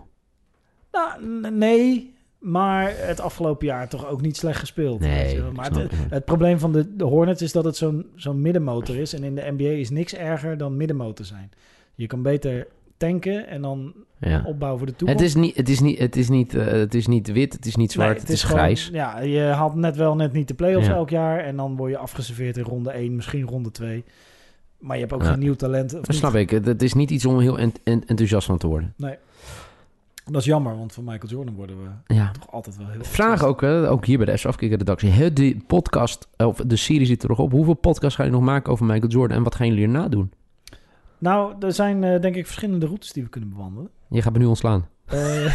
Nou, 0.92 1.26
nee. 1.52 2.14
Maar 2.40 2.94
het 2.98 3.20
afgelopen 3.20 3.68
jaar 3.68 3.90
toch 3.90 4.08
ook 4.08 4.22
niet 4.22 4.38
slecht 4.38 4.60
gespeeld. 4.60 5.00
Nee, 5.00 5.42
Maar 5.56 5.66
het, 5.66 5.76
het. 5.76 5.92
het 6.10 6.26
probleem 6.26 6.60
van 6.60 6.72
de, 6.72 6.96
de 6.96 7.04
Hornets 7.04 7.42
is 7.42 7.52
dat 7.52 7.64
het 7.66 7.76
zo'n 7.76 8.06
zo'n 8.16 8.42
middenmotor 8.42 8.96
is. 8.96 9.14
En 9.14 9.24
in 9.24 9.36
de 9.36 9.54
NBA 9.58 9.64
is 9.70 9.90
niks 9.90 10.16
erger 10.16 10.58
dan 10.58 10.78
middenmotor 10.78 11.26
zijn. 11.26 11.52
Je 11.96 12.08
kan 12.08 12.22
beter 12.22 12.68
tanken 12.98 13.48
en 13.48 13.62
dan 13.62 13.94
Ja. 14.20 14.44
opbouwen 14.46 14.80
voor 14.80 14.88
de 14.88 14.96
toekomst. 14.96 15.22
Het 15.22 15.30
is 15.30 15.36
niet, 15.36 15.56
het 15.56 15.70
is 15.70 15.80
niet, 15.80 16.00
het 16.00 16.16
is 16.16 16.30
niet, 16.30 16.56
eh, 16.56 16.66
het 16.66 16.94
is 16.94 17.08
niet 17.08 17.32
wit, 17.32 17.54
het 17.54 17.66
is 17.66 17.76
niet 17.76 17.92
zwart, 17.92 18.10
Nee, 18.10 18.20
het, 18.20 18.30
is, 18.30 18.44
grijs. 18.44 18.90
Ja, 18.94 19.20
je 19.20 19.40
haalt 19.40 19.76
net 19.76 19.96
wel 19.96 20.16
net 20.16 20.34
niet 20.34 20.48
de 20.48 20.54
play-offs 20.54 20.88
Ja. 20.88 20.94
elk 20.94 21.10
jaar. 21.10 21.40
En 21.40 21.56
dan 21.56 21.76
word 21.76 21.92
je 21.92 21.98
afgeserveerd 21.98 22.58
in 22.58 22.64
ronde 22.64 22.92
1, 22.92 23.16
misschien 23.16 23.44
ronde 23.48 23.72
2. 23.72 24.04
Maar 24.80 24.96
je 24.96 25.02
hebt 25.02 25.14
ook 25.14 25.22
Ja. 25.24 25.30
geen 25.30 25.40
nieuw 25.40 25.56
talent. 25.56 25.94
of 25.94 26.00
Dat 26.00 26.08
niet. 26.08 26.18
snap 26.18 26.36
ik. 26.36 26.50
Het, 26.50 26.82
is 26.82 26.94
niet 26.94 27.10
iets 27.12 27.26
om 27.26 27.40
heel 27.40 27.60
ent- 27.60 27.80
ent- 27.84 28.06
enthousiast 28.06 28.48
van 28.48 28.58
te 28.58 28.68
worden. 28.68 28.94
Dat 30.32 30.42
is 30.42 30.48
jammer, 30.48 30.78
want 30.78 30.94
van 30.94 31.04
Michael 31.04 31.32
Jordan 31.32 31.56
worden 31.56 31.76
we 31.84 32.14
Ja. 32.16 32.32
toch 32.32 32.52
altijd 32.52 32.78
wel 32.78 32.88
heel 32.88 33.04
Vraag 33.04 33.44
ook, 33.44 33.62
hè, 33.62 33.90
ook 33.90 34.06
hier 34.06 34.18
bij 34.18 34.26
de 34.36 34.48
Afkikker 34.48 34.78
redactie. 34.78 35.10
Hè, 35.10 35.34
De 35.34 35.58
podcast, 35.68 36.28
of 36.38 36.58
de 36.66 36.76
serie 36.76 37.06
zit 37.06 37.24
er 37.24 37.30
nog 37.30 37.40
op. 37.40 37.52
Hoeveel 37.52 37.74
podcasts 37.74 38.16
ga 38.16 38.24
je 38.24 38.30
nog 38.30 38.42
maken 38.42 38.72
over 38.72 38.86
Michael 38.86 39.12
Jordan 39.12 39.38
en 39.38 39.44
wat 39.44 39.56
gaan 39.56 39.68
jullie 39.68 39.84
erna 39.84 40.08
doen? 40.08 40.32
Nou, 41.18 41.54
er 41.60 41.74
zijn 41.74 42.04
eh, 42.04 42.22
denk 42.22 42.36
ik 42.36 42.46
verschillende 42.46 42.86
routes 42.86 43.12
die 43.12 43.24
we 43.24 43.30
kunnen 43.30 43.50
bewandelen. 43.50 43.90
Je 44.10 44.22
gaat 44.22 44.34
me 44.34 44.40
nu 44.40 44.46
ontslaan. 44.46 44.88
Eh, 45.06 45.46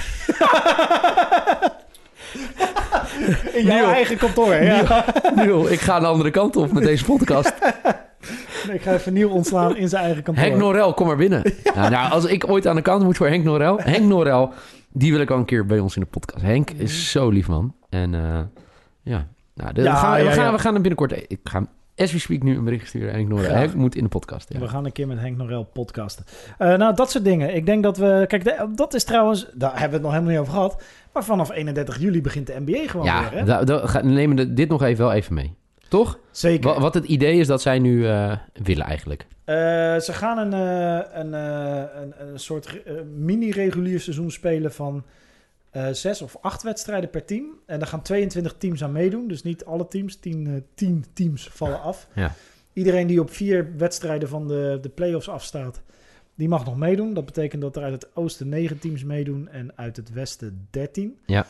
in 3.54 3.64
jouw 3.64 3.90
eigen 3.90 4.16
kantoor, 4.16 4.54
ja. 4.54 5.04
Niel, 5.34 5.70
ik 5.70 5.80
ga 5.80 6.00
de 6.00 6.06
andere 6.06 6.30
kant 6.30 6.56
op 6.56 6.72
met 6.72 6.82
deze 6.82 7.04
podcast. 7.04 7.52
Ik 8.70 8.82
ga 8.82 8.92
even 8.92 9.12
nieuw 9.12 9.28
ontslaan 9.30 9.76
in 9.76 9.88
zijn 9.88 10.04
eigen 10.04 10.22
kantoor. 10.22 10.44
Henk 10.44 10.56
Norel, 10.56 10.94
kom 10.94 11.06
maar 11.06 11.16
binnen. 11.16 11.42
Nou, 11.74 11.90
nou, 11.90 12.10
als 12.10 12.24
ik 12.24 12.48
ooit 12.50 12.66
aan 12.66 12.76
de 12.76 12.82
kant 12.82 13.02
moet 13.04 13.16
voor 13.16 13.26
Henk 13.28 13.44
Norel. 13.44 13.78
Henk 13.80 14.04
Norel, 14.04 14.52
die 14.92 15.12
wil 15.12 15.20
ik 15.20 15.30
al 15.30 15.38
een 15.38 15.44
keer 15.44 15.66
bij 15.66 15.78
ons 15.78 15.94
in 15.96 16.00
de 16.02 16.08
podcast. 16.08 16.44
Henk 16.44 16.70
is 16.70 17.10
zo 17.10 17.28
lief, 17.30 17.48
man. 17.48 17.74
En 17.88 18.14
eh, 18.14 18.38
ja, 19.02 19.26
nou, 19.54 19.72
de- 19.72 19.82
Ja, 19.82 19.90
we, 19.92 19.96
gaan, 19.98 20.16
we, 20.16 20.22
ja, 20.24 20.30
gaan, 20.30 20.44
ja. 20.44 20.52
we 20.52 20.58
gaan 20.58 20.72
hem 20.72 20.82
binnenkort... 20.82 21.12
Ik 21.12 21.38
ga 21.44 21.58
hem, 21.58 21.68
as 21.96 22.12
we 22.12 22.18
speak, 22.18 22.42
nu 22.42 22.56
een 22.56 22.64
bericht 22.64 22.88
sturen. 22.88 23.12
En 23.12 23.18
ik 23.20 23.28
Noorden. 23.28 23.46
Graag. 23.48 23.58
Henk 23.60 23.74
moet 23.74 23.94
in 23.94 24.02
de 24.02 24.08
podcast. 24.08 24.52
Ja. 24.52 24.58
We 24.58 24.68
gaan 24.68 24.84
een 24.84 24.92
keer 24.92 25.06
met 25.06 25.18
Henk 25.18 25.36
Norel 25.36 25.64
podcasten. 25.72 26.24
Eh, 26.58 26.74
nou, 26.76 26.94
dat 26.94 27.10
soort 27.10 27.24
dingen. 27.24 27.54
Ik 27.54 27.66
denk 27.66 27.82
dat 27.82 27.96
we... 27.96 28.24
Kijk, 28.28 28.44
de- 28.44 28.68
dat 28.74 28.94
is 28.94 29.04
trouwens... 29.04 29.46
Daar 29.54 29.70
hebben 29.70 29.88
we 29.88 29.94
het 29.94 30.02
nog 30.02 30.10
helemaal 30.12 30.30
niet 30.32 30.40
over 30.40 30.52
gehad. 30.52 30.82
Maar 31.12 31.24
vanaf 31.24 31.50
31 31.52 31.98
juli 32.00 32.20
begint 32.20 32.46
de 32.46 32.56
NBA 32.66 32.88
gewoon 32.88 33.06
Ja, 33.06 33.30
weer, 33.64 33.88
ga- 33.88 34.02
nemen 34.04 34.54
dit 34.54 34.68
nog 34.68 34.82
even 34.82 35.04
wel 35.04 35.12
even 35.14 35.34
mee. 35.34 35.54
Toch? 35.88 36.18
Zeker. 36.30 36.70
Wa- 36.74 36.80
wat 36.80 36.94
het 36.94 37.04
idee 37.04 37.38
is 37.38 37.46
dat 37.46 37.62
zij 37.62 37.78
nu 37.78 38.06
eh, 38.08 38.36
willen 38.62 38.84
eigenlijk. 38.84 39.26
Eh, 39.44 39.54
ze 39.98 40.12
gaan 40.12 40.38
een, 40.38 40.52
eh, 40.52 41.18
een, 41.20 41.32
een, 42.02 42.12
een 42.18 42.38
soort 42.40 42.82
mini-regulier 43.16 44.00
seizoen 44.00 44.30
spelen 44.30 44.72
van 44.72 45.04
zes 45.92 46.22
of 46.22 46.36
acht 46.40 46.62
wedstrijden 46.62 47.10
per 47.10 47.24
team. 47.24 47.44
En 47.66 47.78
daar 47.78 47.88
gaan 47.88 48.02
22 48.02 48.54
teams 48.58 48.82
aan 48.84 48.92
meedoen. 48.92 49.28
Dus 49.28 49.42
niet 49.42 49.64
alle 49.64 49.88
teams, 49.88 50.16
10 50.16 50.46
eh, 50.46 50.52
10 50.74 51.04
teams 51.12 51.48
vallen 51.52 51.80
af. 51.82 52.08
Ja. 52.14 52.32
Iedereen 52.72 53.06
die 53.06 53.20
op 53.20 53.30
vier 53.30 53.72
wedstrijden 53.76 54.28
van 54.28 54.48
de, 54.48 54.78
de 54.80 54.88
playoffs 54.88 55.28
afstaat, 55.28 55.82
die 56.34 56.48
mag 56.48 56.64
nog 56.64 56.76
meedoen. 56.76 57.14
Dat 57.14 57.24
betekent 57.24 57.62
dat 57.62 57.76
er 57.76 57.82
uit 57.82 57.92
het 57.92 58.06
oosten 58.14 58.48
9 58.48 58.78
teams 58.78 59.04
meedoen 59.04 59.48
en 59.48 59.72
uit 59.74 59.96
het 59.96 60.12
westen 60.12 60.66
13. 60.70 61.18
Ja. 61.26 61.46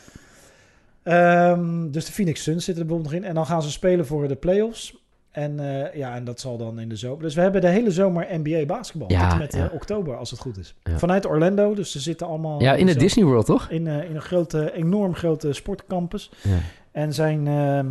Ehm, 1.07 1.91
dus 1.91 2.05
de 2.05 2.11
Phoenix 2.11 2.43
Suns 2.43 2.65
zitten 2.65 2.83
er 2.83 2.89
bijvoorbeeld 2.89 3.13
nog 3.15 3.23
in. 3.23 3.29
En 3.29 3.35
dan 3.35 3.45
gaan 3.45 3.61
ze 3.61 3.71
spelen 3.71 4.05
voor 4.05 4.27
de 4.27 4.35
playoffs. 4.35 5.05
En, 5.31 5.59
eh, 5.59 5.93
ja, 5.95 6.15
en 6.15 6.23
dat 6.23 6.39
zal 6.39 6.57
dan 6.57 6.79
in 6.79 6.89
de 6.89 6.95
zomer. 6.95 7.21
Dus 7.21 7.35
we 7.35 7.41
hebben 7.41 7.61
de 7.61 7.67
hele 7.67 7.91
zomer 7.91 8.27
NBA 8.31 8.65
basketbal. 8.65 9.11
Ja, 9.11 9.29
tot 9.29 9.39
met 9.39 9.53
eh, 9.53 9.65
oktober, 9.73 10.15
als 10.15 10.31
het 10.31 10.39
goed 10.39 10.57
is. 10.57 10.75
Ja. 10.83 10.97
Vanuit 10.97 11.25
Orlando. 11.25 11.73
Dus 11.73 11.91
ze 11.91 11.99
zitten 11.99 12.27
allemaal... 12.27 12.61
Ja, 12.61 12.73
in 12.73 12.85
de 12.85 12.91
zo- 12.91 12.99
Disney 12.99 13.25
World, 13.25 13.45
toch? 13.45 13.69
In, 13.69 13.87
eh, 13.87 14.09
in 14.09 14.15
een 14.15 14.21
grote, 14.21 14.73
enorm 14.73 15.15
grote 15.15 15.53
sportcampus. 15.53 16.31
Ja. 16.43 16.57
En 16.91 17.13
zijn 17.13 17.47
ehm, 17.47 17.87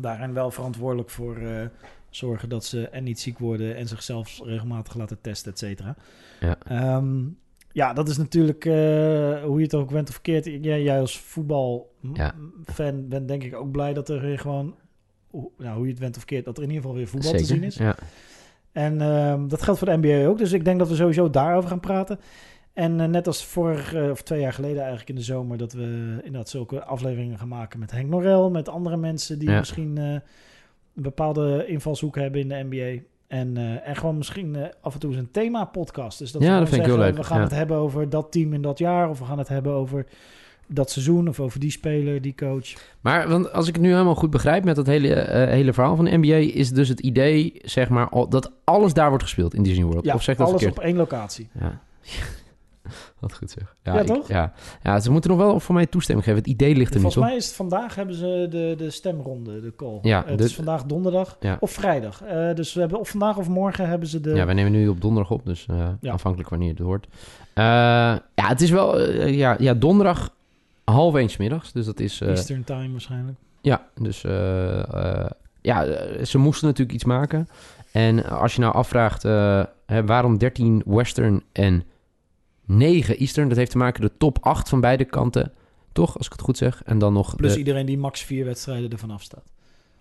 daarin 0.00 0.32
wel 0.32 0.50
verantwoordelijk 0.50 1.10
voor 1.10 1.38
zorgen 2.10 2.48
dat 2.48 2.64
ze 2.64 2.88
en 2.88 3.04
niet 3.04 3.20
ziek 3.20 3.38
worden 3.38 3.76
en 3.76 3.88
zichzelf 3.88 4.40
regelmatig 4.44 4.94
laten 4.94 5.18
testen, 5.20 5.52
et 5.52 5.58
cetera. 5.58 5.94
Ja. 6.40 6.56
Ehm, 6.68 7.20
ja, 7.72 7.92
dat 7.92 8.08
is 8.08 8.16
natuurlijk 8.16 8.64
eh, 8.64 8.72
hoe 9.42 9.56
je 9.58 9.62
het 9.64 9.74
ook 9.74 9.90
bent 9.92 10.08
of 10.08 10.14
verkeerd. 10.14 10.44
Jij, 10.44 10.82
jij 10.82 11.00
als 11.00 11.20
voetbalfan 11.20 13.08
bent 13.08 13.28
denk 13.28 13.42
ik 13.44 13.54
ook 13.54 13.70
blij 13.70 13.92
dat 13.92 14.08
er 14.08 14.20
weer 14.20 14.38
gewoon, 14.38 14.74
hoe- 15.30 15.50
nou, 15.58 15.74
hoe 15.76 15.84
je 15.84 15.90
het 15.90 16.00
bent 16.00 16.12
of 16.12 16.18
verkeerd, 16.18 16.44
dat 16.44 16.56
er 16.56 16.62
in 16.62 16.68
ieder 16.68 16.82
geval 16.82 16.98
weer 16.98 17.08
voetbal 17.08 17.30
Zeker. 17.30 17.46
te 17.46 17.52
zien 17.52 17.62
is. 17.64 17.76
Ja. 17.76 17.96
En 18.72 19.00
ehm, 19.00 19.48
dat 19.48 19.62
geldt 19.62 19.78
voor 19.78 19.88
de 19.88 19.96
NBA 20.08 20.26
ook. 20.26 20.38
Dus 20.38 20.52
ik 20.52 20.64
denk 20.64 20.78
dat 20.78 20.88
we 20.88 20.94
sowieso 20.94 21.30
daarover 21.30 21.68
gaan 21.68 21.80
praten. 21.80 22.18
En 22.72 23.00
eh, 23.00 23.06
net 23.08 23.26
als 23.26 23.44
vorig, 23.44 23.94
eh, 23.94 24.10
of 24.10 24.22
twee 24.22 24.40
jaar 24.40 24.52
geleden 24.52 24.78
eigenlijk 24.78 25.08
in 25.08 25.14
de 25.14 25.22
zomer... 25.22 25.56
dat 25.58 25.72
we 25.72 26.14
inderdaad 26.16 26.48
zulke 26.48 26.84
afleveringen 26.84 27.38
gaan 27.38 27.48
maken 27.48 27.78
met 27.78 27.90
Henk 27.90 28.08
Norel... 28.08 28.50
met 28.50 28.68
andere 28.68 28.96
mensen 28.96 29.38
die 29.38 29.50
Ja. 29.50 29.58
misschien 29.58 29.96
een 29.96 30.22
bepaalde 30.94 31.66
invalshoek 31.66 32.16
hebben 32.16 32.40
in 32.40 32.48
de 32.48 32.66
NBA. 32.70 33.02
En, 33.32 33.56
eh, 33.56 33.88
en 33.88 33.96
gewoon 33.96 34.16
misschien 34.16 34.56
eh, 34.56 34.68
af 34.80 34.94
en 34.94 35.00
toe 35.00 35.10
eens 35.10 35.18
een 35.18 35.30
thema-podcast. 35.30 36.18
Dus 36.18 36.32
dat 36.32 36.42
Ja, 36.42 36.52
we 36.52 36.58
dat 36.58 36.68
vind 36.68 36.80
ik 36.80 36.86
heel 36.86 36.98
leuk, 36.98 37.16
We 37.16 37.24
gaan 37.24 37.36
ja. 37.36 37.42
het 37.42 37.52
hebben 37.52 37.76
over 37.76 38.08
dat 38.08 38.32
team 38.32 38.52
in 38.52 38.62
dat 38.62 38.78
jaar... 38.78 39.08
of 39.08 39.18
we 39.18 39.24
gaan 39.24 39.38
het 39.38 39.48
hebben 39.48 39.72
over 39.72 40.06
dat 40.66 40.90
seizoen... 40.90 41.28
of 41.28 41.40
over 41.40 41.60
die 41.60 41.70
speler, 41.70 42.22
die 42.22 42.34
coach. 42.34 42.72
Maar 43.00 43.28
want 43.28 43.52
als 43.52 43.68
ik 43.68 43.74
het 43.74 43.82
nu 43.82 43.90
helemaal 43.90 44.14
goed 44.14 44.30
begrijp 44.30 44.64
met 44.64 44.76
dat 44.76 44.86
hele, 44.86 45.14
eh, 45.14 45.48
hele 45.48 45.72
verhaal 45.72 45.96
van 45.96 46.04
de 46.04 46.16
NBA... 46.16 46.34
is 46.34 46.70
dus 46.70 46.88
het 46.88 47.00
idee, 47.00 47.52
zeg 47.62 47.88
maar, 47.88 48.08
dat 48.28 48.52
alles 48.64 48.92
daar 48.92 49.08
wordt 49.08 49.24
gespeeld 49.24 49.54
in 49.54 49.62
Disney 49.62 49.84
World. 49.84 50.04
Ja, 50.04 50.14
of 50.14 50.22
zeg 50.22 50.34
ik 50.34 50.40
dat 50.40 50.48
alles 50.48 50.62
verkeerd? 50.62 50.80
op 50.80 50.88
één 50.88 50.96
locatie. 50.96 51.48
Ja. 51.60 51.80
Wat 53.22 53.34
goed 53.34 53.50
zeg. 53.50 53.74
Ja, 53.82 53.98
ik- 54.00 54.06
toch? 54.06 54.28
Ja. 54.28 54.52
ja, 54.82 55.00
ze 55.00 55.10
moeten 55.10 55.30
nog 55.30 55.38
wel 55.38 55.60
voor 55.60 55.74
mij 55.74 55.86
toestemming 55.86 56.26
geven. 56.26 56.40
Het 56.42 56.50
idee 56.50 56.74
ligt 56.76 56.94
er 56.94 57.00
Volgens 57.00 57.14
toch? 57.14 57.24
mij 57.24 57.36
is 57.36 57.46
het 57.46 57.54
vandaag 57.54 57.94
hebben 57.94 58.14
ze 58.14 58.46
de, 58.50 58.74
de 58.78 58.90
stemronde, 58.90 59.60
de 59.60 59.72
call. 59.76 59.98
Ja, 60.02 60.22
Eh, 60.24 60.28
het 60.30 60.38
de- 60.38 60.44
is 60.44 60.54
vandaag 60.54 60.84
donderdag 60.84 61.36
Ja. 61.40 61.56
of 61.60 61.70
vrijdag. 61.70 62.22
Eh, 62.22 62.54
dus 62.54 62.74
we 62.74 62.80
hebben 62.80 62.98
of 63.00 63.08
vandaag 63.08 63.36
of 63.36 63.48
morgen 63.48 63.88
hebben 63.88 64.08
ze 64.08 64.20
de... 64.20 64.34
Ja, 64.34 64.44
wij 64.44 64.54
nemen 64.54 64.72
nu 64.72 64.88
op 64.88 65.00
donderdag 65.00 65.32
op, 65.32 65.46
dus 65.46 65.66
eh, 65.70 65.88
Ja. 66.00 66.12
afhankelijk 66.12 66.50
wanneer 66.50 66.68
het 66.70 66.78
hoort. 66.78 67.06
Ja, 67.54 68.20
het 68.34 68.60
is 68.60 68.70
wel... 68.70 69.00
ja, 69.26 69.56
ja, 69.58 69.74
donderdag 69.74 70.30
half 70.84 71.14
één 71.14 71.28
's 71.30 71.36
middags. 71.36 71.72
Dus 71.72 71.86
dat 71.86 72.00
is... 72.00 72.20
Eastern 72.20 72.64
Time 72.64 72.90
waarschijnlijk. 72.90 73.38
Ja, 73.60 73.86
dus 74.00 74.20
ja, 75.60 75.84
ze 76.24 76.38
moesten 76.38 76.66
natuurlijk 76.66 76.94
iets 76.94 77.04
maken. 77.04 77.48
En 77.92 78.24
als 78.24 78.54
je 78.54 78.60
nou 78.60 78.74
afvraagt 78.74 79.22
hè, 79.86 80.04
waarom 80.06 80.38
13 80.38 80.82
Western 80.86 81.42
en 81.52 81.84
9 82.66 83.16
Eastern, 83.18 83.48
dat 83.48 83.56
heeft 83.56 83.70
te 83.70 83.78
maken 83.78 84.02
met 84.02 84.10
de 84.12 84.18
top 84.18 84.38
8 84.40 84.68
van 84.68 84.80
beide 84.80 85.04
kanten, 85.04 85.52
toch? 85.92 86.16
Als 86.16 86.26
ik 86.26 86.32
het 86.32 86.40
goed 86.40 86.56
zeg. 86.56 86.82
En 86.84 86.98
dan 86.98 87.12
nog. 87.12 87.36
Plus 87.36 87.52
de- 87.52 87.58
iedereen 87.58 87.86
die 87.86 87.98
max 87.98 88.22
vier 88.22 88.44
wedstrijden 88.44 88.90
ervan 88.90 89.10
afstaat. 89.10 89.44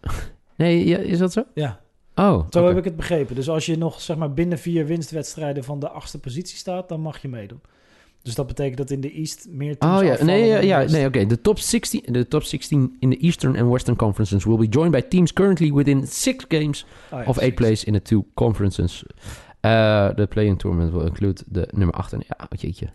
Nee, 0.55 0.87
ja, 0.87 0.97
is 0.97 1.17
dat 1.17 1.31
zo? 1.33 1.43
Ja, 1.53 1.79
Oh, 2.15 2.45
zo 2.49 2.67
heb 2.67 2.77
ik 2.77 2.83
het 2.83 2.95
begrepen. 2.95 3.35
Dus 3.35 3.49
als 3.49 3.65
je 3.65 3.77
nog 3.77 4.01
zeg 4.01 4.17
maar 4.17 4.33
binnen 4.33 4.57
vier 4.57 4.85
winstwedstrijden 4.85 5.63
van 5.63 5.79
de 5.79 5.89
achtste 5.89 6.19
positie 6.19 6.57
staat, 6.57 6.89
dan 6.89 7.01
mag 7.01 7.21
je 7.21 7.27
meedoen. 7.27 7.61
Dus 8.21 8.35
dat 8.35 8.47
betekent 8.47 8.77
dat 8.77 8.89
in 8.91 9.01
de 9.01 9.11
East 9.11 9.47
meer 9.49 9.77
teams 9.77 9.99
Oh 9.99 10.05
ja, 10.05 10.23
nee, 10.23 10.65
ja, 10.65 10.83
nee, 10.83 11.05
oké. 11.07 11.25
De 11.25 11.41
top 11.41 11.59
16, 11.59 12.03
de 12.05 12.27
top 12.27 12.43
16 12.43 12.95
in 12.99 13.09
de 13.09 13.17
Eastern 13.17 13.57
and 13.59 13.69
Western 13.71 13.95
Conferences 13.97 14.45
will 14.45 14.57
be 14.57 14.67
joined 14.67 14.91
by 14.91 15.01
teams 15.01 15.33
currently 15.33 15.73
within 15.73 16.07
six 16.07 16.45
games 16.47 16.85
Oh 17.11 17.19
ja, 17.19 17.25
of 17.25 17.37
eight 17.37 17.55
plays 17.55 17.83
in 17.83 17.93
the 17.93 18.01
two 18.01 18.25
conferences. 18.33 19.03
Uh, 19.65 20.07
the 20.07 20.27
play-in 20.29 20.57
tournament 20.57 20.91
will 20.93 21.05
include 21.05 21.41
de 21.47 21.67
nummer 21.71 21.95
8 21.95 22.13
en... 22.13 22.19
Ja, 22.27 22.35
oh, 22.39 22.59
jeetje. 22.59 22.89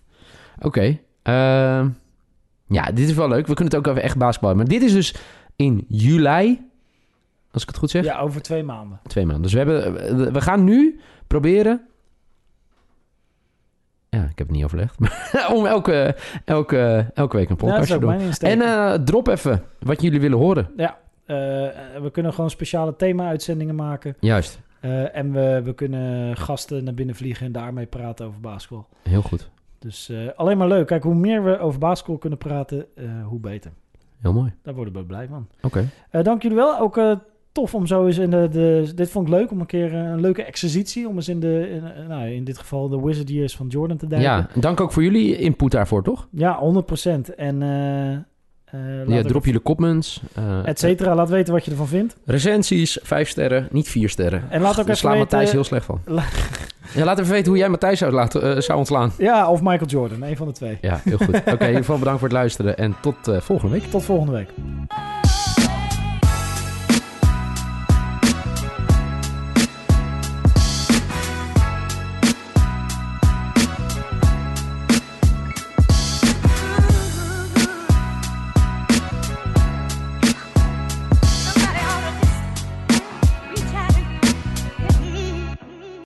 Oké. 0.60 0.98
ehm, 1.22 1.88
ja, 2.66 2.84
dit 2.92 3.08
is 3.08 3.14
wel 3.14 3.28
leuk. 3.28 3.46
We 3.46 3.54
kunnen 3.54 3.74
het 3.74 3.76
ook 3.76 3.88
over 3.88 4.02
echt 4.02 4.16
basketbal 4.16 4.48
hebben. 4.48 4.68
Maar 4.68 4.78
dit 4.80 4.88
is 4.88 4.94
dus 4.94 5.14
in 5.56 5.84
juli, 5.88 6.68
als 7.50 7.62
ik 7.62 7.68
het 7.68 7.76
goed 7.78 7.90
zeg. 7.90 8.04
Ja, 8.04 8.18
over 8.18 8.42
twee 8.42 8.62
maanden. 8.62 9.00
Twee 9.06 9.24
maanden. 9.26 9.42
Dus 9.42 9.52
we, 9.52 9.58
hebben, 9.58 9.92
we- 10.16 10.32
we 10.32 10.40
gaan 10.40 10.64
nu 10.64 11.00
proberen... 11.26 11.86
Ja, 14.08 14.22
ik 14.22 14.38
heb 14.38 14.46
het 14.46 14.50
niet 14.56 14.64
overlegd. 14.64 14.98
Maar 14.98 15.48
om 15.54 15.66
elke, 15.66 16.16
elke, 16.44 17.10
elke 17.14 17.36
week 17.36 17.48
een 17.50 17.56
dat 17.56 17.66
podcast 17.68 17.90
te 17.90 17.98
doen. 17.98 18.12
En 18.40 18.60
eh, 18.62 18.92
drop 18.92 19.28
even 19.28 19.62
wat 19.80 20.02
jullie 20.02 20.20
willen 20.20 20.38
horen. 20.38 20.70
Ja, 20.76 20.98
eh, 21.24 21.36
we 22.02 22.08
kunnen 22.12 22.32
gewoon 22.34 22.50
speciale 22.50 22.96
thema-uitzendingen 22.96 23.74
maken. 23.74 24.16
Juist. 24.20 24.60
Eh, 24.80 25.16
en 25.16 25.32
we, 25.32 25.60
we 25.64 25.74
kunnen 25.74 26.36
gasten 26.36 26.84
naar 26.84 26.94
binnen 26.94 27.14
vliegen 27.14 27.46
en 27.46 27.52
daarmee 27.52 27.86
praten 27.86 28.26
over 28.26 28.40
basketbal. 28.40 28.86
Heel 29.02 29.22
goed. 29.22 29.50
Dus 29.78 30.08
eh, 30.08 30.18
alleen 30.36 30.58
maar 30.58 30.68
leuk. 30.68 30.86
Kijk, 30.86 31.02
hoe 31.02 31.14
meer 31.14 31.44
we 31.44 31.58
over 31.58 31.78
basketbal 31.78 32.18
kunnen 32.18 32.38
praten, 32.38 32.86
eh, 32.94 33.26
hoe 33.26 33.40
beter. 33.40 33.72
Heel 34.20 34.32
mooi. 34.32 34.52
Daar 34.62 34.74
worden 34.74 34.94
we 34.94 35.04
blij 35.04 35.28
van. 35.28 35.48
Oké. 35.62 35.88
Dank 36.22 36.42
jullie 36.42 36.56
wel. 36.56 36.78
Ook 36.78 37.00
tof 37.52 37.74
om 37.74 37.86
zo 37.86 38.06
eens 38.06 38.18
in 38.18 38.30
de, 38.30 38.48
de... 38.50 38.92
Dit 38.94 39.10
vond 39.10 39.26
ik 39.26 39.34
leuk, 39.34 39.50
om 39.50 39.60
een 39.60 39.66
keer 39.66 39.94
een 39.94 40.20
leuke 40.20 40.42
exercitie... 40.42 41.08
om 41.08 41.14
eens 41.16 41.28
in 41.28 41.40
de... 41.40 41.68
In, 41.70 42.08
nou, 42.08 42.28
in 42.28 42.44
dit 42.44 42.58
geval 42.58 42.88
de 42.88 43.00
Wizard 43.00 43.28
Years 43.28 43.56
van 43.56 43.66
Jordan 43.66 43.96
te 43.96 44.06
duiken. 44.06 44.30
Ja, 44.30 44.60
dank 44.60 44.80
ook 44.80 44.92
voor 44.92 45.02
jullie 45.02 45.36
input 45.36 45.70
daarvoor, 45.70 46.02
toch? 46.02 46.28
Ja, 46.30 46.82
100%. 47.28 47.34
En... 47.36 47.62
eh 48.70 48.80
Ja, 49.06 49.22
drop 49.22 49.44
jullie 49.44 49.62
comments. 49.62 50.20
eh, 50.34 50.58
Et 50.68 50.78
cetera. 50.78 51.14
Laat 51.14 51.28
weten 51.28 51.52
wat 51.52 51.64
je 51.64 51.70
ervan 51.70 51.88
vindt. 51.88 52.16
recensies, 52.24 52.98
vijf 53.02 53.28
sterren, 53.28 53.68
niet 53.70 53.88
vier 53.88 54.08
sterren. 54.08 54.44
En 54.50 54.60
laat 54.60 54.70
ook 54.70 54.76
Daar 54.76 54.84
even 54.84 54.96
slaat. 54.96 55.16
Matthijs 55.18 55.52
heel 55.52 55.64
slecht 55.64 55.84
van. 55.84 56.00
Ja, 56.94 57.04
laat 57.04 57.18
even 57.18 57.30
weten 57.32 57.48
hoe 57.48 57.58
jij 57.58 57.68
Matthijs 57.68 57.98
zou, 57.98 58.12
laten, 58.12 58.54
eh, 58.56 58.60
zou 58.60 58.78
ontslaan. 58.78 59.12
Ja, 59.18 59.50
of 59.50 59.60
Michael 59.62 59.86
Jordan. 59.90 60.22
Een 60.22 60.36
van 60.36 60.46
de 60.46 60.52
twee. 60.52 60.78
Ja, 60.80 61.00
heel 61.04 61.16
goed. 61.18 61.28
Oké, 61.36 61.50
in 61.50 61.66
ieder 61.66 61.76
geval 61.76 61.98
bedankt 61.98 62.18
voor 62.20 62.28
het 62.28 62.36
luisteren 62.36 62.76
en 62.78 62.94
tot 63.00 63.16
volgende 63.22 63.72
week. 63.78 63.90
Tot 63.90 64.04
volgende 64.04 64.32
week. 64.32 64.48